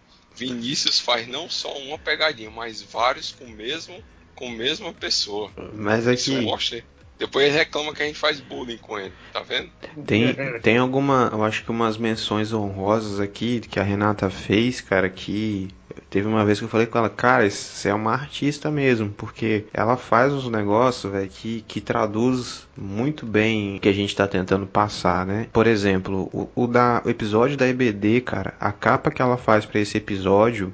Vinícius 0.47 0.99
faz 0.99 1.27
não 1.27 1.49
só 1.49 1.73
uma 1.79 1.99
pegadinha, 1.99 2.51
mas 2.51 2.83
vários 2.83 3.33
com 3.33 3.47
mesmo, 3.47 4.03
com 4.35 4.49
a 4.49 4.53
mesma 4.53 4.93
pessoa. 4.93 5.51
Mas 5.75 6.07
aqui. 6.07 6.33
Isso 6.33 6.83
depois 7.23 7.47
ele 7.47 7.57
reclama 7.57 7.95
que 7.95 8.03
a 8.03 8.07
gente 8.07 8.19
faz 8.19 8.41
bullying 8.41 8.79
com 8.79 8.99
ele, 8.99 9.13
tá 9.33 9.41
vendo? 9.43 9.71
Tem, 10.05 10.35
tem 10.61 10.77
alguma, 10.77 11.31
eu 11.33 11.45
acho 11.45 11.63
que 11.63 11.71
umas 11.71 11.97
menções 11.97 12.53
honrosas 12.53 13.21
aqui 13.21 13.61
que 13.61 13.79
a 13.79 13.83
Renata 13.85 14.29
fez, 14.29 14.81
cara, 14.81 15.09
que 15.09 15.69
teve 16.11 16.27
uma 16.27 16.45
vez 16.45 16.59
que 16.59 16.65
eu 16.65 16.69
falei 16.69 16.87
com 16.87 16.99
ela, 16.99 17.09
cara, 17.09 17.49
você 17.49 17.89
é 17.89 17.95
uma 17.95 18.13
artista 18.13 18.71
mesmo, 18.71 19.11
porque 19.11 19.65
ela 19.73 19.97
faz 19.97 20.33
uns 20.33 20.49
negócios, 20.49 21.13
velho, 21.13 21.29
que, 21.29 21.63
que 21.67 21.81
traduz 21.81 22.67
muito 22.77 23.27
bem 23.27 23.77
o 23.77 23.81
que 23.81 23.89
a 23.89 23.93
gente 23.93 24.15
tá 24.15 24.27
tentando 24.27 24.67
passar, 24.67 25.27
né? 25.27 25.49
Por 25.53 25.67
exemplo, 25.67 26.29
o, 26.33 26.49
o 26.55 26.67
da, 26.67 27.03
o 27.05 27.11
episódio 27.11 27.57
da 27.57 27.67
EBD, 27.67 28.21
cara, 28.23 28.55
a 28.59 28.73
capa 28.73 29.11
que 29.11 29.23
ela 29.23 29.37
faz 29.37 29.65
para 29.67 29.81
esse 29.81 29.97
episódio 29.97 30.73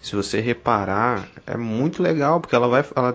se 0.00 0.16
você 0.16 0.40
reparar, 0.40 1.28
é 1.46 1.56
muito 1.58 2.02
legal, 2.02 2.40
porque 2.40 2.54
ela 2.54 2.66
vai. 2.66 2.82
Ela 2.96 3.12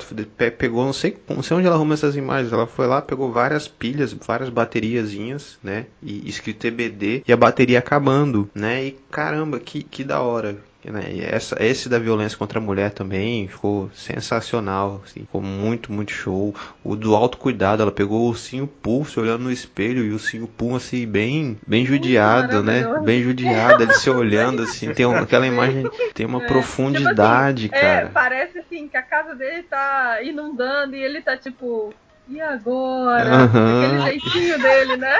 pegou, 0.56 0.86
não 0.86 0.94
sei, 0.94 1.18
não 1.28 1.42
sei 1.42 1.58
onde 1.58 1.66
ela 1.66 1.76
arruma 1.76 1.96
essas 1.96 2.16
imagens. 2.16 2.54
Ela 2.54 2.68
foi 2.68 2.86
lá, 2.86 3.02
pegou 3.02 3.32
várias 3.32 3.68
pilhas, 3.68 4.14
várias 4.14 4.50
bateriazinhas, 4.50 5.58
né? 5.64 5.88
E 6.02 6.30
escrito 6.30 6.60
TBD 6.60 7.24
e 7.28 7.34
a 7.34 7.38
bateria 7.38 7.80
acabando, 7.80 8.48
né? 8.54 8.86
E 8.86 8.92
caramba, 9.10 9.60
que, 9.60 9.82
que 9.82 10.04
da 10.04 10.22
hora. 10.22 10.58
Né? 10.92 11.20
Essa, 11.20 11.56
esse 11.64 11.90
da 11.90 11.98
violência 11.98 12.38
contra 12.38 12.60
a 12.60 12.62
mulher 12.62 12.92
também 12.92 13.48
ficou 13.48 13.90
sensacional, 13.94 15.02
assim, 15.04 15.22
ficou 15.22 15.42
muito, 15.42 15.92
muito 15.92 16.12
show. 16.12 16.54
O 16.84 16.96
do 16.96 17.16
autocuidado, 17.16 17.82
ela 17.82 17.92
pegou 17.92 18.22
o 18.22 18.28
ursinho 18.28 18.68
pulso 18.68 19.22
olhando 19.22 19.44
no 19.44 19.52
espelho 19.52 20.04
e 20.04 20.12
o 20.12 20.14
ursinho 20.14 20.48
pulso 20.48 20.76
assim, 20.88 21.08
bem, 21.08 21.58
bem 21.66 21.86
judiado, 21.86 22.62
né? 22.64 22.84
Bem 23.04 23.24
judiado, 23.24 23.84
ele 23.84 23.94
se 23.94 24.10
olhando 24.10 24.64
assim, 24.64 24.94
tem 24.94 25.06
uma, 25.06 25.22
aquela 25.22 25.48
imagem 25.48 25.90
tem 26.14 26.26
uma 26.26 26.44
é, 26.44 26.48
profundidade, 26.48 27.64
tipo 27.64 27.76
assim, 27.76 27.86
cara. 27.86 28.08
É, 28.08 28.10
parece 28.10 28.60
assim 28.60 28.88
que 28.88 28.98
a 28.98 29.02
casa 29.02 29.36
dele 29.36 29.64
tá 29.64 30.20
inundando 30.24 30.96
e 30.96 31.04
ele 31.04 31.22
tá 31.22 31.38
tipo 31.38 31.94
E 32.28 32.42
agora? 32.42 33.30
Uhum. 33.30 33.84
Aquele 33.84 34.02
jeitinho 34.02 34.60
dele, 34.60 34.98
né? 34.98 35.16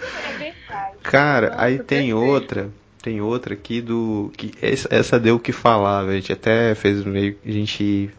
É 0.00 0.32
verdade. 0.38 0.96
Cara, 1.02 1.50
Nossa, 1.50 1.62
aí 1.62 1.78
tem 1.78 2.12
perfeito. 2.12 2.16
outra. 2.16 2.70
Tem 3.08 3.22
outra 3.22 3.54
aqui 3.54 3.80
do. 3.80 4.30
que 4.36 4.52
Essa, 4.60 4.86
essa 4.90 5.18
deu 5.18 5.36
o 5.36 5.40
que 5.40 5.50
falar, 5.50 6.04
a 6.04 6.14
gente 6.14 6.30
até 6.30 6.74
fez 6.74 7.02
meio. 7.06 7.38
A 7.42 7.50
gente 7.50 8.10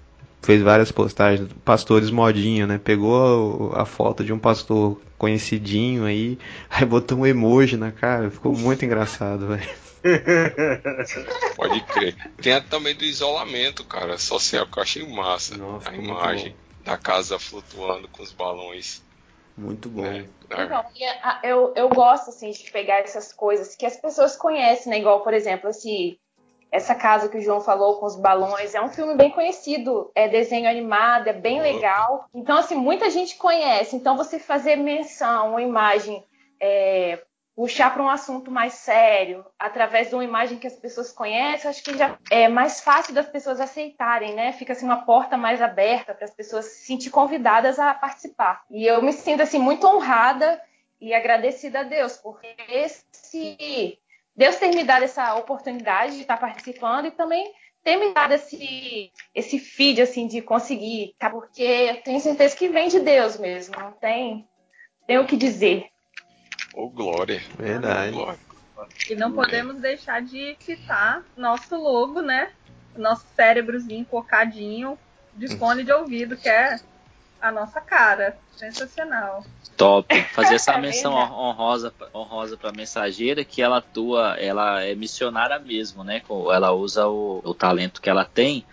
fez 0.41 0.63
várias 0.63 0.91
postagens, 0.91 1.47
pastores 1.63 2.09
modinha, 2.09 2.65
né? 2.65 2.79
Pegou 2.83 3.71
a, 3.71 3.83
a, 3.83 3.85
foto 3.85 4.23
de 4.23 4.33
um 4.33 4.39
pastor 4.39 4.99
conhecidinho 5.15 6.05
aí, 6.05 6.39
aí 6.67 6.85
botou 6.85 7.19
um 7.19 7.27
emoji 7.27 7.77
na 7.77 7.91
cara, 7.91 8.31
ficou 8.31 8.51
muito 8.57 8.83
engraçado, 8.83 9.45
velho. 9.45 9.69
Pode 11.55 11.81
crer. 11.81 12.15
Tem 12.41 12.53
a 12.53 12.61
também 12.61 12.95
do 12.95 13.03
isolamento, 13.03 13.83
cara, 13.83 14.17
social 14.17 14.65
que 14.65 14.79
eu 14.79 14.81
achei 14.81 15.07
massa. 15.07 15.55
Nossa, 15.55 15.87
a 15.87 15.95
imagem 15.95 16.55
da 16.83 16.97
casa 16.97 17.37
flutuando 17.37 18.07
com 18.07 18.23
os 18.23 18.31
balões. 18.31 19.03
Muito 19.59 19.89
bom. 19.89 20.05
É, 20.05 20.25
então, 20.49 20.85
eu, 21.43 21.73
eu 21.75 21.89
gosto 21.89 22.29
assim 22.29 22.49
de 22.51 22.71
pegar 22.71 22.99
essas 22.99 23.33
coisas 23.33 23.75
que 23.75 23.85
as 23.85 23.97
pessoas 23.97 24.35
conhecem, 24.37 24.89
né? 24.89 24.99
Igual, 24.99 25.21
por 25.21 25.33
exemplo, 25.33 25.69
esse 25.69 26.17
essa 26.71 26.93
casa 26.93 27.27
que 27.27 27.37
o 27.37 27.41
João 27.41 27.59
falou 27.59 27.99
com 27.99 28.05
os 28.05 28.15
balões 28.15 28.75
é 28.75 28.81
um 28.81 28.89
filme 28.89 29.15
bem 29.15 29.31
conhecido, 29.31 30.11
é 30.13 30.27
desenho 30.27 30.69
animado, 30.69 31.27
é 31.27 31.33
bem 31.33 31.59
legal. 31.59 32.25
Então, 32.33 32.57
assim, 32.57 32.75
muita 32.75 33.09
gente 33.09 33.37
conhece. 33.37 33.95
Então, 33.95 34.15
você 34.15 34.37
fazer 34.37 34.75
menção, 34.75 35.49
uma 35.49 35.61
imagem, 35.63 36.23
é, 36.61 37.19
puxar 37.59 37.93
para 37.93 38.01
um 38.01 38.07
assunto 38.07 38.49
mais 38.49 38.71
sério, 38.71 39.45
através 39.59 40.07
de 40.07 40.15
uma 40.15 40.23
imagem 40.23 40.57
que 40.57 40.65
as 40.65 40.77
pessoas 40.77 41.11
conhecem, 41.11 41.69
acho 41.69 41.83
que 41.83 41.97
já 41.97 42.17
é 42.31 42.47
mais 42.47 42.79
fácil 42.79 43.13
das 43.13 43.27
pessoas 43.27 43.59
aceitarem, 43.59 44.33
né? 44.33 44.53
Fica 44.53 44.71
assim 44.71 44.85
uma 44.85 45.03
porta 45.03 45.35
mais 45.35 45.61
aberta 45.61 46.13
para 46.13 46.23
as 46.23 46.33
pessoas 46.33 46.63
se 46.67 46.85
sentir 46.85 47.09
convidadas 47.09 47.77
a 47.77 47.93
participar. 47.93 48.63
E 48.71 48.85
eu 48.85 49.01
me 49.01 49.11
sinto 49.11 49.43
assim 49.43 49.59
muito 49.59 49.85
honrada 49.85 50.57
e 51.01 51.13
agradecida 51.13 51.81
a 51.81 51.83
Deus, 51.83 52.15
porque 52.15 52.47
esse 52.69 53.99
Deus 54.33 54.55
ter 54.55 54.69
me 54.69 54.85
dado 54.85 55.03
essa 55.03 55.35
oportunidade 55.35 56.15
de 56.15 56.21
estar 56.21 56.37
participando 56.37 57.07
e 57.07 57.11
também 57.11 57.53
ter 57.83 57.97
me 57.97 58.13
dado 58.13 58.35
esse, 58.35 59.11
esse 59.35 59.59
feed, 59.59 60.01
assim, 60.01 60.27
de 60.27 60.41
conseguir, 60.41 61.13
tá? 61.19 61.29
Porque 61.29 61.61
eu 61.61 62.01
tenho 62.03 62.21
certeza 62.21 62.55
que 62.55 62.69
vem 62.69 62.87
de 62.87 63.01
Deus 63.01 63.37
mesmo, 63.37 63.77
não 63.77 63.91
tem, 63.91 64.47
tem 65.05 65.17
o 65.17 65.27
que 65.27 65.35
dizer. 65.35 65.89
Ô, 66.73 66.83
oh, 66.83 66.89
glória. 66.89 67.41
Verdade. 67.57 68.11
Oh, 68.13 68.15
glória. 68.15 68.39
E 69.09 69.15
não 69.15 69.31
podemos 69.31 69.75
deixar 69.77 70.21
de 70.21 70.55
citar 70.59 71.23
nosso 71.35 71.75
logo, 71.75 72.21
né? 72.21 72.51
Nosso 72.95 73.25
cérebrozinho 73.35 74.05
focadinho 74.09 74.97
de 75.33 75.55
fone 75.57 75.83
de 75.83 75.91
ouvido, 75.91 76.35
que 76.37 76.49
é 76.49 76.79
a 77.41 77.51
nossa 77.51 77.79
cara. 77.81 78.37
Sensacional. 78.55 79.45
Top. 79.77 80.13
Fazer 80.33 80.55
essa 80.55 80.73
é 80.77 80.81
menção 80.81 81.13
honrosa, 81.13 81.93
honrosa 82.13 82.57
para 82.57 82.71
mensageira 82.71 83.45
que 83.45 83.61
ela 83.61 83.77
atua, 83.77 84.35
ela 84.37 84.83
é 84.83 84.93
missionária 84.95 85.57
mesmo, 85.59 86.03
né? 86.03 86.21
Ela 86.29 86.71
usa 86.71 87.07
o, 87.07 87.41
o 87.43 87.53
talento 87.53 88.01
que 88.01 88.09
ela 88.09 88.25
tem. 88.25 88.65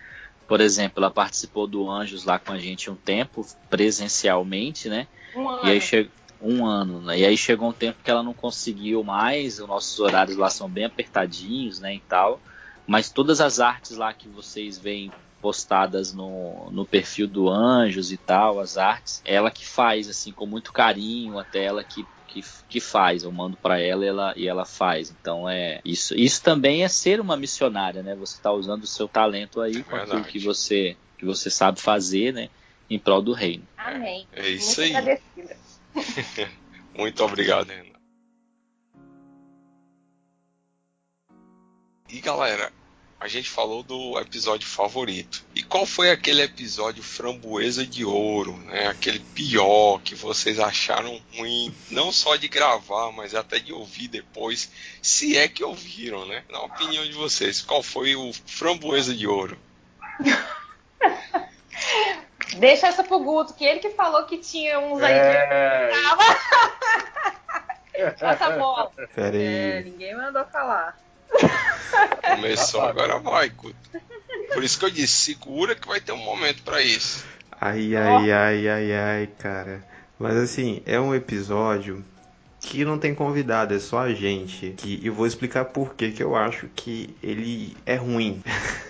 Por 0.47 0.61
exemplo, 0.61 1.03
ela 1.03 1.11
participou 1.11 1.67
do 1.67 1.89
Anjos 1.89 2.23
lá 2.23 2.39
com 2.39 2.53
a 2.53 2.57
gente 2.57 2.89
um 2.89 2.95
tempo, 2.95 3.45
presencialmente, 3.69 4.89
né? 4.89 5.07
Um 5.35 5.47
ano. 5.47 5.67
E 5.67 5.71
aí 5.71 5.81
chegou 5.81 6.11
um 6.41 6.65
ano, 6.65 7.01
né? 7.01 7.19
E 7.19 7.25
aí 7.25 7.37
chegou 7.37 7.69
um 7.69 7.73
tempo 7.73 7.99
que 8.03 8.11
ela 8.11 8.23
não 8.23 8.33
conseguiu 8.33 9.03
mais, 9.03 9.59
os 9.59 9.67
nossos 9.67 9.99
horários 9.99 10.37
lá 10.37 10.49
são 10.49 10.69
bem 10.69 10.85
apertadinhos, 10.85 11.79
né, 11.79 11.95
e 11.95 11.99
tal. 11.99 12.39
Mas 12.85 13.09
todas 13.09 13.41
as 13.41 13.59
artes 13.59 13.97
lá 13.97 14.13
que 14.13 14.29
vocês 14.29 14.77
veem 14.77 15.11
postadas 15.41 16.13
no, 16.13 16.71
no 16.71 16.85
perfil 16.85 17.27
do 17.27 17.49
Anjos 17.49 18.11
e 18.11 18.17
tal, 18.17 18.59
as 18.59 18.77
artes, 18.77 19.21
ela 19.25 19.51
que 19.51 19.65
faz, 19.65 20.09
assim, 20.09 20.31
com 20.31 20.45
muito 20.45 20.71
carinho, 20.73 21.37
até 21.37 21.63
ela 21.63 21.83
que 21.83 22.05
que, 22.27 22.43
que, 22.67 22.79
faz, 22.79 23.23
eu 23.23 23.31
mando 23.31 23.55
para 23.57 23.79
ela 23.79 24.03
e 24.03 24.07
ela, 24.07 24.33
e 24.35 24.47
ela 24.47 24.65
faz. 24.65 25.09
Então 25.09 25.49
é 25.49 25.79
isso. 25.83 26.13
Isso 26.13 26.43
também 26.43 26.83
é 26.83 26.87
ser 26.89 27.19
uma 27.21 27.37
missionária, 27.37 28.03
né? 28.03 28.15
Você 28.15 28.35
está 28.35 28.51
usando 28.51 28.83
o 28.83 28.87
seu 28.87 29.07
talento 29.07 29.61
aí 29.61 29.81
com 29.81 29.95
aquilo 29.95 30.23
que 30.25 30.39
você 30.39 30.97
que 31.17 31.25
você 31.25 31.49
sabe 31.49 31.79
fazer, 31.79 32.33
né? 32.33 32.49
Em 32.89 32.99
prol 32.99 33.21
do 33.21 33.33
reino. 33.33 33.63
Amém. 33.77 34.27
É 34.31 34.49
isso 34.49 34.81
Muito 34.81 34.97
aí. 34.97 35.19
Muito 36.95 37.23
obrigado, 37.23 37.69
Renan. 37.69 37.97
E 42.09 42.21
galera, 42.21 42.71
a 43.19 43.27
gente 43.27 43.49
falou 43.49 43.83
do 43.83 44.19
episódio 44.19 44.67
favorito. 44.67 45.43
E 45.55 45.63
qual 45.63 45.85
foi 45.85 46.11
aquele 46.11 46.41
episódio 46.41 47.03
framboesa 47.03 47.85
de 47.85 48.05
ouro, 48.05 48.55
né? 48.65 48.87
Aquele 48.87 49.19
pior 49.19 49.99
que 50.01 50.15
vocês 50.15 50.59
acharam 50.59 51.21
ruim, 51.35 51.73
não 51.89 52.11
só 52.11 52.35
de 52.35 52.47
gravar, 52.47 53.11
mas 53.11 53.33
até 53.33 53.59
de 53.59 53.73
ouvir 53.73 54.07
depois, 54.07 54.71
se 55.01 55.35
é 55.35 55.47
que 55.47 55.63
ouviram, 55.63 56.25
né? 56.25 56.43
Na 56.49 56.61
opinião 56.61 57.03
de 57.03 57.13
vocês, 57.13 57.61
qual 57.61 57.81
foi 57.81 58.15
o 58.15 58.31
framboesa 58.45 59.15
de 59.15 59.27
ouro? 59.27 59.57
Deixa 62.57 62.87
essa 62.87 63.03
pro 63.03 63.19
Guto, 63.19 63.53
que 63.53 63.65
ele 63.65 63.79
que 63.79 63.91
falou 63.91 64.25
que 64.25 64.37
tinha 64.37 64.79
uns 64.79 65.01
aí 65.01 65.13
é... 65.13 65.91
que 67.93 68.11
Passa 68.19 68.45
a 68.45 68.57
bola. 68.57 68.91
Pera 69.15 69.35
aí. 69.35 69.45
É, 69.45 69.81
ninguém 69.83 70.15
mandou 70.15 70.45
falar. 70.45 70.97
Começou 72.35 72.81
agora 72.81 73.19
vai, 73.19 73.49
Guto. 73.49 73.75
Por 74.53 74.63
isso 74.63 74.79
que 74.79 74.85
eu 74.85 74.89
disse, 74.89 75.33
segura 75.33 75.75
que 75.75 75.87
vai 75.87 75.99
ter 75.99 76.11
um 76.11 76.17
momento 76.17 76.63
para 76.63 76.81
isso. 76.81 77.25
Ai, 77.59 77.95
ai, 77.95 78.31
ai, 78.31 78.67
ai, 78.67 78.93
ai, 78.93 79.29
cara. 79.39 79.83
Mas 80.19 80.35
assim, 80.35 80.81
é 80.85 80.99
um 80.99 81.13
episódio 81.13 82.03
que 82.59 82.83
não 82.85 82.97
tem 82.97 83.13
convidado, 83.13 83.73
é 83.73 83.79
só 83.79 83.99
a 83.99 84.13
gente. 84.13 84.73
Que 84.77 85.05
eu 85.05 85.13
vou 85.13 85.25
explicar 85.25 85.65
por 85.65 85.95
que 85.95 86.11
que 86.11 86.23
eu 86.23 86.35
acho 86.35 86.67
que 86.75 87.15
ele 87.21 87.75
é 87.85 87.95
ruim. 87.95 88.41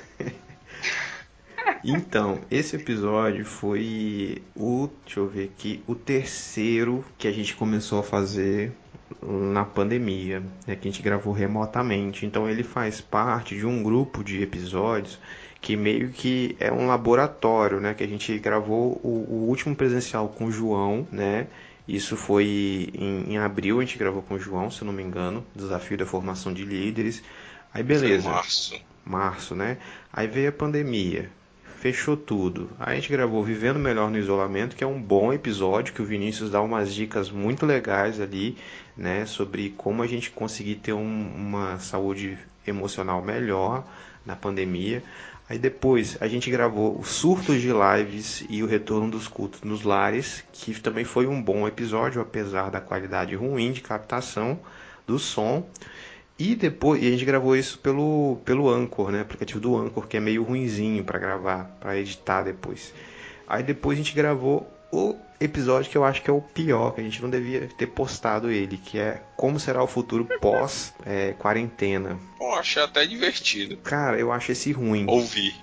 Então, 1.90 2.42
esse 2.52 2.76
episódio 2.76 3.46
foi 3.46 4.42
o, 4.54 4.90
deixa 5.06 5.22
eu 5.22 5.28
ver 5.30 5.46
aqui, 5.46 5.82
o 5.88 5.96
terceiro 5.96 7.02
que 7.18 7.30
a 7.30 7.32
gente 7.32 7.56
começou 7.56 8.02
a 8.02 8.04
fazer 8.04 8.74
na 9.22 9.64
pandemia, 9.64 10.44
né, 10.68 10.76
que 10.76 10.86
a 10.86 10.92
gente 10.92 11.02
gravou 11.02 11.32
remotamente. 11.32 12.26
Então 12.26 12.50
ele 12.50 12.62
faz 12.62 13.00
parte 13.00 13.56
de 13.56 13.66
um 13.66 13.82
grupo 13.82 14.22
de 14.22 14.44
episódios 14.44 15.18
que 15.62 15.78
meio 15.78 16.10
que 16.10 16.58
é 16.60 16.70
um 16.70 16.88
laboratório, 16.88 17.80
né, 17.80 17.94
que 17.94 18.04
a 18.04 18.08
gente 18.08 18.38
gravou 18.38 19.00
o, 19.02 19.26
o 19.30 19.48
último 19.48 19.74
presencial 19.74 20.28
com 20.28 20.48
o 20.48 20.52
João, 20.52 21.08
né? 21.10 21.48
Isso 21.88 22.18
foi 22.18 22.92
em, 22.94 23.32
em, 23.32 23.38
abril, 23.38 23.80
a 23.80 23.86
gente 23.86 23.98
gravou 23.98 24.22
com 24.22 24.36
o 24.36 24.40
João, 24.40 24.70
se 24.70 24.84
não 24.84 24.92
me 24.92 25.02
engano, 25.02 25.46
Desafio 25.56 25.98
da 25.98 26.06
Formação 26.06 26.54
de 26.54 26.66
Líderes. 26.66 27.24
Aí 27.74 27.82
beleza. 27.82 28.24
Foi 28.24 28.34
março. 28.34 28.82
Março, 29.06 29.56
né? 29.56 29.78
Aí 30.12 30.28
veio 30.28 30.50
a 30.50 30.52
pandemia 30.52 31.30
fechou 31.78 32.18
tudo. 32.18 32.70
A 32.80 32.94
gente 32.96 33.10
gravou 33.10 33.44
Vivendo 33.44 33.80
Melhor 33.80 34.10
no 34.10 34.18
Isolamento, 34.18 34.76
que 34.76 34.84
é 34.84 34.88
um 34.88 35.02
bom 35.02 35.32
episódio, 35.32 35.94
que 35.94 36.02
o 36.02 36.06
Vinícius 36.06 36.50
dá 36.50 36.62
umas 36.62 36.94
dicas 36.94 37.30
muito 37.30 37.66
legais 37.66 38.20
ali, 38.20 38.58
né, 38.96 39.26
sobre 39.26 39.74
como 39.78 40.02
a 40.02 40.08
gente 40.08 40.32
conseguir 40.32 40.76
ter 40.76 40.94
um, 40.94 41.32
uma 41.36 41.78
saúde 41.80 42.38
emocional 42.66 43.22
melhor 43.22 43.86
na 44.26 44.36
pandemia. 44.36 45.04
Aí 45.50 45.58
depois 45.58 46.18
a 46.20 46.28
gente 46.28 46.52
gravou 46.52 47.00
o 47.00 47.06
Surtos 47.06 47.62
de 47.62 47.70
Lives 47.72 48.44
e 48.50 48.62
o 48.64 48.68
Retorno 48.68 49.10
dos 49.12 49.28
Cultos 49.28 49.62
nos 49.62 49.84
Lares, 49.84 50.44
que 50.52 50.74
também 50.82 51.06
foi 51.06 51.26
um 51.28 51.42
bom 51.42 51.68
episódio, 51.68 52.22
apesar 52.22 52.70
da 52.70 52.82
qualidade 52.82 53.36
ruim 53.36 53.72
de 53.72 53.82
captação 53.82 54.60
do 55.06 55.18
som. 55.18 55.66
E 56.40 56.56
depois, 56.56 57.02
e 57.02 57.08
a 57.08 57.12
gente 57.12 57.26
gravou 57.26 57.56
isso 57.56 57.80
pelo, 57.80 58.38
pelo 58.46 58.70
Anchor, 58.70 59.12
né? 59.12 59.22
Aplicativo 59.22 59.60
do 59.60 59.76
Anchor, 59.76 60.08
que 60.08 60.18
é 60.18 60.20
meio 60.20 60.44
ruinzinho 60.44 61.04
para 61.04 61.18
gravar, 61.18 61.66
para 61.80 61.98
editar 61.98 62.44
depois. 62.44 62.94
Aí 63.48 63.64
depois 63.64 63.98
a 63.98 64.02
gente 64.04 64.16
gravou 64.16 64.72
o 64.92 65.16
episódio 65.40 65.90
que 65.90 65.98
eu 65.98 66.04
acho 66.04 66.22
que 66.22 66.30
é 66.30 66.34
o 66.34 66.42
pior, 66.42 66.92
que 66.92 67.02
a 67.02 67.04
gente 67.04 67.22
não 67.22 67.30
devia 67.30 67.68
ter 67.78 67.88
postado 67.88 68.52
ele, 68.52 68.78
que 68.78 69.00
é 69.00 69.22
como 69.36 69.60
será 69.60 69.84
o 69.84 69.88
futuro 69.88 70.28
pós 70.40 70.94
é, 71.06 71.34
quarentena. 71.34 72.20
Pô, 72.38 72.54
achei 72.56 72.84
até 72.84 73.06
divertido. 73.06 73.78
Cara, 73.78 74.20
eu 74.20 74.32
acho 74.32 74.52
esse 74.52 74.72
ruim. 74.72 75.06
Ouvir. 75.08 75.56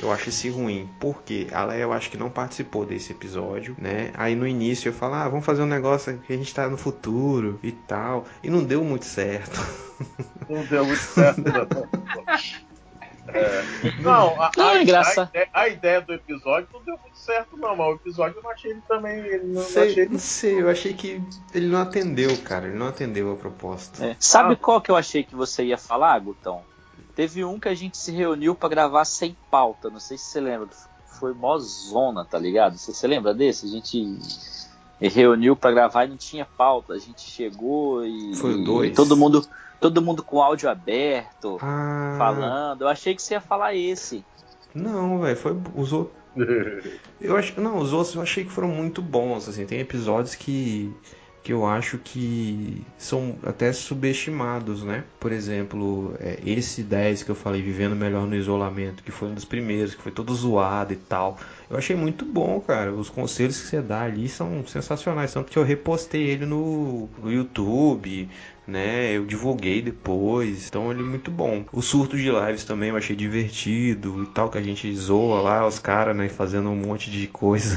Eu 0.00 0.10
acho 0.12 0.28
esse 0.28 0.48
ruim, 0.48 0.88
porque 1.00 1.48
a 1.52 1.64
Leia 1.64 1.82
eu 1.82 1.92
acho 1.92 2.10
que 2.10 2.16
não 2.16 2.30
participou 2.30 2.84
desse 2.86 3.12
episódio, 3.12 3.76
né? 3.78 4.10
Aí 4.14 4.34
no 4.34 4.46
início 4.46 4.88
eu 4.88 4.92
falo, 4.92 5.14
ah, 5.14 5.28
vamos 5.28 5.44
fazer 5.44 5.62
um 5.62 5.66
negócio 5.66 6.18
que 6.26 6.32
a 6.32 6.36
gente 6.36 6.54
tá 6.54 6.68
no 6.68 6.76
futuro 6.76 7.58
e 7.62 7.72
tal. 7.72 8.24
E 8.42 8.50
não 8.50 8.62
deu 8.62 8.84
muito 8.84 9.04
certo. 9.04 9.60
Não 10.48 10.64
deu 10.64 10.84
muito 10.84 11.00
certo, 11.00 11.40
não. 11.40 11.88
É. 13.28 13.62
Não, 14.02 14.40
a, 14.40 14.50
não, 14.56 14.64
a, 14.66 14.70
a, 14.70 14.82
ideia, 14.82 15.48
a, 15.52 15.68
ideia, 15.68 16.00
do 16.00 16.12
episódio 16.12 16.68
não 16.72 16.82
deu 16.82 16.98
muito 16.98 17.16
certo, 17.16 17.56
não, 17.56 17.76
mas 17.76 17.86
o 17.86 17.94
episódio 17.94 18.38
eu 18.38 18.42
não 18.42 18.50
achei 18.50 18.72
ele 18.72 18.82
também. 18.88 19.18
Ele 19.20 19.46
não, 19.46 19.62
sei, 19.62 19.82
não, 19.82 19.90
achei 19.90 20.08
não 20.08 20.18
sei, 20.18 20.60
eu 20.60 20.68
achei 20.68 20.92
que 20.92 21.22
ele 21.54 21.68
não 21.68 21.80
atendeu, 21.80 22.36
cara. 22.38 22.66
Ele 22.66 22.76
não 22.76 22.88
atendeu 22.88 23.32
a 23.32 23.36
proposta. 23.36 24.04
É. 24.04 24.16
Sabe 24.18 24.54
ah. 24.54 24.56
qual 24.56 24.80
que 24.80 24.90
eu 24.90 24.96
achei 24.96 25.22
que 25.22 25.34
você 25.34 25.64
ia 25.64 25.78
falar, 25.78 26.18
Gutão? 26.18 26.62
Teve 27.14 27.44
um 27.44 27.58
que 27.60 27.68
a 27.68 27.74
gente 27.74 27.96
se 27.98 28.10
reuniu 28.12 28.54
para 28.54 28.68
gravar 28.68 29.04
sem 29.04 29.36
pauta, 29.50 29.90
não 29.90 30.00
sei 30.00 30.16
se 30.16 30.24
você 30.24 30.40
lembra. 30.40 30.68
foi 31.06 31.32
mó 31.34 31.58
zona, 31.58 32.24
tá 32.24 32.38
ligado? 32.38 32.76
Você, 32.78 32.92
você 32.94 33.06
lembra 33.06 33.34
desse? 33.34 33.66
A 33.66 33.68
gente 33.68 34.18
reuniu 35.00 35.54
para 35.56 35.72
gravar 35.72 36.04
e 36.04 36.08
não 36.08 36.16
tinha 36.16 36.44
pauta. 36.56 36.94
A 36.94 36.98
gente 36.98 37.20
chegou 37.22 38.04
e, 38.04 38.34
Foi 38.34 38.54
o 38.54 38.64
dois? 38.64 38.90
e 38.90 38.94
todo 38.94 39.16
mundo 39.16 39.46
todo 39.80 40.00
mundo 40.00 40.22
com 40.22 40.40
áudio 40.40 40.70
aberto, 40.70 41.58
Ah, 41.60 42.14
falando. 42.16 42.82
Eu 42.82 42.88
achei 42.88 43.14
que 43.16 43.22
você 43.22 43.34
ia 43.34 43.40
falar 43.40 43.74
esse. 43.74 44.24
Não, 44.74 45.18
velho, 45.20 45.36
foi 45.36 45.60
os 45.74 45.92
outros. 45.92 46.16
Eu 47.20 47.36
acho 47.36 47.60
não, 47.60 47.76
os 47.78 47.92
outros 47.92 48.14
eu 48.16 48.22
achei 48.22 48.42
que 48.44 48.50
foram 48.50 48.68
muito 48.68 49.02
bons, 49.02 49.48
assim, 49.48 49.66
tem 49.66 49.78
episódios 49.80 50.34
que 50.34 50.92
que 51.42 51.52
eu 51.52 51.66
acho 51.66 51.98
que 51.98 52.84
são 52.96 53.36
até 53.44 53.72
subestimados, 53.72 54.84
né? 54.84 55.04
Por 55.18 55.32
exemplo, 55.32 56.14
é, 56.20 56.38
esse 56.46 56.82
10 56.82 57.24
que 57.24 57.30
eu 57.30 57.34
falei, 57.34 57.60
Vivendo 57.60 57.96
Melhor 57.96 58.26
no 58.26 58.36
Isolamento, 58.36 59.02
que 59.02 59.10
foi 59.10 59.28
um 59.28 59.34
dos 59.34 59.44
primeiros, 59.44 59.94
que 59.94 60.02
foi 60.02 60.12
todo 60.12 60.32
zoado 60.34 60.92
e 60.92 60.96
tal. 60.96 61.38
Eu 61.68 61.76
achei 61.76 61.96
muito 61.96 62.24
bom, 62.24 62.60
cara. 62.60 62.92
Os 62.92 63.10
conselhos 63.10 63.60
que 63.60 63.66
você 63.66 63.80
dá 63.80 64.02
ali 64.02 64.28
são 64.28 64.64
sensacionais. 64.66 65.32
Tanto 65.32 65.50
que 65.50 65.58
eu 65.58 65.64
repostei 65.64 66.22
ele 66.22 66.46
no, 66.46 67.08
no 67.20 67.32
YouTube, 67.32 68.28
né? 68.66 69.16
Eu 69.16 69.24
divulguei 69.24 69.82
depois. 69.82 70.68
Então 70.68 70.90
ele 70.90 71.00
é 71.00 71.04
muito 71.04 71.30
bom. 71.30 71.64
O 71.72 71.82
surto 71.82 72.16
de 72.16 72.30
lives 72.30 72.64
também 72.64 72.90
eu 72.90 72.96
achei 72.96 73.16
divertido 73.16 74.22
e 74.22 74.26
tal, 74.26 74.50
que 74.50 74.58
a 74.58 74.62
gente 74.62 74.94
zoa 74.94 75.40
lá 75.40 75.66
os 75.66 75.78
caras, 75.78 76.16
né? 76.16 76.28
Fazendo 76.28 76.70
um 76.70 76.76
monte 76.76 77.10
de 77.10 77.26
coisa. 77.26 77.76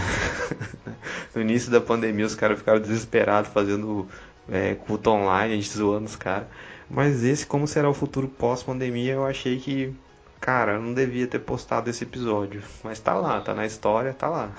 no 1.34 1.42
início 1.42 1.72
da 1.72 1.82
pandemia 1.82 2.26
os 2.26 2.36
caras 2.36 2.60
ficaram 2.60 2.80
desesperados 2.80 3.52
fazendo 3.52 4.08
é, 4.50 4.76
culto 4.76 5.10
online, 5.10 5.54
a 5.54 5.56
gente 5.56 5.70
zoando 5.70 6.06
os 6.06 6.16
caras. 6.16 6.48
Mas 6.90 7.24
esse, 7.24 7.46
como 7.46 7.68
será 7.68 7.90
o 7.90 7.94
futuro 7.94 8.28
pós-pandemia, 8.28 9.14
eu 9.14 9.26
achei 9.26 9.58
que, 9.60 9.92
cara, 10.40 10.74
eu 10.74 10.82
não 10.82 10.94
devia 10.94 11.26
ter 11.26 11.40
postado 11.40 11.90
esse 11.90 12.04
episódio. 12.04 12.62
Mas 12.84 13.00
tá 13.00 13.16
lá, 13.16 13.42
tá 13.42 13.56
na 13.56 13.66
história, 13.66 14.14
tá 14.14 14.30
lá. 14.30 14.52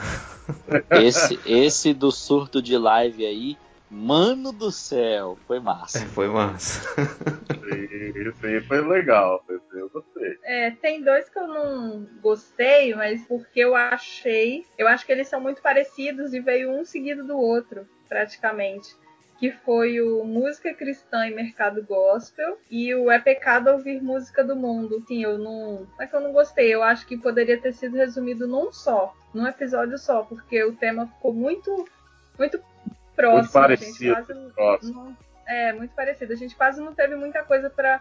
Esse, 0.91 1.41
esse 1.45 1.93
do 1.93 2.13
surto 2.13 2.63
de 2.63 2.79
live 2.79 3.27
aí, 3.27 3.57
mano 3.91 4.53
do 4.53 4.71
céu, 4.71 5.39
foi 5.47 5.61
massa. 5.61 6.01
Foi 6.07 6.29
massa. 6.29 6.81
Esse 8.15 8.47
aí 8.47 8.61
foi 8.63 8.81
legal, 8.81 9.45
eu 9.73 9.89
gostei. 9.89 10.39
É, 10.43 10.71
tem 10.71 11.03
dois 11.03 11.29
que 11.29 11.39
eu 11.39 11.47
não 11.47 12.07
gostei, 12.21 12.95
mas 12.95 13.23
porque 13.27 13.61
eu 13.61 13.75
achei. 13.75 14.65
Eu 14.77 14.89
acho 14.89 15.05
que 15.07 15.13
eles 15.13 15.29
são 15.29 15.41
muito 15.41 15.63
parecidos 15.63 16.35
e 16.35 16.41
veio 16.41 16.71
um 16.71 16.85
seguido 16.85 17.25
do 17.25 17.39
outro, 17.39 17.89
praticamente. 18.09 18.95
Que 19.39 19.51
foi 19.51 20.01
o 20.01 20.25
Música 20.25 20.73
Cristã 20.73 21.27
e 21.27 21.35
Mercado 21.35 21.83
Gospel 21.83 22.59
e 22.71 22.95
o 22.95 23.11
É 23.11 23.19
Pecado 23.19 23.69
Ouvir 23.69 24.03
Música 24.03 24.43
do 24.43 24.57
Mundo. 24.57 25.05
Sim, 25.07 25.23
eu 25.23 25.39
não. 25.39 25.87
Não 25.97 26.03
é 26.03 26.07
que 26.07 26.17
eu 26.17 26.21
não 26.21 26.33
gostei, 26.33 26.73
eu 26.75 26.83
acho 26.83 27.07
que 27.07 27.19
poderia 27.19 27.61
ter 27.61 27.75
sido 27.75 27.97
resumido 27.97 28.47
num 28.47 28.73
só, 28.73 29.15
num 29.35 29.47
episódio 29.47 29.99
só, 29.99 30.23
porque 30.23 30.63
o 30.65 30.75
tema 30.75 31.07
ficou 31.07 31.35
muito. 31.35 31.87
Muito 32.39 32.61
próximo. 33.17 33.39
Muito 33.41 33.53
parecido, 33.53 33.97
gente, 33.99 34.27
quase 34.27 34.51
próximo. 34.55 35.05
não- 35.05 35.17
é, 35.49 35.73
muito 35.73 35.95
parecido. 35.95 36.33
A 36.33 36.37
gente 36.37 36.55
quase 36.55 36.81
não 36.81 36.95
teve 36.95 37.17
muita 37.17 37.43
coisa 37.43 37.71
pra 37.71 38.01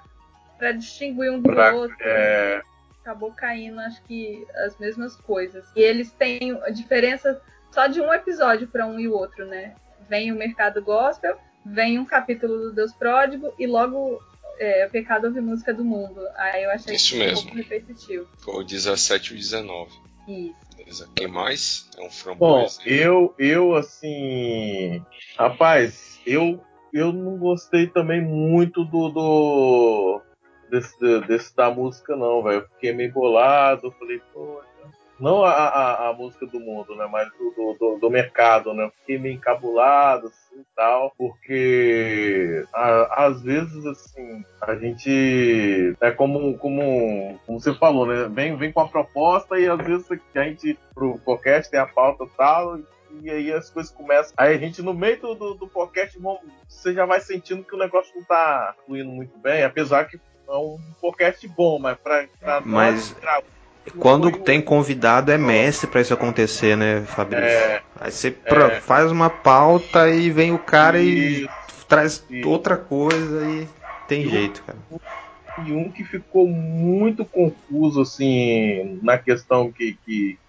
pra 0.58 0.72
distinguir 0.72 1.30
um 1.32 1.42
do 1.42 1.50
Pra- 1.50 1.74
outro 1.74 1.98
é, 2.00 2.62
acabou 3.02 3.32
caindo, 3.34 3.78
acho 3.82 4.02
que 4.04 4.48
as 4.66 4.78
mesmas 4.78 5.16
coisas. 5.18 5.66
E 5.76 5.82
eles 5.82 6.12
têm 6.12 6.58
a 6.64 6.70
diferença 6.70 7.42
só 7.72 7.88
de 7.88 8.00
um 8.00 8.14
episódio 8.14 8.66
para 8.68 8.86
um 8.88 8.98
e 8.98 9.06
o 9.08 9.12
outro, 9.14 9.46
né? 9.46 9.76
Vem 10.08 10.32
o 10.32 10.36
mercado 10.36 10.82
gospel, 10.82 11.38
vem 11.66 12.00
um 12.00 12.06
capítulo 12.06 12.58
do 12.58 12.74
Deus 12.74 12.94
Pródigo 12.94 13.54
e 13.60 13.68
logo 13.68 14.22
é, 14.58 14.86
o 14.88 14.90
pecado 14.90 15.26
ouvir 15.28 15.42
música 15.42 15.74
do 15.74 15.84
mundo. 15.84 16.22
Aí 16.36 16.64
eu 16.64 16.72
achei 16.72 16.96
Isso 16.96 17.10
que 17.10 17.20
ficou 17.20 17.26
um 17.26 17.30
mesmo. 17.32 17.44
pouco 17.52 17.58
repetitivo. 17.70 18.28
Foi 18.38 18.56
o 18.56 18.64
17 18.64 19.32
e 19.32 19.36
o 19.36 19.38
19. 19.38 19.92
Isso. 20.30 20.56
Beleza. 20.78 21.10
Quem 21.16 21.28
mais? 21.28 21.90
É 21.98 22.02
um 22.02 22.06
Bom, 22.06 22.10
framboesa. 22.10 22.82
eu, 22.86 23.34
eu 23.38 23.76
assim. 23.76 25.04
Rapaz, 25.38 26.20
eu, 26.26 26.64
eu 26.94 27.12
não 27.12 27.38
gostei 27.38 27.88
também 27.88 28.22
muito 28.22 28.84
do. 28.86 29.10
do 29.10 30.22
desse, 30.70 31.20
desse 31.28 31.56
da 31.56 31.70
música, 31.72 32.16
não, 32.16 32.44
velho. 32.44 32.62
Eu 32.62 32.68
fiquei 32.70 32.94
meio 32.94 33.12
bolado. 33.12 33.92
Falei, 34.00 34.22
pô. 34.34 34.62
Não 35.18 35.46
a, 35.46 35.52
a, 35.52 36.10
a 36.10 36.14
música 36.14 36.46
do 36.46 36.60
mundo, 36.60 36.94
né? 36.96 37.08
Mas 37.10 37.30
do, 37.38 37.52
do, 37.52 37.78
do, 37.80 38.00
do 38.00 38.10
mercado, 38.10 38.74
né? 38.74 38.84
Eu 38.84 38.92
fiquei 38.92 39.18
meio 39.18 39.36
encabulado, 39.36 40.28
assim 40.28 40.55
tal. 40.76 41.14
Porque 41.18 42.64
a- 42.74 43.26
às 43.26 43.42
vezes, 43.42 43.86
assim, 43.86 44.44
a 44.62 44.76
gente. 44.76 45.96
É 46.02 46.12
como, 46.12 46.58
como, 46.58 47.40
como 47.46 47.60
você 47.60 47.74
falou, 47.76 48.06
né? 48.06 48.28
Vem, 48.32 48.56
vem 48.56 48.72
com 48.72 48.82
a 48.82 48.88
proposta 48.88 49.58
e 49.60 49.68
às 49.68 49.78
vezes 49.86 50.08
a 50.12 50.44
gente, 50.44 50.78
pro 50.94 51.18
podcast, 51.20 51.70
tem 51.72 51.80
a 51.80 51.86
pauta 51.86 52.24
e 52.26 52.30
tal. 52.38 52.80
E 53.22 53.30
aí 53.30 53.52
as 53.54 53.70
coisas 53.70 53.92
começam. 53.92 54.34
Aí 54.36 54.54
a 54.54 54.58
gente, 54.58 54.82
no 54.82 54.94
meio 54.94 55.20
do, 55.22 55.36
do, 55.36 55.54
do 55.54 55.68
podcast, 55.68 56.20
vamos- 56.20 56.42
você 56.68 56.94
já 56.94 57.06
vai 57.06 57.22
sentindo 57.22 57.64
que 57.64 57.74
o 57.74 57.80
negócio 57.80 58.12
não 58.16 58.24
tá 58.24 58.76
fluindo 58.86 59.10
muito 59.10 59.38
bem, 59.38 59.64
apesar 59.64 60.06
que 60.06 60.20
é 60.48 60.52
um 60.52 60.78
podcast 61.02 61.48
bom, 61.48 61.80
mas 61.80 61.98
pra, 61.98 62.26
pra 62.40 62.62
Mas- 62.62 63.16
nós, 63.22 63.44
Quando 64.00 64.32
tem 64.32 64.62
convidado 64.62 65.32
é 65.32 65.38
mestre 65.38 65.88
pra 65.90 66.02
isso 66.02 66.14
acontecer, 66.14 66.76
né, 66.76 67.02
Fabrício? 67.06 67.72
É, 67.72 67.84
Aí 67.96 68.12
você 68.12 68.32
é. 68.46 68.82
faz 68.82 69.12
uma 69.12 69.30
pauta 69.30 70.10
e 70.10 70.30
vem 70.30 70.52
o 70.52 70.60
cara 70.60 71.02
e 71.02 71.46
e, 71.46 71.50
traz 71.88 72.24
Isso. 72.30 72.38
outra 72.44 72.78
coisa 72.78 73.46
e 73.46 73.68
tem 74.08 74.26
E 74.26 74.28
jeito, 74.28 74.64
cara. 74.64 74.80
e 75.58 75.74
um 75.74 75.92
que 75.92 76.04
ficou 76.04 76.48
muito 76.48 77.26
confuso, 77.26 78.02
assim, 78.02 79.00
na 79.02 79.18
questão 79.18 79.72
que, 79.72 79.98
que, 80.06 80.40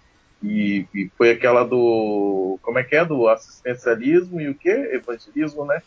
que- 0.41 0.87
que 0.91 1.11
foi 1.17 1.31
aquela 1.31 1.63
do. 1.63 2.59
Como 2.61 2.77
é 2.79 2.83
que 2.83 2.95
é? 2.95 3.05
Do 3.05 3.27
assistencialismo 3.29 4.41
e 4.41 4.49
o 4.49 4.57
quê? 4.57 4.69
Evangelismo, 4.93 5.65
né? 5.65 5.81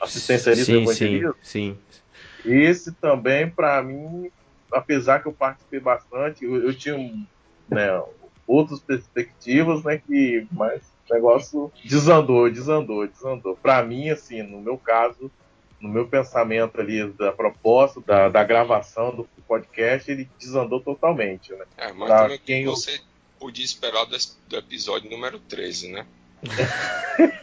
Assistencialismo 0.00 0.74
e 0.74 0.78
sim, 0.78 0.86
sim, 0.86 1.30
evangelismo. 1.34 1.34
sim. 1.42 1.78
Esse 2.44 2.94
também, 2.96 3.50
para 3.52 3.82
mim, 3.82 4.30
apesar 4.72 5.20
que 5.20 5.28
eu 5.28 5.32
participei 5.32 5.80
bastante, 5.80 6.44
eu, 6.44 6.56
eu 6.56 6.74
tinha 6.74 6.96
né, 7.68 8.02
outras 8.46 8.80
perspectivas, 8.80 9.82
né? 9.84 9.98
Que, 9.98 10.46
mas 10.50 10.82
o 11.10 11.14
negócio 11.14 11.72
desandou, 11.84 12.50
desandou, 12.50 13.06
desandou. 13.06 13.56
Para 13.56 13.82
mim, 13.82 14.08
assim, 14.10 14.42
no 14.42 14.60
meu 14.60 14.76
caso, 14.78 15.30
no 15.80 15.88
meu 15.88 16.08
pensamento 16.08 16.80
ali 16.80 17.06
da 17.12 17.32
proposta, 17.32 18.00
da, 18.00 18.28
da 18.28 18.44
gravação 18.44 19.14
do 19.14 19.28
podcast, 19.46 20.10
ele 20.10 20.28
desandou 20.38 20.80
totalmente, 20.80 21.52
né? 21.52 21.64
É, 21.76 21.92
mas 21.92 22.08
pra 22.08 22.22
também 22.22 22.38
quem 22.44 22.64
eu- 22.64 22.70
você 22.74 23.00
podia 23.38 23.64
esperar 23.64 24.04
do, 24.06 24.16
do 24.48 24.56
episódio 24.56 25.10
número 25.10 25.38
13, 25.38 25.90
né? 25.92 26.06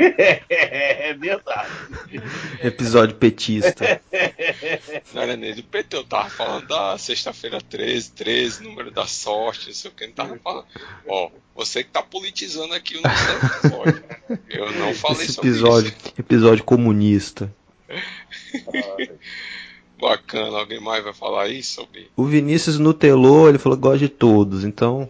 É 0.10 1.14
verdade. 1.14 1.70
Episódio 2.62 3.16
petista. 3.16 4.01
Não 5.14 5.22
era 5.22 5.36
nem 5.36 5.54
do 5.56 5.64
PT, 5.64 5.97
eu 5.97 6.04
tava 6.04 6.30
falando 6.30 6.68
da 6.68 6.97
sexta-feira 6.97 7.60
13, 7.62 8.12
13, 8.12 8.64
número 8.64 8.91
da 8.91 9.08
sorte, 9.08 9.68
não 9.68 9.74
sei 9.74 9.91
o 9.91 9.93
que, 9.93 10.08
não 10.08 10.14
tava 10.14 10.38
falando. 10.38 10.66
Ó, 11.08 11.32
você 11.56 11.84
que 11.84 11.89
tá 11.89 12.01
politizando 12.01 12.74
aqui 12.74 12.97
o 12.97 13.01
nosso 13.01 13.58
episódio. 13.58 14.04
Eu 14.49 14.72
não 14.74 14.93
falei 14.93 15.24
Esse 15.24 15.34
sobre 15.34 15.49
episódio, 15.49 15.89
isso. 15.89 16.14
episódio 16.18 16.64
comunista. 16.64 17.54
Bacana, 19.99 20.57
alguém 20.59 20.79
mais 20.79 21.03
vai 21.03 21.13
falar 21.13 21.43
aí 21.43 21.63
sobre. 21.63 22.11
O 22.15 22.25
Vinícius 22.25 22.77
nutelou, 22.77 23.47
ele 23.49 23.57
falou 23.57 23.77
que 23.77 23.83
gosta 23.83 23.99
de 23.99 24.09
todos, 24.09 24.63
então. 24.63 25.09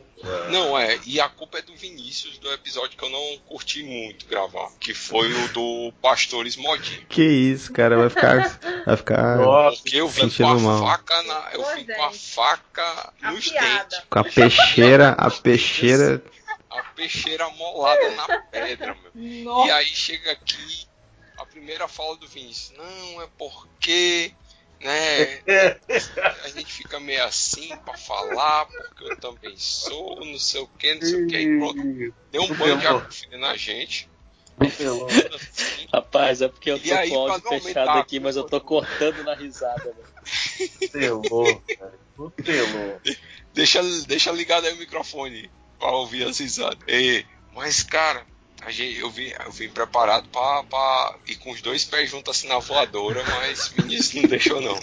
Não, 0.50 0.78
é, 0.80 0.98
e 1.06 1.20
a 1.20 1.28
culpa 1.28 1.58
é 1.58 1.62
do 1.62 1.76
Vinícius 1.76 2.38
do 2.38 2.50
episódio 2.54 2.98
que 2.98 3.04
eu 3.04 3.10
não 3.10 3.38
curti 3.46 3.84
muito 3.84 4.26
gravar, 4.26 4.70
que 4.80 4.94
foi 4.94 5.30
o 5.34 5.48
do 5.50 5.94
Pastores 6.02 6.56
Modinho. 6.56 7.06
Que 7.10 7.24
isso, 7.24 7.74
cara, 7.74 7.98
vai 7.98 8.10
ficar. 8.10 8.60
Vai 8.86 8.96
ficar 8.96 9.38
Nossa, 9.38 9.82
Porque 9.82 9.98
eu 9.98 10.08
vim 10.08 10.30
com 10.30 10.48
a 10.48 10.60
mal. 10.60 10.80
faca 10.80 11.24
na. 11.24 11.50
Eu 11.54 11.76
vim 11.76 11.86
com 11.86 12.04
a 12.04 12.12
faca 12.12 13.14
nos 13.24 13.48
Afiada. 13.50 13.84
dentes. 13.90 14.02
com 14.10 14.20
a 14.20 14.24
peixeira, 14.24 15.10
a 15.10 15.30
peixeira. 15.32 16.24
A 16.70 16.84
peixeira 16.96 17.50
molada 17.50 18.12
na 18.12 18.40
pedra, 18.50 18.96
meu. 19.14 19.24
E 19.24 19.44
Nossa, 19.44 19.76
aí 19.76 19.86
chega 19.88 20.32
aqui, 20.32 20.88
a 21.38 21.46
primeira 21.46 21.88
fala 21.90 22.16
do 22.16 22.28
Vinícius, 22.28 22.78
não, 22.78 23.22
é 23.22 23.28
porque, 23.38 24.32
né, 24.84 25.42
a 26.44 26.48
gente 26.50 26.74
fica 26.74 27.00
meio 27.00 27.24
assim 27.24 27.70
pra 27.78 27.96
falar, 27.98 28.66
porque 28.66 29.04
eu 29.04 29.18
também 29.18 29.56
sou, 29.58 30.26
não 30.26 30.38
sei 30.38 30.62
o 30.62 30.68
que, 30.68 30.94
não 30.96 31.02
sei 31.02 31.24
o 31.24 31.28
que, 31.28 31.38
e 31.38 31.58
pronto. 31.58 32.14
Deu 32.32 32.44
um 32.44 32.54
banho 32.56 32.78
de 32.78 32.88
água 32.88 33.08
na 33.32 33.56
gente. 33.56 34.10
assim, 35.36 35.88
Rapaz, 35.92 36.42
é 36.42 36.48
porque 36.48 36.72
eu 36.72 36.80
tô 36.80 36.94
aí, 36.94 37.10
com 37.10 37.16
o 37.16 37.20
áudio 37.20 37.42
fechado 37.42 37.58
aumentar 37.58 38.00
aqui, 38.00 38.20
mas 38.20 38.36
eu 38.36 38.44
tô 38.44 38.62
cortando 38.62 39.24
na 39.24 39.34
risada. 39.34 39.84
velho. 39.84 40.92
Telou, 40.92 41.64
deixa, 43.54 43.82
deixa 44.08 44.32
ligado 44.32 44.66
aí 44.66 44.74
o 44.74 44.78
microfone 44.78 45.50
pra 45.80 45.92
ouvir 45.92 46.28
as 46.28 46.38
risadas. 46.40 46.80
E, 46.88 47.26
mas, 47.54 47.84
cara, 47.84 48.26
eu, 49.00 49.10
vim, 49.10 49.32
eu 49.46 49.52
vim 49.52 49.70
preparado 49.70 50.28
pra, 50.30 50.64
pra 50.64 51.16
ir 51.28 51.36
com 51.36 51.52
os 51.52 51.62
dois 51.62 51.84
pés 51.84 52.10
juntos 52.10 52.36
assim 52.38 52.48
na 52.48 52.60
voadora, 52.60 53.24
mas 53.26 53.68
o 53.68 53.82
Vinícius 53.82 54.22
não 54.22 54.30
deixou 54.30 54.62
não. 54.62 54.80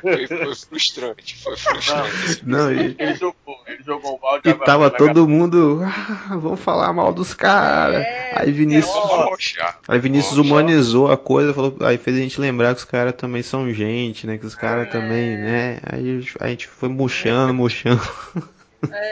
foi, 0.00 0.26
foi, 0.26 0.56
frustrante, 0.56 1.36
foi 1.42 1.56
frustrante. 1.56 2.42
Não, 2.44 2.72
e, 2.72 2.96
Ele 2.98 3.14
jogou, 3.14 3.56
ele 3.66 3.82
jogou 3.82 4.14
o 4.14 4.18
balde 4.18 4.48
e 4.48 4.54
tava 4.54 4.90
todo 4.90 5.28
mundo. 5.28 5.80
Ah, 5.84 6.36
vamos 6.36 6.60
falar 6.60 6.92
mal 6.92 7.12
dos 7.12 7.34
caras. 7.34 8.00
É, 8.02 8.32
Aí 8.34 8.52
Vinícius. 8.52 8.94
Vamos 8.94 9.10
arrochar. 9.12 9.80
Aí 9.88 9.98
Vinícius 9.98 10.38
humanizou 10.38 11.10
a 11.10 11.16
coisa, 11.16 11.52
falou, 11.52 11.76
aí 11.80 11.98
fez 11.98 12.16
a 12.16 12.20
gente 12.20 12.40
lembrar 12.40 12.74
que 12.74 12.80
os 12.80 12.84
caras 12.84 13.14
também 13.14 13.42
são 13.42 13.72
gente, 13.72 14.26
né? 14.26 14.38
Que 14.38 14.46
os 14.46 14.54
caras 14.54 14.88
É. 14.88 14.90
também, 14.90 15.36
né? 15.36 15.80
Aí 15.84 16.24
a 16.40 16.48
gente 16.48 16.66
foi 16.68 16.88
murchando, 16.88 17.52
murchando. 17.52 18.00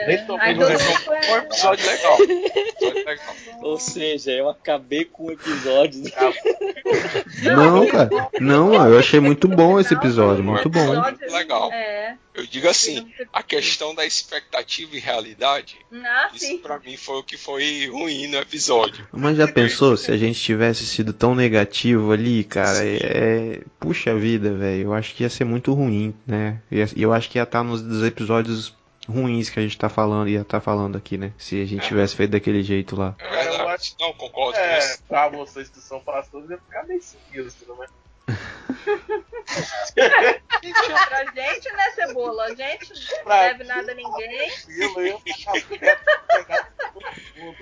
Nem 0.07 0.25
tomei 0.25 0.47
Aí 0.47 0.53
no 0.55 0.61
todo 0.61 0.69
negócio. 0.69 0.89
mundo 0.89 0.99
foi- 1.03 1.21
Foi 1.23 1.33
um 1.39 1.43
episódio 1.43 1.85
legal. 1.85 2.21
Episódio 2.21 3.05
legal. 3.05 3.35
Ou 3.63 3.79
seja, 3.79 4.31
eu 4.31 4.49
acabei 4.49 5.03
com 5.05 5.25
o 5.25 5.31
episódio. 5.31 6.01
Não, 7.43 7.87
cara. 7.87 8.09
Não, 8.39 8.73
eu 8.73 8.97
achei 8.97 9.19
muito 9.19 9.47
bom 9.47 9.79
esse 9.79 9.93
episódio, 9.93 10.43
muito 10.43 10.69
bom. 10.69 11.01
Muito 11.01 11.21
legal. 11.31 11.71
É. 11.71 12.15
Eu 12.33 12.45
digo 12.45 12.67
assim, 12.69 13.11
a 13.33 13.41
questão 13.41 13.95
da 13.95 14.05
expectativa 14.05 14.95
e 14.95 14.99
realidade, 14.99 15.75
Ah, 15.91 16.29
isso 16.35 16.59
pra 16.59 16.77
mim 16.79 16.95
foi 16.95 17.17
o 17.17 17.23
que 17.23 17.35
foi 17.35 17.87
ruim 17.87 18.27
no 18.27 18.37
episódio. 18.37 19.07
Mas 19.11 19.37
já 19.37 19.47
pensou 19.47 19.97
se 19.97 20.11
a 20.11 20.17
gente 20.17 20.39
tivesse 20.39 20.85
sido 20.85 21.13
tão 21.13 21.33
negativo 21.33 22.11
ali, 22.11 22.43
cara? 22.43 22.79
É, 22.85 23.61
puxa 23.79 24.13
vida, 24.15 24.53
velho. 24.53 24.83
Eu 24.83 24.93
acho 24.93 25.15
que 25.15 25.23
ia 25.23 25.29
ser 25.29 25.45
muito 25.45 25.73
ruim, 25.73 26.13
né? 26.27 26.59
E 26.71 26.85
eu 27.01 27.11
acho 27.11 27.27
que 27.29 27.39
ia 27.39 27.43
estar 27.43 27.63
nos 27.63 27.81
dos 27.81 28.03
episódios 28.05 28.73
ruins 29.07 29.49
que 29.49 29.59
a 29.59 29.63
gente 29.63 29.77
tá 29.77 29.89
falando, 29.89 30.29
ia 30.29 30.41
estar 30.41 30.59
falando 30.61 30.97
aqui, 30.97 31.17
né? 31.17 31.31
Se 31.37 31.61
a 31.61 31.65
gente 31.65 31.83
É. 31.85 31.87
tivesse 31.87 32.15
feito 32.15 32.31
daquele 32.31 32.63
jeito 32.63 32.95
lá. 32.95 33.15
É 33.19 33.23
Cara, 33.23 33.43
eu 33.45 33.49
verdade. 33.51 33.71
acho- 33.73 33.95
Não, 33.99 34.13
concordo 34.13 34.57
com 34.57 34.63
É, 34.63 34.81
você. 34.81 34.99
pra 35.07 35.27
vocês 35.29 35.69
que 35.69 35.79
são 35.79 35.99
pastores, 36.01 36.49
ia 36.49 36.57
ficar 36.57 36.83
meio 36.85 37.01
sinistro, 37.01 37.75
né? 37.77 37.87
Pra 41.07 41.23
gente, 41.33 41.71
né, 41.71 41.91
Cebola? 41.95 42.43
A 42.45 42.53
gente 42.55 42.93
não 42.93 43.23
Pra 43.23 43.47
deve 43.47 43.63
nada 43.63 43.91
a 43.91 43.95
ninguém. 43.95 44.51
Eu. 44.67 45.21
Eu 47.37 47.55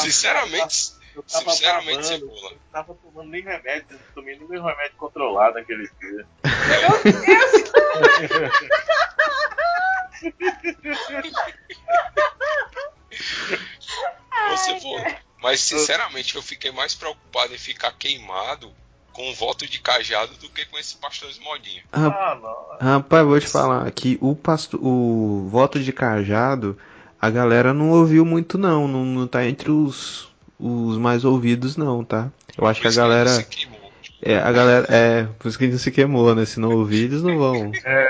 Sinceramente, 0.00 0.92
eu 1.16 1.22
tava 1.24 1.50
sinceramente, 1.50 2.06
Cebola. 2.06 2.52
eu 2.52 2.58
tava 2.70 2.94
tomando 2.94 3.30
nem 3.30 3.42
remédio, 3.42 3.86
não 3.90 3.98
tomei 4.14 4.38
nem 4.38 4.48
remédio 4.48 4.96
controlado 4.96 5.54
naquele 5.54 5.88
dia. 6.00 6.26
Ô, 14.52 14.56
Cebola. 14.56 15.16
Mas 15.42 15.60
sinceramente 15.60 16.36
eu 16.36 16.42
fiquei 16.42 16.70
mais 16.70 16.94
preocupado 16.94 17.54
em 17.54 17.58
ficar 17.58 17.92
queimado 17.92 18.72
com 19.12 19.30
o 19.30 19.34
voto 19.34 19.66
de 19.66 19.78
cajado 19.80 20.34
do 20.36 20.48
que 20.48 20.64
com 20.66 20.78
esse 20.78 20.96
pastor 20.96 21.28
modinha. 21.42 21.82
Ah, 21.92 22.38
não. 22.40 22.78
Rapaz, 22.80 23.26
vou 23.26 23.38
te 23.40 23.46
falar 23.46 23.90
que 23.90 24.18
o 24.20 24.34
pasto, 24.34 24.78
o 24.82 25.48
voto 25.50 25.78
de 25.80 25.92
cajado, 25.92 26.78
a 27.20 27.28
galera 27.28 27.74
não 27.74 27.90
ouviu 27.90 28.24
muito 28.24 28.56
não, 28.56 28.88
não, 28.88 29.04
não 29.04 29.26
tá 29.26 29.46
entre 29.46 29.70
os, 29.70 30.28
os 30.58 30.96
mais 30.96 31.24
ouvidos 31.24 31.76
não, 31.76 32.04
tá? 32.04 32.30
Eu 32.56 32.66
acho 32.66 32.80
que 32.80 32.88
a 32.88 32.92
galera, 32.92 33.46
é, 34.22 34.38
a 34.38 34.52
galera, 34.52 34.86
é, 34.88 35.24
por 35.38 35.48
isso 35.48 35.58
que 35.58 35.64
ele 35.64 35.78
se 35.78 35.90
queimou, 35.90 36.34
né? 36.34 36.44
Se 36.44 36.60
não 36.60 36.70
ouvir, 36.70 37.04
eles 37.04 37.22
não 37.22 37.38
vão, 37.38 37.72
É. 37.84 38.08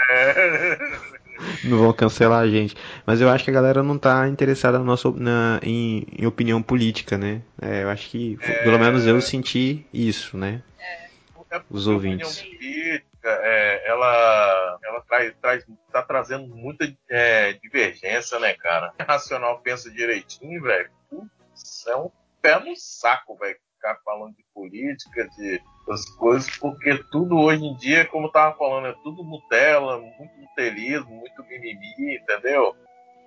não 1.65 1.79
vão 1.79 1.93
cancelar 1.93 2.41
a 2.43 2.49
gente. 2.49 2.75
Mas 3.07 3.21
eu 3.21 3.29
acho 3.29 3.45
que 3.45 3.51
a 3.51 3.55
galera 3.55 3.83
não 3.83 3.99
tá 3.99 4.29
interessada 4.29 4.79
na 4.79 4.85
nossa, 4.85 5.11
na, 5.11 5.61
em, 5.63 6.07
em 6.19 6.27
opinião 6.27 6.63
política, 6.63 7.17
né? 7.17 7.43
É, 7.61 7.83
eu 7.83 7.91
acho 7.91 8.09
que, 8.11 8.37
pelo 8.65 8.79
menos 8.79 9.07
eu 9.07 9.21
senti 9.21 9.87
isso, 9.93 10.37
né? 10.37 10.63
É 10.81 11.61
Os 11.71 11.89
a 11.89 11.93
ouvintes. 11.93 12.39
opinião 12.39 12.59
política, 12.59 13.29
é, 13.43 13.89
ela, 13.89 14.79
ela 14.85 15.01
traz, 15.03 15.35
traz, 15.41 15.67
tá 15.93 16.03
trazendo 16.03 16.49
muita 16.49 16.93
é, 17.09 17.53
divergência, 17.55 18.39
né, 18.39 18.55
cara? 18.55 18.93
O 18.99 19.03
racional 19.03 19.61
pensa 19.61 19.91
direitinho, 19.91 20.63
velho. 20.63 20.91
Putz, 21.09 21.87
é 21.87 21.97
um 21.97 22.11
pé 22.41 22.59
no 22.59 22.75
saco, 22.77 23.37
velho, 23.37 23.57
ficar 23.83 23.97
falando 24.05 24.37
de 24.37 24.45
política, 24.55 25.29
de 25.37 25.61
das 25.87 26.05
coisas, 26.11 26.57
porque 26.59 26.97
tudo 27.11 27.37
hoje 27.41 27.65
em 27.65 27.75
dia, 27.77 28.07
como 28.07 28.29
eu 28.29 28.31
tava 28.33 28.57
falando, 28.57 28.87
é 28.87 28.93
tudo 29.03 29.25
Nutella, 29.25 29.99
muito 29.99 30.33
nutelismo, 30.41 31.11
muito 31.17 31.43
mimimi, 31.43 32.17
entendeu? 32.17 32.77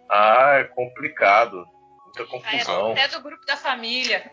Ah, 0.10 0.56
é 0.60 0.64
complicado. 0.64 1.66
Muita 2.06 2.22
Ah, 2.22 2.24
é 2.24 2.26
confusão. 2.28 2.91
até 2.93 3.08
do 3.10 3.22
grupo 3.22 3.45
da 3.45 3.58
família. 3.58 4.32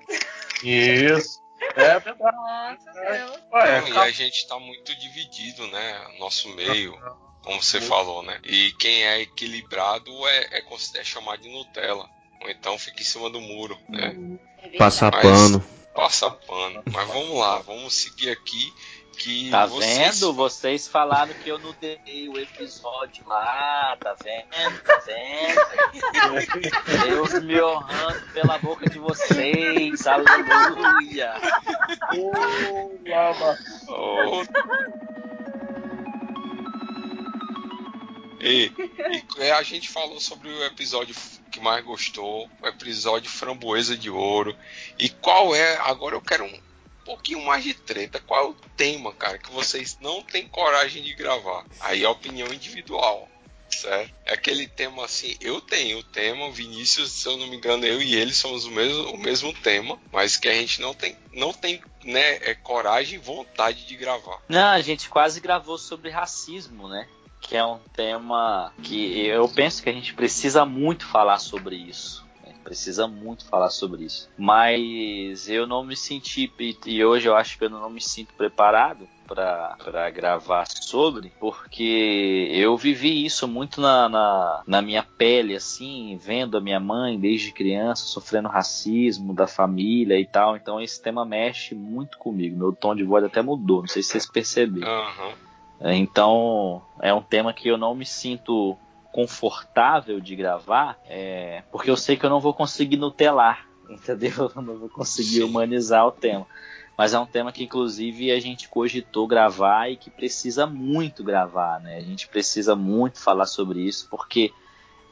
Isso. 0.62 1.42
É 1.74 1.98
verdade. 1.98 2.36
Nossa 2.36 2.92
Deus. 2.92 3.40
Ué, 3.52 3.80
Não, 3.80 3.88
e 3.88 3.98
a 3.98 4.10
gente 4.10 4.46
tá 4.46 4.58
muito 4.58 4.94
dividido, 5.00 5.66
né? 5.68 6.06
Nosso 6.20 6.48
meio, 6.54 6.96
como 7.42 7.60
você 7.60 7.80
falou, 7.80 8.22
né? 8.22 8.38
E 8.44 8.72
quem 8.78 9.04
é 9.04 9.20
equilibrado 9.22 10.10
é, 10.28 10.58
é, 10.58 10.64
é 10.96 11.04
chamado 11.04 11.42
de 11.42 11.48
Nutella. 11.48 12.08
Ou 12.42 12.50
então 12.50 12.78
fica 12.78 13.00
em 13.00 13.04
cima 13.04 13.30
do 13.30 13.40
muro, 13.40 13.76
né? 13.88 14.14
É. 14.62 14.76
Passar 14.76 15.10
Mas- 15.12 15.22
pano. 15.22 15.81
Passa 15.94 16.30
pano. 16.30 16.82
Mas 16.90 17.06
vamos 17.08 17.38
lá, 17.38 17.58
vamos 17.58 17.92
seguir 17.94 18.30
aqui. 18.30 18.72
Que 19.18 19.50
Tá 19.50 19.66
vocês... 19.66 20.20
vendo? 20.20 20.32
Vocês 20.32 20.88
falaram 20.88 21.34
que 21.34 21.46
eu 21.48 21.58
não 21.58 21.74
dei 21.78 22.28
o 22.30 22.38
episódio 22.38 23.22
lá, 23.28 23.94
tá 24.00 24.16
vendo? 24.24 24.80
Tá 24.82 25.02
vendo? 25.04 25.60
Deus 27.04 27.42
me 27.44 27.60
honrando 27.62 28.22
pela 28.32 28.56
boca 28.58 28.88
de 28.88 28.98
vocês, 28.98 30.06
aleluia! 30.06 31.34
Ô, 32.16 32.98
lava. 33.06 33.58
Oh. 33.88 34.42
E, 38.42 38.72
e 39.38 39.50
a 39.52 39.62
gente 39.62 39.88
falou 39.88 40.20
sobre 40.20 40.48
o 40.48 40.64
episódio 40.64 41.14
que 41.50 41.60
mais 41.60 41.84
gostou, 41.84 42.50
o 42.60 42.66
episódio 42.66 43.30
Framboesa 43.30 43.96
de 43.96 44.10
Ouro. 44.10 44.56
E 44.98 45.08
qual 45.08 45.54
é? 45.54 45.76
Agora 45.76 46.16
eu 46.16 46.20
quero 46.20 46.44
um 46.44 46.60
pouquinho 47.04 47.44
mais 47.44 47.62
de 47.62 47.72
treta. 47.72 48.18
Qual 48.20 48.46
é 48.46 48.48
o 48.48 48.54
tema, 48.76 49.12
cara, 49.12 49.38
que 49.38 49.50
vocês 49.52 49.96
não 50.00 50.22
têm 50.22 50.48
coragem 50.48 51.04
de 51.04 51.14
gravar? 51.14 51.64
Aí 51.80 52.02
é 52.02 52.08
opinião 52.08 52.52
individual. 52.52 53.28
Certo? 53.70 54.12
É 54.26 54.34
aquele 54.34 54.66
tema 54.66 55.04
assim, 55.04 55.34
eu 55.40 55.58
tenho 55.58 56.00
o 56.00 56.02
tema, 56.02 56.50
Vinícius, 56.50 57.10
se 57.10 57.26
eu 57.26 57.38
não 57.38 57.46
me 57.46 57.56
engano, 57.56 57.86
eu 57.86 58.02
e 58.02 58.14
ele 58.14 58.34
somos 58.34 58.66
o 58.66 58.70
mesmo, 58.70 59.10
o 59.12 59.16
mesmo 59.16 59.50
tema, 59.54 59.98
mas 60.12 60.36
que 60.36 60.46
a 60.46 60.52
gente 60.52 60.78
não 60.78 60.92
tem, 60.92 61.16
não 61.32 61.54
tem 61.54 61.82
né, 62.04 62.36
é, 62.42 62.54
coragem 62.54 63.14
e 63.14 63.22
vontade 63.22 63.86
de 63.86 63.96
gravar. 63.96 64.42
Não, 64.46 64.68
a 64.68 64.80
gente 64.82 65.08
quase 65.08 65.40
gravou 65.40 65.78
sobre 65.78 66.10
racismo, 66.10 66.86
né? 66.86 67.08
Que 67.42 67.56
é 67.56 67.64
um 67.64 67.80
tema 67.94 68.72
que 68.82 69.26
eu 69.26 69.46
penso 69.48 69.82
que 69.82 69.90
a 69.90 69.92
gente 69.92 70.14
precisa 70.14 70.64
muito 70.64 71.04
falar 71.06 71.38
sobre 71.38 71.76
isso. 71.76 72.22
Precisa 72.64 73.08
muito 73.08 73.44
falar 73.44 73.70
sobre 73.70 74.04
isso. 74.04 74.30
Mas 74.38 75.48
eu 75.48 75.66
não 75.66 75.82
me 75.84 75.96
senti, 75.96 76.50
e- 76.86 77.04
hoje 77.04 77.28
eu 77.28 77.34
acho 77.36 77.58
que 77.58 77.64
eu 77.64 77.68
não 77.70 77.90
me 77.90 78.00
sinto 78.00 78.32
preparado 78.34 79.08
para 79.26 80.10
gravar 80.10 80.64
sobre, 80.68 81.32
porque 81.40 82.48
eu 82.52 82.76
vivi 82.76 83.24
isso 83.24 83.48
muito 83.48 83.80
na, 83.80 84.08
na, 84.08 84.62
na 84.66 84.80
minha 84.80 85.02
pele, 85.02 85.56
assim, 85.56 86.16
vendo 86.22 86.56
a 86.56 86.60
minha 86.60 86.78
mãe 86.78 87.18
desde 87.18 87.50
criança 87.50 88.04
sofrendo 88.06 88.48
racismo 88.48 89.34
da 89.34 89.48
família 89.48 90.18
e 90.20 90.24
tal. 90.24 90.56
Então 90.56 90.80
esse 90.80 91.02
tema 91.02 91.24
mexe 91.24 91.74
muito 91.74 92.16
comigo. 92.16 92.56
Meu 92.56 92.72
tom 92.72 92.94
de 92.94 93.02
voz 93.02 93.24
até 93.24 93.42
mudou, 93.42 93.80
não 93.80 93.88
sei 93.88 94.02
se 94.04 94.10
vocês 94.10 94.30
perceberam. 94.30 94.86
Aham. 94.86 95.32
Então, 95.84 96.82
é 97.00 97.12
um 97.12 97.22
tema 97.22 97.52
que 97.52 97.68
eu 97.68 97.76
não 97.76 97.94
me 97.94 98.06
sinto 98.06 98.76
confortável 99.12 100.20
de 100.20 100.34
gravar, 100.36 100.98
é, 101.06 101.62
porque 101.70 101.90
eu 101.90 101.96
sei 101.96 102.16
que 102.16 102.24
eu 102.24 102.30
não 102.30 102.40
vou 102.40 102.54
conseguir 102.54 102.96
nutelar, 102.96 103.66
entendeu? 103.90 104.50
Eu 104.54 104.62
não 104.62 104.78
vou 104.78 104.88
conseguir 104.88 105.42
humanizar 105.42 106.06
o 106.06 106.12
tema. 106.12 106.46
Mas 106.96 107.14
é 107.14 107.18
um 107.18 107.26
tema 107.26 107.52
que, 107.52 107.64
inclusive, 107.64 108.30
a 108.30 108.38
gente 108.38 108.68
cogitou 108.68 109.26
gravar 109.26 109.90
e 109.90 109.96
que 109.96 110.10
precisa 110.10 110.66
muito 110.66 111.24
gravar, 111.24 111.80
né? 111.80 111.96
A 111.96 112.02
gente 112.02 112.28
precisa 112.28 112.76
muito 112.76 113.18
falar 113.18 113.46
sobre 113.46 113.80
isso, 113.80 114.08
porque 114.10 114.52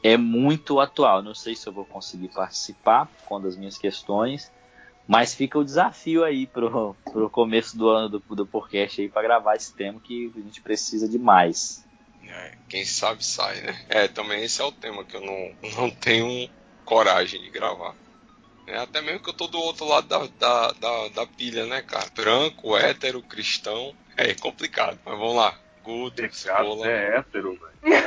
é 0.02 0.16
muito 0.16 0.78
atual. 0.78 1.22
Não 1.22 1.34
sei 1.34 1.56
se 1.56 1.66
eu 1.66 1.72
vou 1.72 1.84
conseguir 1.84 2.28
participar 2.28 3.08
conta 3.26 3.46
das 3.46 3.56
minhas 3.56 3.78
questões, 3.78 4.52
mas 5.10 5.34
fica 5.34 5.58
o 5.58 5.64
desafio 5.64 6.22
aí 6.22 6.46
pro, 6.46 6.94
pro 7.10 7.28
começo 7.28 7.76
do 7.76 7.88
ano 7.88 8.08
do, 8.08 8.20
do 8.20 8.46
podcast 8.46 9.00
aí 9.00 9.08
para 9.08 9.22
gravar 9.22 9.56
esse 9.56 9.74
tema 9.74 9.98
que 9.98 10.32
a 10.36 10.38
gente 10.38 10.60
precisa 10.60 11.08
de 11.08 11.18
mais. 11.18 11.84
É, 12.24 12.52
quem 12.68 12.84
sabe 12.84 13.24
sai, 13.24 13.60
né? 13.60 13.84
É, 13.88 14.06
também 14.06 14.44
esse 14.44 14.62
é 14.62 14.64
o 14.64 14.70
tema 14.70 15.02
que 15.02 15.16
eu 15.16 15.20
não, 15.20 15.52
não 15.74 15.90
tenho 15.90 16.48
coragem 16.84 17.42
de 17.42 17.50
gravar. 17.50 17.96
É, 18.68 18.78
até 18.78 19.00
mesmo 19.00 19.18
que 19.18 19.30
eu 19.30 19.34
tô 19.34 19.48
do 19.48 19.58
outro 19.58 19.84
lado 19.84 20.06
da, 20.06 20.28
da, 20.38 20.70
da, 20.74 21.08
da 21.08 21.26
pilha, 21.26 21.66
né, 21.66 21.82
cara? 21.82 22.06
Branco, 22.14 22.76
hétero, 22.76 23.20
cristão. 23.20 23.92
É 24.16 24.32
complicado. 24.34 24.96
Mas 25.04 25.18
vamos 25.18 25.34
lá. 25.34 25.58
Guto, 25.82 26.32
cebola. 26.32 26.86
é 26.86 27.16
hétero, 27.16 27.58
velho. 27.58 28.04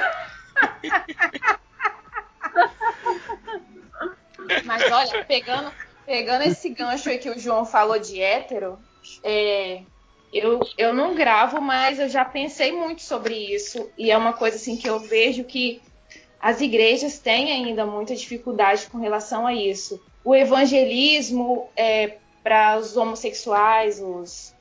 Mas 4.63 4.91
olha, 4.91 5.25
pegando, 5.25 5.71
pegando 6.05 6.43
esse 6.43 6.69
gancho 6.69 7.09
aí 7.09 7.17
que 7.17 7.29
o 7.29 7.39
João 7.39 7.65
falou 7.65 7.99
de 7.99 8.21
hétero, 8.21 8.77
é, 9.23 9.81
Eu, 10.33 10.61
eu 10.77 10.93
não 10.93 11.13
gravo, 11.13 11.61
mas 11.61 11.99
eu 11.99 12.09
já 12.09 12.25
pensei 12.25 12.71
muito 12.71 13.03
sobre 13.03 13.35
isso. 13.35 13.89
E 13.97 14.09
é 14.09 14.17
uma 14.17 14.33
coisa 14.33 14.55
assim 14.57 14.75
que 14.75 14.89
eu 14.89 14.99
vejo 14.99 15.43
que 15.43 15.79
as 16.41 16.59
igrejas 16.59 17.19
têm 17.19 17.51
ainda 17.51 17.85
muita 17.85 18.15
dificuldade 18.15 18.87
com 18.87 18.97
relação 18.97 19.45
a 19.45 19.53
isso. 19.53 20.01
O 20.25 20.33
evangelismo 20.35 21.69
é, 21.75 22.17
para 22.43 22.77
os 22.77 22.97
homossexuais, 22.97 24.01
os 24.01 24.52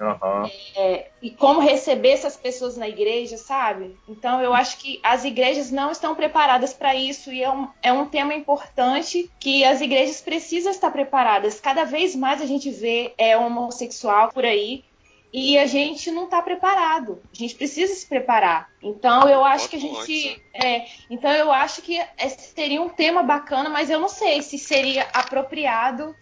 Uhum. 0.00 0.50
É, 0.74 1.08
e 1.20 1.30
como 1.30 1.60
receber 1.60 2.12
essas 2.12 2.34
pessoas 2.34 2.74
na 2.74 2.88
igreja, 2.88 3.36
sabe? 3.36 3.98
Então 4.08 4.40
eu 4.40 4.54
acho 4.54 4.78
que 4.78 4.98
as 5.02 5.24
igrejas 5.24 5.70
não 5.70 5.90
estão 5.90 6.14
preparadas 6.14 6.72
para 6.72 6.94
isso 6.94 7.30
e 7.30 7.42
é 7.42 7.50
um, 7.50 7.68
é 7.82 7.92
um 7.92 8.06
tema 8.06 8.32
importante 8.32 9.30
que 9.38 9.62
as 9.62 9.82
igrejas 9.82 10.22
precisam 10.22 10.72
estar 10.72 10.90
preparadas. 10.90 11.60
Cada 11.60 11.84
vez 11.84 12.16
mais 12.16 12.40
a 12.40 12.46
gente 12.46 12.70
vê 12.70 13.12
é, 13.18 13.36
homossexual 13.36 14.30
por 14.32 14.44
aí 14.44 14.84
e 15.32 15.58
a 15.58 15.66
gente 15.66 16.10
não 16.10 16.24
está 16.24 16.40
preparado. 16.40 17.20
A 17.32 17.36
gente 17.36 17.54
precisa 17.54 17.94
se 17.94 18.06
preparar. 18.06 18.70
Então 18.82 19.28
eu 19.28 19.44
acho 19.44 19.68
que 19.68 19.76
a 19.76 19.80
gente, 19.80 20.42
é, 20.54 20.86
então 21.10 21.30
eu 21.30 21.52
acho 21.52 21.82
que 21.82 22.00
seria 22.38 22.80
um 22.80 22.88
tema 22.88 23.22
bacana, 23.22 23.68
mas 23.68 23.90
eu 23.90 24.00
não 24.00 24.08
sei 24.08 24.40
se 24.40 24.58
seria 24.58 25.06
apropriado 25.12 26.16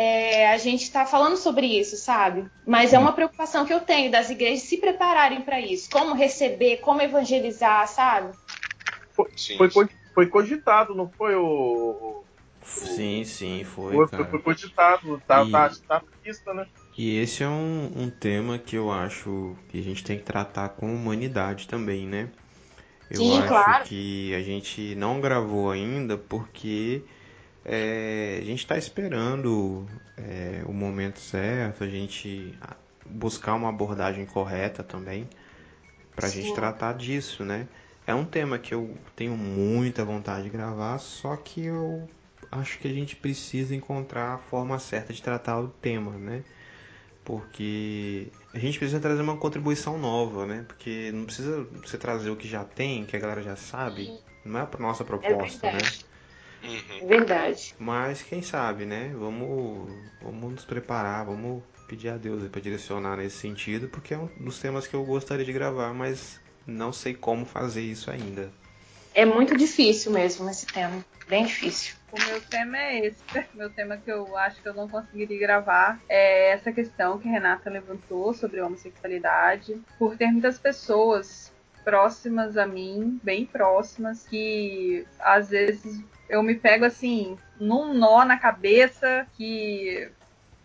é, 0.00 0.48
a 0.50 0.58
gente 0.58 0.84
está 0.84 1.04
falando 1.04 1.36
sobre 1.36 1.66
isso, 1.66 1.96
sabe? 1.96 2.46
Mas 2.64 2.92
é 2.92 2.98
uma 3.00 3.12
preocupação 3.12 3.66
que 3.66 3.74
eu 3.74 3.80
tenho 3.80 4.12
das 4.12 4.30
igrejas 4.30 4.62
se 4.62 4.76
prepararem 4.76 5.42
para 5.42 5.60
isso. 5.60 5.90
Como 5.90 6.14
receber, 6.14 6.76
como 6.76 7.02
evangelizar, 7.02 7.88
sabe? 7.88 8.32
Foi, 9.10 9.68
foi, 9.68 9.88
foi 10.14 10.26
cogitado, 10.28 10.94
não 10.94 11.10
foi 11.10 11.34
o. 11.34 12.22
Sim, 12.62 13.24
sim, 13.24 13.64
foi. 13.64 13.92
Foi, 13.92 14.08
cara. 14.08 14.24
foi 14.26 14.40
cogitado, 14.40 15.20
tá, 15.26 15.44
e, 15.44 15.50
tá, 15.50 15.70
tá 15.88 16.02
pista, 16.22 16.54
né? 16.54 16.68
E 16.96 17.18
esse 17.18 17.42
é 17.42 17.48
um, 17.48 17.90
um 17.96 18.08
tema 18.08 18.56
que 18.56 18.76
eu 18.76 18.92
acho 18.92 19.56
que 19.68 19.80
a 19.80 19.82
gente 19.82 20.04
tem 20.04 20.16
que 20.16 20.24
tratar 20.24 20.68
com 20.68 20.94
humanidade 20.94 21.66
também, 21.66 22.06
né? 22.06 22.28
Eu 23.10 23.16
Sim, 23.16 23.38
acho 23.40 23.48
claro. 23.48 23.84
que 23.84 24.32
a 24.32 24.42
gente 24.42 24.94
não 24.94 25.20
gravou 25.20 25.72
ainda 25.72 26.16
porque 26.16 27.02
é, 27.70 28.38
a 28.40 28.44
gente 28.44 28.60
está 28.60 28.78
esperando 28.78 29.86
é, 30.16 30.62
o 30.64 30.72
momento 30.72 31.20
certo, 31.20 31.84
a 31.84 31.86
gente 31.86 32.58
buscar 33.04 33.54
uma 33.54 33.68
abordagem 33.68 34.24
correta 34.24 34.82
também 34.82 35.28
para 36.16 36.26
a 36.28 36.30
gente 36.30 36.54
tratar 36.54 36.94
disso, 36.94 37.44
né? 37.44 37.68
É 38.06 38.14
um 38.14 38.24
tema 38.24 38.58
que 38.58 38.74
eu 38.74 38.96
tenho 39.14 39.36
muita 39.36 40.02
vontade 40.02 40.44
de 40.44 40.48
gravar, 40.48 40.96
só 40.96 41.36
que 41.36 41.66
eu 41.66 42.08
acho 42.50 42.78
que 42.78 42.88
a 42.88 42.92
gente 42.92 43.14
precisa 43.14 43.74
encontrar 43.74 44.32
a 44.32 44.38
forma 44.38 44.78
certa 44.78 45.12
de 45.12 45.22
tratar 45.22 45.60
o 45.60 45.68
tema, 45.68 46.12
né? 46.12 46.42
Porque 47.22 48.28
a 48.54 48.58
gente 48.58 48.78
precisa 48.78 48.98
trazer 48.98 49.20
uma 49.20 49.36
contribuição 49.36 49.98
nova, 49.98 50.46
né? 50.46 50.64
Porque 50.66 51.12
não 51.12 51.26
precisa 51.26 51.66
você 51.84 51.98
trazer 51.98 52.30
o 52.30 52.36
que 52.36 52.48
já 52.48 52.64
tem, 52.64 53.04
que 53.04 53.14
a 53.14 53.20
galera 53.20 53.42
já 53.42 53.56
sabe, 53.56 54.10
não 54.42 54.58
é 54.58 54.62
a 54.62 54.78
nossa 54.78 55.04
proposta, 55.04 55.66
é 55.66 55.72
né? 55.74 55.78
Uhum. 56.62 57.06
Verdade. 57.06 57.74
Mas 57.78 58.22
quem 58.22 58.42
sabe, 58.42 58.84
né? 58.84 59.12
Vamos, 59.14 59.90
vamos 60.20 60.52
nos 60.52 60.64
preparar, 60.64 61.24
vamos 61.26 61.62
pedir 61.88 62.10
a 62.10 62.16
Deus 62.16 62.46
para 62.48 62.60
direcionar 62.60 63.16
nesse 63.16 63.36
sentido, 63.36 63.88
porque 63.88 64.14
é 64.14 64.18
um 64.18 64.28
dos 64.38 64.58
temas 64.58 64.86
que 64.86 64.94
eu 64.94 65.04
gostaria 65.04 65.44
de 65.44 65.52
gravar, 65.52 65.94
mas 65.94 66.40
não 66.66 66.92
sei 66.92 67.14
como 67.14 67.46
fazer 67.46 67.82
isso 67.82 68.10
ainda. 68.10 68.52
É 69.14 69.24
muito 69.24 69.56
difícil 69.56 70.12
mesmo 70.12 70.48
esse 70.48 70.66
tema, 70.66 71.04
bem 71.26 71.46
difícil. 71.46 71.96
O 72.12 72.18
meu 72.26 72.40
tema 72.40 72.78
é 72.78 73.06
esse. 73.06 73.18
Meu 73.52 73.68
tema 73.68 73.96
que 73.96 74.10
eu 74.10 74.36
acho 74.36 74.62
que 74.62 74.68
eu 74.68 74.74
não 74.74 74.88
conseguiria 74.88 75.38
gravar 75.38 76.00
é 76.08 76.52
essa 76.52 76.72
questão 76.72 77.18
que 77.18 77.28
a 77.28 77.30
Renata 77.30 77.68
levantou 77.68 78.32
sobre 78.32 78.60
homossexualidade. 78.60 79.78
Por 79.98 80.16
ter 80.16 80.28
muitas 80.28 80.58
pessoas 80.58 81.52
próximas 81.84 82.56
a 82.56 82.66
mim, 82.66 83.20
bem 83.22 83.44
próximas, 83.44 84.26
que 84.26 85.06
às 85.18 85.50
vezes 85.50 86.02
eu 86.28 86.42
me 86.42 86.54
pego 86.54 86.84
assim, 86.84 87.38
num 87.58 87.94
nó 87.94 88.24
na 88.24 88.38
cabeça 88.38 89.26
que 89.36 90.10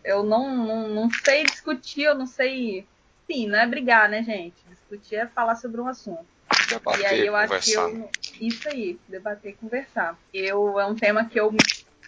eu 0.03 0.23
não, 0.23 0.55
não, 0.55 0.87
não 0.89 1.09
sei 1.23 1.43
discutir, 1.45 2.03
eu 2.03 2.15
não 2.15 2.27
sei. 2.27 2.85
Sim, 3.25 3.47
não 3.47 3.57
é 3.57 3.65
brigar, 3.65 4.09
né, 4.09 4.21
gente? 4.21 4.55
Discutir 4.69 5.15
é 5.15 5.27
falar 5.27 5.55
sobre 5.55 5.79
um 5.79 5.87
assunto. 5.87 6.25
Debater, 6.67 7.01
e 7.01 7.05
aí 7.05 7.25
eu 7.25 7.35
acho 7.35 7.59
que 7.59 7.73
eu. 7.73 8.09
Isso 8.39 8.67
aí, 8.67 8.99
debater 9.07 9.51
e 9.51 9.55
conversar. 9.55 10.17
Eu, 10.33 10.79
é 10.79 10.85
um 10.85 10.95
tema 10.95 11.25
que 11.25 11.39
eu, 11.39 11.53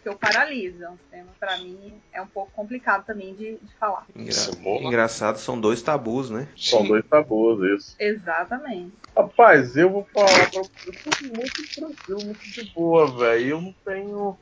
que 0.05 0.09
eu 0.09 0.15
paraliso. 0.15 0.83
É 0.83 0.89
um 0.89 0.97
tema, 1.09 1.29
pra 1.39 1.57
mim, 1.57 1.93
é 2.13 2.21
um 2.21 2.27
pouco 2.27 2.51
complicado 2.51 3.03
também 3.03 3.33
de, 3.33 3.57
de 3.57 3.73
falar. 3.79 4.05
Engra... 4.15 4.31
Cebola. 4.31 4.83
Engraçado, 4.83 5.37
são 5.39 5.59
dois 5.59 5.81
tabus, 5.81 6.29
né? 6.29 6.47
São 6.55 6.81
Sim. 6.81 6.87
dois 6.89 7.05
tabus, 7.05 7.59
isso. 7.71 7.95
Exatamente. 7.99 8.93
Rapaz, 9.17 9.75
eu 9.75 9.89
vou 9.89 10.07
falar 10.13 10.51
pra 10.51 10.61
você, 10.61 10.89
eu 10.89 10.93
tô 10.93 11.35
muito 11.35 11.75
tranquilo, 11.75 12.23
muito 12.23 12.51
de 12.51 12.71
boa, 12.71 13.17
velho. 13.17 13.49
Eu 13.49 13.61
não 13.61 13.75
tenho. 13.83 14.37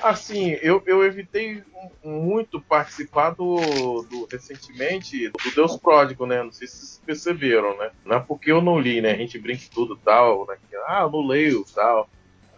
Assim, 0.00 0.50
eu, 0.62 0.82
eu 0.86 1.04
evitei 1.04 1.64
muito 2.04 2.60
participar 2.60 3.30
do, 3.30 3.56
do 4.02 4.28
recentemente 4.30 5.28
do 5.28 5.54
Deus 5.54 5.76
Pródigo, 5.76 6.24
né? 6.24 6.42
Não 6.42 6.52
sei 6.52 6.68
se 6.68 6.76
vocês 6.76 7.02
perceberam, 7.04 7.76
né? 7.78 7.90
Não 8.04 8.16
é 8.16 8.20
porque 8.20 8.52
eu 8.52 8.60
não 8.60 8.78
li, 8.78 9.00
né? 9.00 9.12
A 9.12 9.16
gente 9.16 9.38
brinca 9.38 9.64
tudo 9.72 9.96
tal, 9.96 10.46
né? 10.46 10.56
Que, 10.68 10.76
ah, 10.76 11.00
eu 11.02 11.10
não 11.10 11.26
leio 11.26 11.64
tal. 11.74 12.08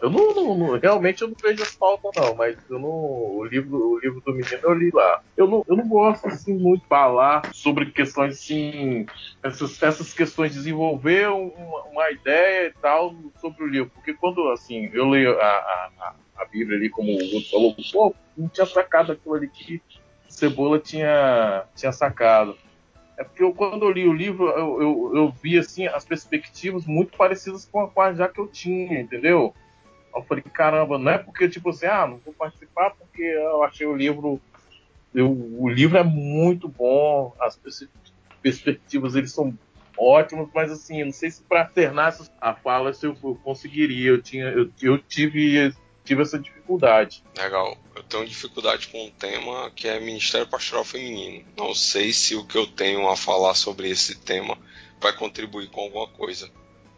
Eu 0.03 0.11
não, 0.11 0.34
não, 0.34 0.59
não- 0.59 0.80
realmente 0.80 1.22
eu 1.22 1.28
não 1.28 1.36
vejo 1.42 1.64
pautas 1.78 2.11
não, 2.16 2.34
mas 2.34 2.57
eu 2.68 2.78
não, 2.80 2.90
o 2.90 3.44
livro, 3.44 3.76
o 3.78 4.00
livro 4.00 4.20
do 4.26 4.32
menino 4.34 4.59
eu 4.64 4.74
li 4.74 4.90
lá. 4.92 5.22
Eu 5.36 5.46
não, 5.46 5.62
eu 5.68 5.76
não 5.76 5.88
gosto 5.88 6.26
assim 6.26 6.59
muito 6.59 6.82
de 6.82 6.88
falar 6.88 7.48
sobre 7.53 7.92
questões 7.92 8.34
assim, 8.34 9.07
essas, 9.44 9.80
essas 9.82 10.12
questões 10.12 10.55
desenvolver 10.55 11.28
uma, 11.30 11.84
uma 11.86 12.11
ideia 12.11 12.66
e 12.68 12.74
tal 12.82 13.12
sobre 13.36 13.62
o 13.64 13.68
livro, 13.68 13.92
porque 13.94 14.14
quando 14.14 14.48
assim 14.50 14.90
eu 14.92 15.09
leio 15.09 15.38
a, 15.40 15.44
a, 15.44 15.90
a- 16.00 16.16
a 16.38 16.46
Bíblia 16.46 16.76
ali 16.78 16.90
como 16.90 17.12
o 17.12 17.30
Guto 17.30 17.50
falou, 17.50 17.76
pô, 17.92 18.16
não 18.36 18.48
tinha 18.48 18.66
sacado 18.66 19.12
aquilo 19.12 19.34
ali 19.36 19.48
que 19.50 19.80
Cebola 20.28 20.80
tinha 20.80 21.64
tinha 21.76 21.92
sacado. 21.92 22.59
É 23.18 23.24
porque 23.24 23.42
eu, 23.42 23.55
quando 23.55 23.84
eu 23.84 23.92
li 23.92 24.07
o 24.09 24.12
livro, 24.12 24.48
eu, 24.48 24.82
eu, 24.82 25.12
eu 25.16 25.32
vi 25.42 25.59
assim 25.59 25.86
as 25.86 26.05
perspectivas 26.05 26.84
muito 26.86 27.12
parecidas 27.16 27.66
com 27.66 27.80
a, 27.82 27.90
com 27.90 28.00
a 28.00 28.14
já 28.14 28.28
que 28.28 28.40
eu 28.40 28.48
tinha, 28.50 29.00
entendeu? 29.00 29.55
Eu 30.14 30.22
falei, 30.24 30.42
caramba, 30.42 30.98
não 30.98 31.10
é 31.10 31.18
porque, 31.18 31.48
tipo 31.48 31.70
assim, 31.70 31.86
ah, 31.86 32.06
não 32.06 32.18
vou 32.18 32.34
participar 32.34 32.90
porque 32.90 33.22
eu 33.22 33.62
achei 33.62 33.86
o 33.86 33.96
livro. 33.96 34.40
eu- 35.14 35.30
o 35.30 35.68
livro 35.68 35.98
é 35.98 36.02
muito 36.02 36.68
bom, 36.68 37.34
as 37.38 37.54
perce- 37.56 37.88
perspectivas 38.42 39.14
eles 39.14 39.32
são 39.32 39.56
ótimas, 39.96 40.48
mas 40.54 40.70
assim, 40.72 41.04
não 41.04 41.12
sei 41.12 41.30
se 41.30 41.42
para 41.42 41.64
ternar 41.66 42.08
essa- 42.08 42.30
a 42.40 42.54
fala 42.54 42.92
se 42.92 43.06
eu, 43.06 43.16
eu 43.22 43.34
conseguiria. 43.44 44.10
Eu, 44.10 44.22
tinha, 44.22 44.46
eu, 44.46 44.70
eu 44.80 44.98
tive, 44.98 45.72
tive 46.04 46.22
essa 46.22 46.38
dificuldade. 46.38 47.22
Legal. 47.36 47.76
Eu 47.94 48.02
tenho 48.02 48.26
dificuldade 48.26 48.88
com 48.88 49.04
um 49.06 49.10
tema 49.10 49.70
que 49.76 49.86
é 49.86 50.00
Ministério 50.00 50.46
Pastoral 50.46 50.84
Feminino. 50.84 51.44
Não 51.56 51.74
sei 51.74 52.12
se 52.12 52.34
o 52.34 52.44
que 52.46 52.56
eu 52.56 52.66
tenho 52.66 53.06
a 53.08 53.16
falar 53.16 53.54
sobre 53.54 53.90
esse 53.90 54.18
tema 54.18 54.56
vai 55.00 55.12
contribuir 55.14 55.68
com 55.68 55.82
alguma 55.82 56.08
coisa 56.08 56.50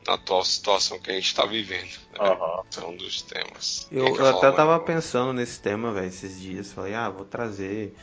na 0.06 0.14
atual 0.14 0.44
situação 0.44 0.98
que 0.98 1.10
a 1.10 1.14
gente 1.14 1.26
está 1.26 1.46
vivendo. 1.46 1.84
né? 1.84 2.18
Aham. 2.20 2.62
É 2.76 2.80
um 2.84 2.96
dos 2.96 3.22
temas. 3.22 3.88
Eu, 3.90 4.06
eu 4.16 4.26
até 4.26 4.46
mais? 4.46 4.56
tava 4.56 4.80
pensando 4.80 5.32
nesse 5.32 5.60
tema, 5.60 5.92
velho, 5.92 6.06
esses 6.06 6.40
dias. 6.40 6.72
Falei, 6.72 6.94
ah, 6.94 7.08
vou 7.08 7.24
trazer. 7.24 7.96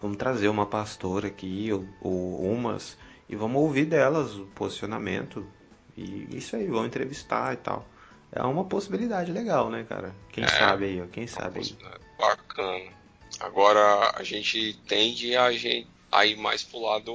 Vamos 0.00 0.16
trazer 0.16 0.48
uma 0.48 0.64
pastora 0.66 1.26
aqui, 1.26 1.72
ou, 1.72 1.84
ou 2.00 2.52
umas, 2.52 2.96
e 3.28 3.34
vamos 3.34 3.60
ouvir 3.60 3.84
delas 3.84 4.36
o 4.36 4.46
posicionamento. 4.46 5.44
E 5.96 6.28
isso 6.36 6.54
aí, 6.54 6.68
vamos 6.68 6.86
entrevistar 6.86 7.52
e 7.52 7.56
tal. 7.56 7.84
É 8.30 8.40
uma 8.42 8.64
possibilidade 8.64 9.32
legal, 9.32 9.68
né, 9.70 9.84
cara? 9.88 10.14
Quem 10.30 10.44
É. 10.44 10.48
sabe 10.48 10.84
aí, 10.84 11.02
ó, 11.02 11.06
quem 11.06 11.26
sabe 11.26 11.60
aí. 11.60 11.76
Bacana. 12.16 12.92
Agora 13.40 14.12
a 14.14 14.22
gente 14.22 14.74
tende 14.86 15.34
a, 15.36 15.50
gente, 15.50 15.88
a 16.12 16.24
ir 16.24 16.36
mais 16.36 16.62
pro 16.62 16.80
lado 16.80 17.12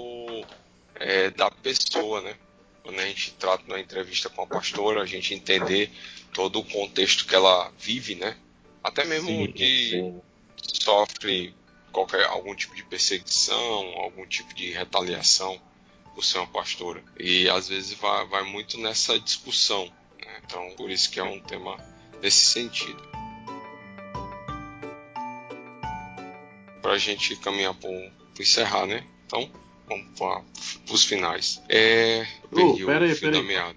é, 0.95 1.29
da 1.31 1.49
pessoa, 1.49 2.21
né? 2.21 2.35
Quando 2.83 2.99
a 2.99 3.05
gente 3.05 3.31
trata 3.35 3.63
uma 3.65 3.79
entrevista 3.79 4.29
com 4.29 4.41
a 4.41 4.47
pastora, 4.47 5.01
a 5.01 5.05
gente 5.05 5.33
entender 5.33 5.89
todo 6.33 6.59
o 6.59 6.65
contexto 6.65 7.25
que 7.25 7.33
ela 7.33 7.71
vive, 7.79 8.15
né? 8.15 8.35
Até 8.83 9.05
mesmo 9.05 9.29
Sim, 9.29 9.51
que 9.53 9.89
sim. 9.91 10.21
sofre 10.81 11.55
qualquer 11.93 12.25
algum 12.25 12.53
tipo 12.53 12.75
de 12.75 12.83
perseguição, 12.83 13.85
algum 13.99 14.25
tipo 14.25 14.53
de 14.53 14.71
retaliação 14.71 15.61
por 16.13 16.23
ser 16.25 16.39
uma 16.39 16.47
pastora. 16.47 17.01
E 17.17 17.47
às 17.49 17.69
vezes 17.69 17.93
vai, 17.93 18.25
vai 18.27 18.43
muito 18.43 18.77
nessa 18.77 19.17
discussão. 19.19 19.85
né? 20.19 20.41
Então, 20.43 20.69
por 20.75 20.91
isso 20.91 21.09
que 21.09 21.19
é 21.19 21.23
um 21.23 21.39
tema 21.39 21.77
nesse 22.21 22.45
sentido. 22.47 23.01
Pra 26.81 26.97
gente 26.97 27.35
caminhar 27.37 27.73
para 27.75 27.89
encerrar, 28.37 28.85
né? 28.85 29.07
Então, 29.25 29.49
vamos 29.93 30.07
para 30.17 30.93
os 30.93 31.05
finais. 31.05 31.61
É. 31.69 32.21
eu 32.21 32.25
Ô, 32.51 32.55
Perdi 32.55 32.85
pera 32.85 33.05
o 33.05 33.07
aí, 33.07 33.15
fio 33.15 33.21
pera 33.21 33.31
da 33.33 33.39
aí. 33.39 33.45
meada. 33.47 33.75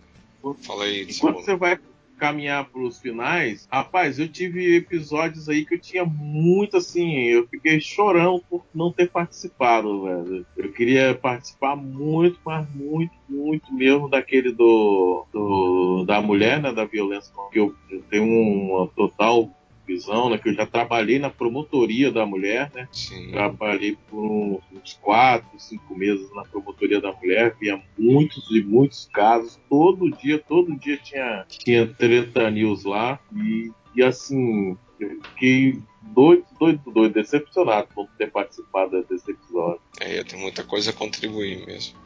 Fala 0.62 0.84
aí, 0.84 1.06
Enquanto 1.10 1.40
você 1.40 1.56
vai, 1.56 1.78
caminhar 2.18 2.64
para 2.64 2.80
os 2.80 2.98
finais, 2.98 3.68
rapaz, 3.70 4.18
eu 4.18 4.28
tive 4.28 4.76
episódios 4.76 5.48
aí 5.48 5.64
que 5.64 5.74
eu 5.74 5.80
tinha 5.80 6.04
muito 6.04 6.76
assim, 6.76 7.24
eu 7.24 7.46
fiquei 7.46 7.80
chorando 7.80 8.42
por 8.48 8.64
não 8.74 8.90
ter 8.90 9.10
participado, 9.10 10.02
velho. 10.02 10.46
Eu 10.56 10.72
queria 10.72 11.14
participar 11.14 11.76
muito, 11.76 12.38
mas 12.44 12.66
muito, 12.74 13.12
muito 13.28 13.72
mesmo 13.72 14.08
daquele 14.08 14.52
do, 14.52 15.26
do 15.32 16.04
da 16.06 16.20
mulher, 16.20 16.60
né, 16.60 16.72
da 16.72 16.84
violência, 16.84 17.32
que 17.52 17.58
eu, 17.58 17.74
eu 17.90 18.02
tenho 18.10 18.24
uma 18.24 18.86
total 18.88 19.50
visão, 19.86 20.28
né? 20.28 20.38
Que 20.38 20.48
eu 20.48 20.54
já 20.54 20.66
trabalhei 20.66 21.18
na 21.18 21.30
promotoria 21.30 22.10
da 22.10 22.26
mulher, 22.26 22.70
né? 22.74 22.88
Sim. 22.92 23.30
Trabalhei 23.30 23.96
por 24.10 24.60
uns 24.72 24.94
quatro, 25.00 25.58
cinco 25.58 25.96
meses 25.96 26.28
na 26.34 26.42
promotoria 26.44 27.00
da 27.00 27.12
mulher, 27.12 27.54
via 27.58 27.80
muitos 27.96 28.50
e 28.50 28.62
muitos 28.62 29.08
casos. 29.12 29.58
Todo 29.68 30.10
dia, 30.10 30.38
todo 30.38 30.76
dia 30.76 30.96
tinha, 30.98 31.44
tinha 31.48 31.86
treta 31.86 32.50
news 32.50 32.84
lá. 32.84 33.18
E, 33.34 33.70
e 33.94 34.02
assim, 34.02 34.76
eu 34.98 35.20
fiquei 35.30 35.80
doido, 36.02 36.44
doido, 36.58 36.90
doido, 36.90 37.14
decepcionado 37.14 37.88
por 37.94 38.08
ter 38.18 38.30
participado 38.30 39.02
desse 39.04 39.30
episódio. 39.30 39.80
É, 40.00 40.22
tem 40.24 40.38
muita 40.38 40.64
coisa 40.64 40.90
a 40.90 40.94
contribuir 40.94 41.64
mesmo. 41.66 41.96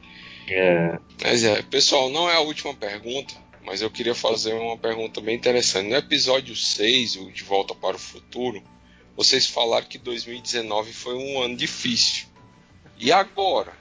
É. 0.48 0.98
Mas 1.22 1.44
é, 1.44 1.62
pessoal, 1.62 2.10
não 2.10 2.28
é 2.28 2.36
a 2.36 2.40
última 2.40 2.74
pergunta 2.74 3.49
mas 3.64 3.82
eu 3.82 3.90
queria 3.90 4.14
fazer 4.14 4.54
uma 4.54 4.76
pergunta 4.76 5.20
bem 5.20 5.36
interessante. 5.36 5.88
No 5.88 5.96
episódio 5.96 6.56
6, 6.56 7.16
o 7.16 7.30
De 7.30 7.42
Volta 7.42 7.74
para 7.74 7.96
o 7.96 7.98
Futuro, 7.98 8.62
vocês 9.16 9.46
falaram 9.46 9.86
que 9.86 9.98
2019 9.98 10.92
foi 10.92 11.14
um 11.14 11.42
ano 11.42 11.56
difícil. 11.56 12.26
E 12.98 13.12
agora, 13.12 13.72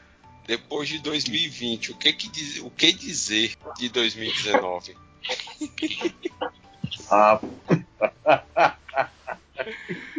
depois 0.46 0.90
de 0.90 1.00
2020, 1.00 1.92
o 1.92 1.96
que, 1.96 2.14
que, 2.14 2.30
diz, 2.30 2.60
o 2.60 2.70
que 2.70 2.92
dizer 2.92 3.54
de 3.78 3.90
2019? 3.90 4.96
Ah. 7.10 7.40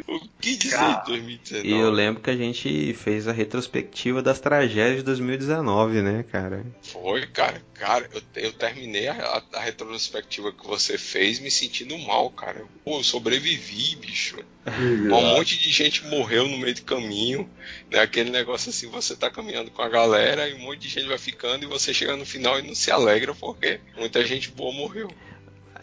o 0.07 0.21
que 0.41 0.57
dizer 0.57 0.79
de 0.79 1.07
2019? 1.07 1.69
E 1.69 1.73
eu 1.73 1.91
lembro 1.91 2.23
que 2.23 2.31
a 2.31 2.37
gente 2.37 2.95
fez 2.95 3.29
a 3.29 3.33
retrospectiva 3.33 4.23
das 4.23 4.41
tragédias 4.41 4.99
de 4.99 5.03
2019, 5.03 6.03
né, 6.03 6.25
cara? 6.31 6.65
Foi, 6.83 7.27
cara. 7.27 7.63
Cara, 7.75 8.09
eu, 8.13 8.23
eu 8.37 8.53
terminei 8.53 9.09
a, 9.09 9.43
a, 9.55 9.61
retrospectiva 9.61 10.53
que 10.53 10.67
você 10.67 10.99
fez 10.99 11.41
me 11.41 11.51
sentindo 11.51 11.97
mal, 11.99 12.29
cara. 12.31 12.65
Pô, 12.85 12.99
eu 12.99 13.05
sobrevivi, 13.05 13.97
bicho. 13.97 14.39
Um 14.67 15.09
monte 15.09 15.59
de 15.59 15.71
gente 15.71 16.07
morreu 16.07 16.47
no 16.47 16.59
meio 16.59 16.75
do 16.75 16.83
caminho. 16.83 17.49
Né? 17.91 18.01
Aquele 18.01 18.31
negócio 18.31 18.69
assim, 18.69 18.89
você 18.89 19.17
tá 19.17 19.31
caminhando 19.31 19.71
com 19.71 19.81
a 19.81 19.89
galera 19.89 20.47
e 20.49 20.55
um 20.55 20.59
monte 20.59 20.81
de 20.81 20.89
gente 20.89 21.09
vai 21.09 21.17
ficando 21.17 21.65
e 21.65 21.69
você 21.69 21.95
chega 21.95 22.17
no 22.17 22.27
final 22.27 22.59
e 22.59 22.63
não 22.63 22.75
se 22.75 22.91
alegra 22.91 23.35
porque 23.35 23.81
muita 23.97 24.25
gente 24.27 24.51
boa 24.51 24.73
morreu. 24.75 25.11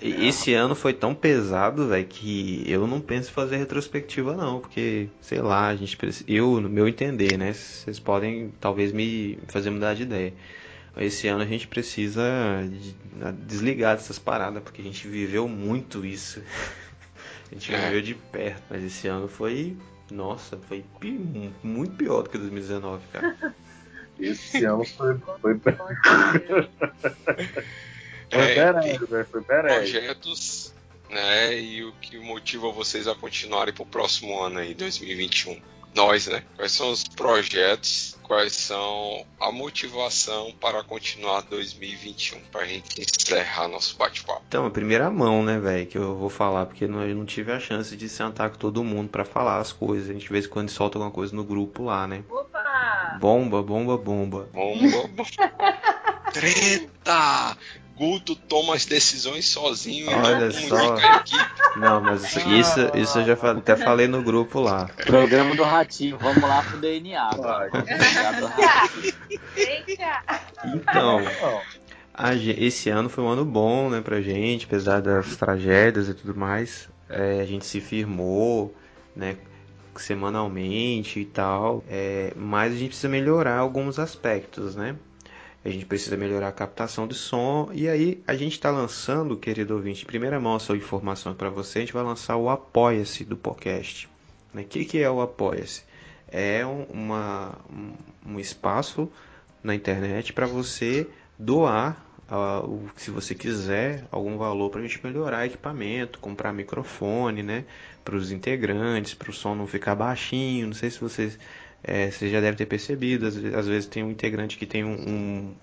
Esse 0.02 0.54
ano 0.54 0.76
foi 0.76 0.94
tão 0.94 1.16
pesado, 1.16 1.88
velho, 1.88 2.06
que 2.06 2.64
eu 2.68 2.86
não 2.86 3.02
penso 3.02 3.30
em 3.30 3.34
fazer 3.34 3.58
retrospectiva 3.58 4.36
não, 4.36 4.60
porque, 4.60 5.10
sei 5.22 5.42
lá, 5.42 5.68
a 5.68 5.76
gente 5.76 5.98
eu, 6.28 6.62
no 6.62 6.70
meu 6.70 6.88
entender, 6.88 7.38
né, 7.38 7.54
vocês 7.54 8.00
podem 8.00 8.54
talvez 8.60 8.92
me 8.92 9.40
fazer 9.48 9.70
mudar 9.70 9.96
de 9.96 10.04
ideia. 10.04 10.34
Esse 10.96 11.28
ano 11.28 11.44
a 11.44 11.46
gente 11.46 11.68
precisa 11.68 12.24
desligar 13.46 13.96
dessas 13.96 14.18
paradas, 14.18 14.64
porque 14.64 14.82
a 14.82 14.84
gente 14.84 15.08
viveu 15.08 15.48
muito 15.48 16.06
isso. 16.06 16.42
a 17.52 17.54
gente 17.54 17.74
é. 17.74 17.86
viveu 17.86 18.02
de 18.02 18.16
perto, 18.16 18.64
mas 18.70 18.84
esse 18.84 19.08
ano 19.08 19.28
foi, 19.28 19.78
nossa, 20.12 20.58
foi 20.68 20.84
muito 21.64 21.96
pior 21.96 22.24
do 22.24 22.30
que 22.30 22.38
2019, 22.38 23.04
cara. 23.14 23.38
Esse 24.20 24.66
ano 24.66 24.84
foi, 24.84 25.16
foi... 25.40 25.62
Foi 28.30 29.20
é, 29.20 29.24
foi 29.24 29.42
Projetos, 29.42 30.74
né? 31.10 31.58
E 31.60 31.84
o 31.84 31.94
que 31.94 32.18
motiva 32.18 32.72
vocês 32.72 33.08
a 33.08 33.16
continuarem 33.16 33.74
para 33.74 33.84
o 33.84 33.86
próximo 33.86 34.40
ano 34.42 34.60
aí, 34.60 34.74
2021. 34.74 35.60
Nós, 35.96 36.28
né? 36.28 36.44
Quais 36.56 36.74
são 36.74 36.92
os 36.92 37.04
projetos? 37.04 38.16
Quais 38.22 38.54
são 38.54 39.26
a 39.40 39.52
motivação 39.52 40.54
para 40.60 40.84
continuar 40.84 41.42
2021? 41.42 42.40
Para 42.52 42.62
a 42.62 42.66
gente 42.66 43.02
encerrar 43.02 43.68
nosso 43.68 43.98
bate-papo. 43.98 44.44
Então, 44.48 44.66
a 44.66 44.70
primeira 44.70 45.10
mão, 45.10 45.42
né, 45.42 45.58
velho, 45.58 45.88
que 45.88 45.98
eu 45.98 46.16
vou 46.16 46.30
falar, 46.30 46.68
porque 46.68 46.84
eu 46.84 46.90
não 46.90 47.26
tive 47.26 47.52
a 47.52 47.60
chance 47.60 47.96
de 47.96 48.08
sentar 48.10 48.52
com 48.52 48.58
todo 48.58 48.84
mundo 48.84 49.10
para 49.10 49.26
falar 49.26 49.60
as 49.60 49.72
coisas. 49.72 50.10
A 50.10 50.14
gente 50.14 50.26
de 50.26 50.30
vez 50.30 50.46
em 50.46 50.50
quando 50.50 50.70
solta 50.70 50.98
alguma 50.98 51.12
coisa 51.12 51.36
no 51.36 51.44
grupo 51.44 51.86
lá, 51.86 52.06
né? 52.06 52.24
Opa! 52.30 53.18
Bomba, 53.20 53.64
bomba, 53.64 53.98
bomba. 53.98 54.50
Bomba, 54.54 55.08
bomba. 55.08 55.24
Treta! 56.32 57.58
Guto 57.98 58.36
toma 58.36 58.76
as 58.76 58.86
decisões 58.86 59.50
sozinho 59.50 60.08
Olha 60.12 60.48
e 60.50 60.70
só. 60.70 60.96
Não, 61.78 62.00
mas 62.00 62.24
isso, 62.24 62.50
isso, 62.50 62.92
isso 62.96 63.20
eu 63.20 63.26
já 63.26 63.52
até 63.52 63.76
falei 63.76 64.08
no 64.08 64.22
grupo 64.22 64.60
lá. 64.60 64.88
Programa 65.06 65.56
do 65.56 65.64
Ratinho, 65.64 66.16
vamos 66.20 66.44
lá 66.44 66.62
pro 66.62 66.78
DNA. 66.78 67.30
Então, 70.76 71.22
a, 72.14 72.36
esse 72.36 72.90
ano 72.90 73.10
foi 73.10 73.24
um 73.24 73.30
ano 73.30 73.44
bom, 73.44 73.90
né, 73.90 74.00
pra 74.00 74.22
gente, 74.22 74.66
apesar 74.66 75.02
das 75.02 75.36
tragédias 75.36 76.08
e 76.08 76.14
tudo 76.14 76.36
mais. 76.36 76.88
É, 77.10 77.42
a 77.42 77.46
gente 77.46 77.66
se 77.66 77.82
firmou, 77.82 78.76
né, 79.16 79.38
semanalmente 79.96 81.20
e 81.20 81.26
tal. 81.26 81.84
É, 81.90 82.32
mas 82.36 82.74
a 82.74 82.76
gente 82.76 82.90
precisa 82.90 83.10
melhorar 83.10 83.58
alguns 83.58 83.98
aspectos, 83.98 84.76
né? 84.76 84.96
A 85.68 85.72
gente 85.72 85.86
precisa 85.86 86.16
melhorar 86.16 86.48
a 86.48 86.52
captação 86.52 87.08
de 87.08 87.16
som. 87.16 87.70
E 87.74 87.90
aí 87.90 88.24
a 88.26 88.36
gente 88.36 88.54
está 88.54 88.72
lançando, 88.72 89.38
querido 89.38 89.76
ouvinte, 89.76 90.04
em 90.04 90.08
primeira 90.08 90.40
mão 90.40 90.56
essa 90.56 90.76
informação 90.76 91.34
para 91.34 91.50
você, 91.50 91.80
a 91.80 91.82
gente 91.82 91.94
vai 91.94 92.04
lançar 92.04 92.38
o 92.38 92.50
Apoia-se 92.50 93.26
do 93.26 93.36
podcast. 93.36 94.08
O 94.54 94.58
né? 94.58 94.64
que, 94.64 94.86
que 94.86 95.02
é 95.02 95.10
o 95.10 95.20
Apoia-se? 95.20 95.84
É 96.30 96.66
uma, 96.66 97.58
um 98.26 98.40
espaço 98.40 99.10
na 99.64 99.76
internet 99.76 100.34
para 100.34 100.46
você 100.46 101.08
doar, 101.38 102.06
uh, 102.32 102.90
se 102.96 103.12
você 103.12 103.36
quiser, 103.36 104.06
algum 104.12 104.38
valor 104.38 104.70
para 104.70 104.80
a 104.80 104.84
gente 104.84 105.04
melhorar 105.04 105.46
equipamento, 105.46 106.20
comprar 106.20 106.54
microfone, 106.54 107.44
né? 107.44 107.66
Para 108.04 108.16
os 108.16 108.32
integrantes, 108.32 109.14
para 109.14 109.30
o 109.30 109.34
som 109.34 109.56
não 109.56 109.68
ficar 109.68 109.96
baixinho. 109.96 110.68
Não 110.68 110.74
sei 110.74 110.90
se 110.90 111.00
vocês 111.00 111.38
é, 111.84 112.12
você 112.12 112.30
já 112.30 112.42
deve 112.42 112.58
ter 112.58 112.66
percebido, 112.66 113.28
às, 113.28 113.36
às, 113.36 113.68
vezes 113.68 113.88
tem 113.88 114.04
um 114.04 114.12
integrante 114.12 114.58
que 114.58 114.66
tem 114.66 114.84
um, 114.84 114.94
um 114.94 115.56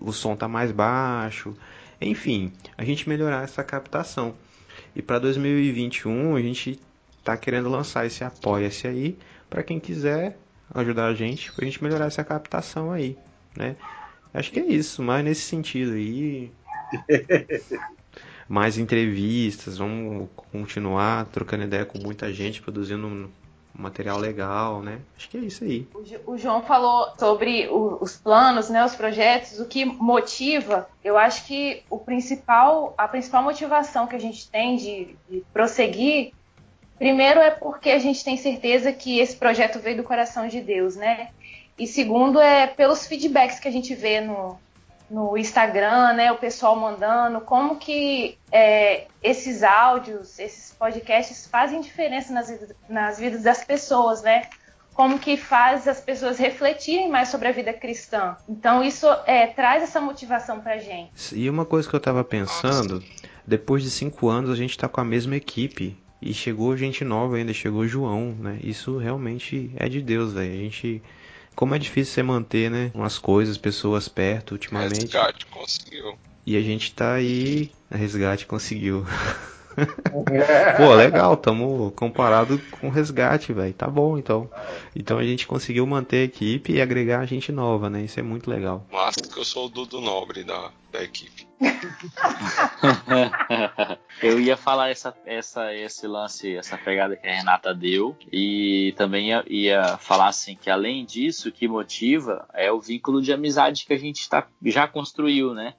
o 0.00 0.12
som 0.12 0.34
está 0.34 0.46
mais 0.46 0.72
baixo. 0.72 1.54
Enfim, 2.00 2.52
a 2.76 2.84
gente 2.84 3.08
melhorar 3.08 3.44
essa 3.44 3.64
captação. 3.64 4.34
E 4.94 5.02
para 5.02 5.18
2021 5.18 6.36
a 6.36 6.40
gente 6.40 6.80
está 7.18 7.36
querendo 7.36 7.68
lançar 7.68 8.06
esse 8.06 8.24
apoia-se 8.24 8.86
aí 8.86 9.18
para 9.48 9.62
quem 9.62 9.78
quiser 9.78 10.38
ajudar 10.74 11.06
a 11.06 11.14
gente, 11.14 11.52
para 11.52 11.64
a 11.64 11.66
gente 11.66 11.82
melhorar 11.82 12.06
essa 12.06 12.24
captação 12.24 12.92
aí, 12.92 13.16
né? 13.56 13.76
Acho 14.32 14.52
que 14.52 14.60
é 14.60 14.66
isso, 14.66 15.02
mais 15.02 15.24
nesse 15.24 15.42
sentido 15.42 15.92
aí. 15.92 16.52
mais 18.48 18.78
entrevistas, 18.78 19.78
vamos 19.78 20.28
continuar 20.34 21.24
trocando 21.26 21.64
ideia 21.64 21.84
com 21.84 21.98
muita 21.98 22.32
gente, 22.32 22.60
produzindo 22.60 23.30
material 23.74 24.18
legal, 24.18 24.82
né? 24.82 25.00
Acho 25.16 25.28
que 25.28 25.38
é 25.38 25.40
isso 25.40 25.64
aí. 25.64 25.86
O 26.26 26.36
João 26.36 26.62
falou 26.62 27.08
sobre 27.18 27.68
os 27.70 28.16
planos, 28.16 28.68
né, 28.68 28.84
os 28.84 28.94
projetos, 28.94 29.58
o 29.58 29.66
que 29.66 29.84
motiva. 29.84 30.88
Eu 31.02 31.16
acho 31.16 31.46
que 31.46 31.82
o 31.88 31.98
principal, 31.98 32.94
a 32.96 33.08
principal 33.08 33.42
motivação 33.42 34.06
que 34.06 34.16
a 34.16 34.20
gente 34.20 34.48
tem 34.50 34.76
de, 34.76 35.16
de 35.28 35.42
prosseguir, 35.52 36.32
primeiro 36.98 37.40
é 37.40 37.50
porque 37.50 37.90
a 37.90 37.98
gente 37.98 38.24
tem 38.24 38.36
certeza 38.36 38.92
que 38.92 39.18
esse 39.18 39.36
projeto 39.36 39.78
veio 39.78 39.96
do 39.96 40.04
coração 40.04 40.46
de 40.48 40.60
Deus, 40.60 40.96
né? 40.96 41.30
E 41.78 41.86
segundo 41.86 42.38
é 42.38 42.66
pelos 42.66 43.06
feedbacks 43.06 43.58
que 43.58 43.68
a 43.68 43.72
gente 43.72 43.94
vê 43.94 44.20
no, 44.20 44.58
no 45.10 45.36
Instagram, 45.36 46.12
né, 46.12 46.30
o 46.30 46.36
pessoal 46.36 46.76
mandando, 46.76 47.40
como 47.40 47.76
que 47.76 48.38
é, 48.52 49.06
esses 49.22 49.64
áudios, 49.64 50.38
esses 50.38 50.72
podcasts 50.72 51.48
fazem 51.50 51.80
diferença 51.80 52.32
nas, 52.32 52.56
nas 52.88 53.18
vidas 53.18 53.42
das 53.42 53.64
pessoas, 53.64 54.22
né? 54.22 54.48
Como 54.94 55.18
que 55.18 55.36
faz 55.36 55.88
as 55.88 56.00
pessoas 56.00 56.38
refletirem 56.38 57.08
mais 57.08 57.28
sobre 57.28 57.48
a 57.48 57.52
vida 57.52 57.72
cristã. 57.72 58.36
Então 58.48 58.84
isso 58.84 59.06
é, 59.26 59.46
traz 59.46 59.82
essa 59.82 60.00
motivação 60.00 60.60
pra 60.60 60.78
gente. 60.78 61.10
E 61.34 61.50
uma 61.50 61.64
coisa 61.64 61.88
que 61.88 61.94
eu 61.94 62.00
tava 62.00 62.22
pensando, 62.22 63.02
depois 63.46 63.82
de 63.82 63.90
cinco 63.90 64.28
anos 64.28 64.50
a 64.50 64.54
gente 64.54 64.78
tá 64.78 64.88
com 64.88 65.00
a 65.00 65.04
mesma 65.04 65.36
equipe. 65.36 65.96
E 66.22 66.34
chegou 66.34 66.76
gente 66.76 67.02
nova 67.02 67.36
ainda, 67.36 67.52
chegou 67.54 67.86
João, 67.88 68.36
né? 68.38 68.58
Isso 68.62 68.98
realmente 68.98 69.72
é 69.76 69.88
de 69.88 70.02
Deus, 70.02 70.34
velho. 70.34 70.52
A 70.52 70.56
gente 70.56 71.02
como 71.60 71.74
é 71.74 71.78
difícil 71.78 72.14
você 72.14 72.22
manter, 72.22 72.70
né? 72.70 72.90
Umas 72.94 73.18
coisas, 73.18 73.58
pessoas 73.58 74.08
perto 74.08 74.52
ultimamente. 74.52 75.12
Resgate 75.12 75.44
conseguiu. 75.44 76.18
E 76.46 76.56
a 76.56 76.60
gente 76.62 76.94
tá 76.94 77.12
aí. 77.12 77.70
A 77.90 77.98
resgate 77.98 78.46
conseguiu. 78.46 79.04
Pô, 80.76 80.94
legal, 80.94 81.36
tamo 81.36 81.92
comparado 81.92 82.58
com 82.72 82.88
o 82.88 82.90
resgate, 82.90 83.52
velho. 83.52 83.74
Tá 83.74 83.88
bom, 83.88 84.18
então. 84.18 84.50
Então 84.94 85.18
a 85.18 85.24
gente 85.24 85.46
conseguiu 85.46 85.86
manter 85.86 86.18
a 86.18 86.24
equipe 86.24 86.72
e 86.72 86.80
agregar 86.80 87.26
gente 87.26 87.52
nova, 87.52 87.90
né? 87.90 88.02
Isso 88.02 88.18
é 88.18 88.22
muito 88.22 88.50
legal. 88.50 88.86
Mas 88.90 89.16
que 89.16 89.38
eu 89.38 89.44
sou 89.44 89.66
o 89.66 89.68
Dudu 89.68 90.00
Nobre 90.00 90.44
da, 90.44 90.70
da 90.92 91.02
equipe. 91.02 91.48
eu 94.22 94.40
ia 94.40 94.56
falar 94.56 94.90
essa, 94.90 95.14
essa, 95.26 95.74
esse 95.74 96.06
lance, 96.06 96.56
essa 96.56 96.78
pegada 96.78 97.16
que 97.16 97.26
a 97.26 97.34
Renata 97.34 97.74
deu, 97.74 98.16
e 98.32 98.94
também 98.96 99.28
ia, 99.28 99.44
ia 99.46 99.98
falar 99.98 100.28
assim 100.28 100.56
que 100.56 100.70
além 100.70 101.04
disso, 101.04 101.48
o 101.48 101.52
que 101.52 101.68
motiva 101.68 102.48
é 102.54 102.72
o 102.72 102.80
vínculo 102.80 103.20
de 103.20 103.32
amizade 103.32 103.84
que 103.84 103.92
a 103.92 103.98
gente 103.98 104.26
tá, 104.28 104.46
já 104.64 104.88
construiu, 104.88 105.52
né? 105.52 105.74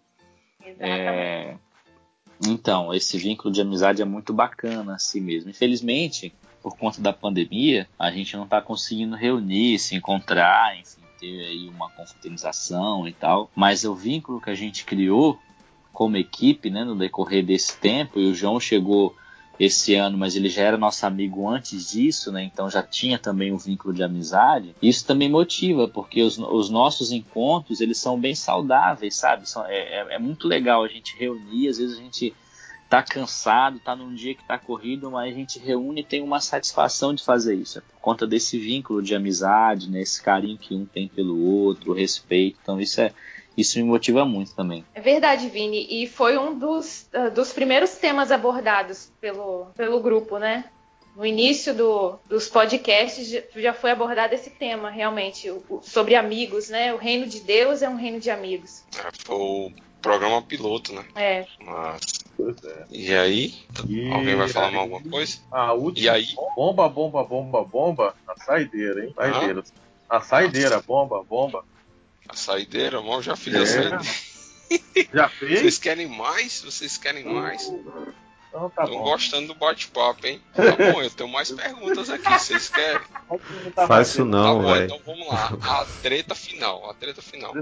É, 0.79 1.55
então, 2.47 2.93
esse 2.93 3.17
vínculo 3.17 3.53
de 3.53 3.61
amizade 3.61 4.01
é 4.01 4.05
muito 4.05 4.33
bacana 4.33 4.95
assim 4.95 5.21
mesmo. 5.21 5.49
Infelizmente, 5.49 6.33
por 6.61 6.77
conta 6.77 7.01
da 7.01 7.13
pandemia, 7.13 7.87
a 7.97 8.11
gente 8.11 8.35
não 8.35 8.43
está 8.43 8.61
conseguindo 8.61 9.15
reunir, 9.15 9.79
se 9.79 9.95
encontrar, 9.95 10.77
enfim, 10.79 11.01
ter 11.19 11.45
aí 11.45 11.69
uma 11.69 11.89
confraternização 11.89 13.07
e 13.07 13.13
tal. 13.13 13.49
Mas 13.55 13.83
o 13.83 13.95
vínculo 13.95 14.41
que 14.41 14.49
a 14.49 14.55
gente 14.55 14.85
criou 14.85 15.39
como 15.93 16.17
equipe, 16.17 16.69
né, 16.69 16.83
no 16.83 16.95
decorrer 16.95 17.45
desse 17.45 17.77
tempo, 17.77 18.19
e 18.19 18.31
o 18.31 18.33
João 18.33 18.59
chegou 18.59 19.15
esse 19.63 19.93
ano, 19.93 20.17
mas 20.17 20.35
ele 20.35 20.49
já 20.49 20.63
era 20.63 20.75
nosso 20.75 21.05
amigo 21.05 21.47
antes 21.47 21.91
disso, 21.91 22.31
né? 22.31 22.43
Então 22.43 22.67
já 22.67 22.81
tinha 22.81 23.19
também 23.19 23.53
um 23.53 23.57
vínculo 23.57 23.93
de 23.93 24.01
amizade. 24.01 24.75
Isso 24.81 25.05
também 25.05 25.29
motiva, 25.29 25.87
porque 25.87 26.23
os, 26.23 26.39
os 26.39 26.71
nossos 26.71 27.11
encontros 27.11 27.79
eles 27.79 27.99
são 27.99 28.19
bem 28.19 28.33
saudáveis, 28.33 29.15
sabe? 29.15 29.47
São, 29.47 29.63
é, 29.67 29.75
é, 29.75 30.15
é, 30.15 30.19
muito 30.19 30.47
legal 30.47 30.83
a 30.83 30.87
gente 30.87 31.15
reunir. 31.15 31.67
Às 31.67 31.77
vezes 31.77 31.95
a 31.95 32.01
gente 32.01 32.33
tá 32.89 33.03
cansado, 33.03 33.79
tá 33.79 33.95
num 33.95 34.15
dia 34.15 34.33
que 34.33 34.43
tá 34.43 34.57
corrido, 34.57 35.11
mas 35.11 35.31
a 35.31 35.37
gente 35.37 35.59
reúne 35.59 36.01
e 36.01 36.05
tem 36.05 36.23
uma 36.23 36.41
satisfação 36.41 37.13
de 37.13 37.23
fazer 37.23 37.53
isso. 37.53 37.77
É 37.77 37.81
por 37.81 38.01
conta 38.01 38.25
desse 38.25 38.57
vínculo 38.57 38.99
de 38.99 39.13
amizade, 39.13 39.91
né? 39.91 40.01
Esse 40.01 40.23
carinho 40.23 40.57
que 40.57 40.73
um 40.73 40.87
tem 40.87 41.07
pelo 41.07 41.39
outro, 41.39 41.91
o 41.91 41.95
respeito. 41.95 42.57
Então 42.63 42.81
isso 42.81 42.99
é 42.99 43.13
isso 43.57 43.77
me 43.77 43.83
motiva 43.83 44.25
muito 44.25 44.55
também. 44.55 44.85
É 44.93 45.01
verdade, 45.01 45.49
Vini. 45.49 45.87
E 45.89 46.07
foi 46.07 46.37
um 46.37 46.57
dos, 46.57 47.07
uh, 47.13 47.31
dos 47.31 47.51
primeiros 47.51 47.95
temas 47.95 48.31
abordados 48.31 49.11
pelo, 49.19 49.67
pelo 49.75 49.99
grupo, 49.99 50.37
né? 50.37 50.65
No 51.15 51.25
início 51.25 51.73
do, 51.73 52.17
dos 52.29 52.47
podcasts 52.47 53.43
já 53.55 53.73
foi 53.73 53.91
abordado 53.91 54.33
esse 54.33 54.49
tema, 54.49 54.89
realmente, 54.89 55.49
o, 55.49 55.61
o, 55.69 55.81
sobre 55.81 56.15
amigos, 56.15 56.69
né? 56.69 56.93
O 56.93 56.97
reino 56.97 57.27
de 57.27 57.41
Deus 57.41 57.81
é 57.81 57.89
um 57.89 57.97
reino 57.97 58.19
de 58.19 58.29
amigos. 58.29 58.83
É, 58.97 59.09
foi 59.25 59.35
o 59.35 59.71
programa 60.01 60.41
piloto, 60.41 60.93
né? 60.93 61.05
É. 61.15 61.45
Mas... 61.59 62.01
É. 62.39 62.85
E 62.89 63.13
aí? 63.13 63.53
E 63.87 64.09
Alguém 64.11 64.35
vai 64.35 64.47
falar 64.47 64.69
aí, 64.69 64.75
alguma 64.75 65.01
coisa? 65.01 65.37
A 65.51 65.73
última. 65.73 66.05
E 66.05 66.09
aí? 66.09 66.27
Bomba, 66.55 66.87
bomba, 66.87 67.23
bomba, 67.23 67.63
bomba. 67.63 68.15
A 68.27 68.35
saideira, 68.37 69.05
hein? 69.05 69.13
Saideira. 69.15 69.63
Ah? 70.09 70.17
A 70.17 70.21
saideira, 70.21 70.81
bomba, 70.81 71.23
bomba. 71.23 71.63
A 72.31 72.35
saideira, 72.35 73.01
mal 73.01 73.21
já 73.21 73.35
fiz 73.35 73.53
é. 73.53 73.59
a 73.59 73.65
saideira. 73.65 74.01
Já 75.13 75.27
fez? 75.27 75.59
Vocês 75.59 75.77
querem 75.77 76.07
mais? 76.07 76.61
Vocês 76.61 76.97
querem 76.97 77.25
mais? 77.25 77.69
Então 78.47 78.69
tá 78.69 78.85
Tô 78.85 78.99
gostando 78.99 79.47
do 79.47 79.55
bate-papo, 79.55 80.25
hein? 80.25 80.41
Tá 80.53 80.63
bom, 80.93 81.01
eu 81.01 81.09
tenho 81.09 81.29
mais 81.29 81.51
perguntas 81.51 82.09
aqui, 82.09 82.29
vocês 82.29 82.69
querem? 82.69 83.01
Faz 83.85 84.09
isso 84.09 84.23
não, 84.23 84.61
tá 84.63 84.73
velho. 84.73 84.85
Então 84.85 85.01
vamos 85.05 85.27
lá, 85.27 85.57
a 85.61 85.85
treta 86.01 86.33
final, 86.35 86.89
a 86.89 86.93
treta 86.93 87.21
final. 87.21 87.53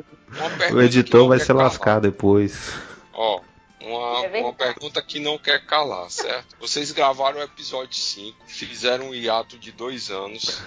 o 0.71 0.81
editor 0.81 1.27
vai 1.27 1.39
se 1.39 1.47
calar. 1.47 1.63
lascar 1.63 1.99
depois. 1.99 2.73
Ó, 3.11 3.41
uma, 3.81 4.21
uma 4.21 4.53
pergunta 4.53 5.01
que 5.01 5.19
não 5.19 5.37
quer 5.39 5.65
calar, 5.65 6.11
certo? 6.11 6.55
Vocês 6.59 6.91
gravaram 6.91 7.39
o 7.39 7.43
episódio 7.43 7.95
5, 7.95 8.37
fizeram 8.45 9.09
um 9.09 9.15
hiato 9.15 9.57
de 9.57 9.71
dois 9.71 10.11
anos, 10.11 10.61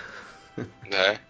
né? 0.88 1.20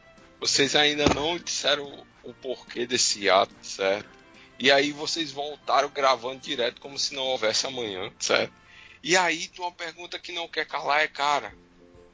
Vocês 0.40 0.74
ainda 0.74 1.04
não 1.14 1.36
disseram 1.38 1.90
o 2.24 2.32
porquê 2.34 2.86
desse 2.86 3.28
ato, 3.28 3.54
certo? 3.62 4.08
E 4.58 4.70
aí 4.70 4.92
vocês 4.92 5.32
voltaram 5.32 5.88
gravando 5.88 6.38
direto 6.38 6.80
como 6.80 6.98
se 6.98 7.14
não 7.14 7.22
houvesse 7.22 7.66
amanhã, 7.66 8.10
certo? 8.18 8.52
E 9.02 9.16
aí 9.16 9.50
uma 9.58 9.72
pergunta 9.72 10.18
que 10.18 10.32
não 10.32 10.46
quer 10.46 10.66
calar 10.66 11.00
é, 11.00 11.08
cara, 11.08 11.52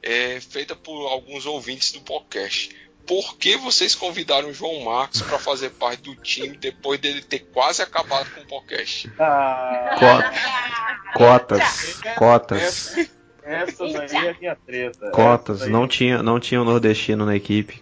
é 0.01 0.39
feita 0.39 0.75
por 0.75 1.07
alguns 1.07 1.45
ouvintes 1.45 1.91
do 1.91 2.01
podcast. 2.01 2.75
Por 3.05 3.37
que 3.37 3.57
vocês 3.57 3.95
convidaram 3.95 4.49
o 4.49 4.53
João 4.53 4.83
Marcos 4.83 5.21
para 5.21 5.39
fazer 5.39 5.71
parte 5.71 6.03
do 6.03 6.15
time 6.15 6.57
depois 6.57 6.99
dele 6.99 7.21
ter 7.21 7.39
quase 7.39 7.81
acabado 7.81 8.29
com 8.33 8.41
o 8.41 8.45
podcast? 8.45 9.11
Ah. 9.19 10.31
Cotas, 11.15 11.99
cotas. 12.15 12.61
Essa, 12.61 13.09
essa 13.43 13.87
daí 13.87 14.27
é 14.27 14.29
a 14.29 14.33
minha 14.39 14.55
treta. 14.55 15.11
Cotas, 15.11 15.67
não 15.67 15.87
tinha, 15.87 16.21
não 16.21 16.39
tinha 16.39 16.61
um 16.61 16.65
nordestino 16.65 17.25
na 17.25 17.35
equipe. 17.35 17.81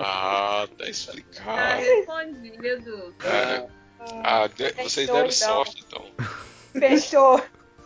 Ah, 0.00 0.68
tá 0.76 0.88
explicado. 0.88 1.50
Ah, 1.50 1.74
respondido. 1.74 3.14
É. 3.24 3.66
Ah, 4.22 4.46
de, 4.46 4.72
vocês 4.82 5.06
deram 5.06 5.20
então. 5.20 5.30
sorte 5.30 5.84
então. 5.86 6.04
Fechou. 6.72 7.42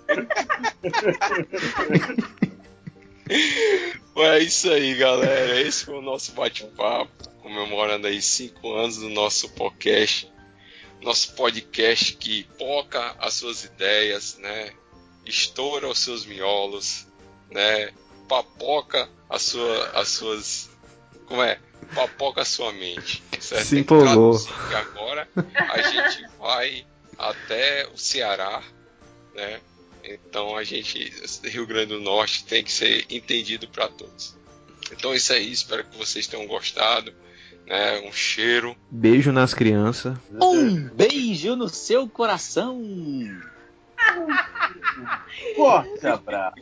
é 4.17 4.39
isso 4.41 4.71
aí, 4.71 4.95
galera. 4.95 5.61
Esse 5.61 5.87
foi 5.87 5.95
o 5.95 6.03
nosso 6.03 6.33
bate-papo, 6.33 7.29
comemorando 7.41 8.07
aí 8.07 8.21
cinco 8.21 8.75
anos 8.75 8.99
do 8.99 9.09
nosso 9.09 9.49
podcast. 9.51 10.31
Nosso 11.01 11.35
podcast 11.35 12.13
que 12.15 12.45
poca 12.59 13.17
as 13.19 13.35
suas 13.35 13.65
ideias, 13.65 14.37
né? 14.39 14.73
Estoura 15.25 15.89
os 15.89 15.99
seus 15.99 16.27
miolos, 16.27 17.07
né? 17.51 17.93
Papoca 18.29 19.09
a 19.29 19.39
sua, 19.39 19.89
as 19.91 20.09
suas 20.09 20.72
como 21.33 21.43
é? 21.43 21.59
Papoca 21.95 22.45
sua 22.45 22.75
mente. 22.75 23.23
Certo? 23.41 23.65
Se 23.65 23.79
empolgou. 23.79 24.39
Que 24.39 24.75
agora 24.75 25.27
a 25.35 25.81
gente 25.81 26.29
vai 26.39 26.85
até 27.17 27.89
o 27.89 27.97
Ceará, 27.97 28.63
né? 29.35 29.59
Então 30.05 30.55
a 30.55 30.63
gente, 30.63 31.11
Rio 31.45 31.67
Grande 31.67 31.95
do 31.95 32.01
Norte, 32.01 32.45
tem 32.45 32.63
que 32.63 32.71
ser 32.71 33.07
entendido 33.09 33.67
para 33.67 33.89
todos. 33.89 34.37
Então 34.93 35.15
isso 35.15 35.33
aí, 35.33 35.51
espero 35.51 35.85
que 35.85 35.97
vocês 35.97 36.27
tenham 36.27 36.47
gostado. 36.47 37.15
Né? 37.67 38.01
Um 38.07 38.13
cheiro. 38.13 38.77
Beijo 38.91 39.33
nas 39.33 39.55
crianças. 39.55 40.15
Um 40.31 40.89
beijo 40.89 41.57
no 41.57 41.71
seu 41.71 42.07
coração. 42.11 42.83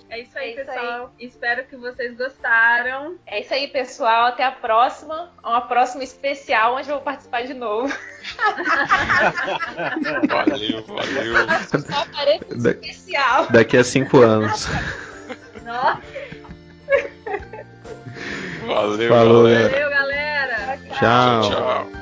É 0.09 0.21
isso 0.21 0.39
aí, 0.39 0.51
é 0.51 0.55
isso 0.55 0.65
pessoal. 0.67 1.13
Aí. 1.19 1.27
Espero 1.27 1.67
que 1.67 1.77
vocês 1.77 2.17
gostaram. 2.17 3.17
É 3.27 3.41
isso 3.41 3.53
aí, 3.53 3.69
pessoal. 3.69 4.27
Até 4.27 4.45
a 4.45 4.53
próxima. 4.53 5.31
Uma 5.43 5.63
próxima 5.63 6.05
especial 6.05 6.77
onde 6.77 6.89
eu 6.89 6.97
vou 6.97 7.05
participar 7.05 7.43
de 7.43 7.55
novo. 7.55 7.89
valeu, 10.29 10.85
valeu. 10.87 11.35
Só 11.69 12.05
da 12.57 12.71
especial. 12.71 13.47
Daqui 13.51 13.77
a 13.77 13.85
cinco 13.85 14.21
anos. 14.21 14.67
Nossa. 15.65 16.01
Valeu, 18.67 19.09
Falou, 19.09 19.43
galera. 19.45 19.69
Valeu, 19.69 19.91
galera. 19.91 20.79
Tchau. 20.99 21.51
tchau. 21.51 22.00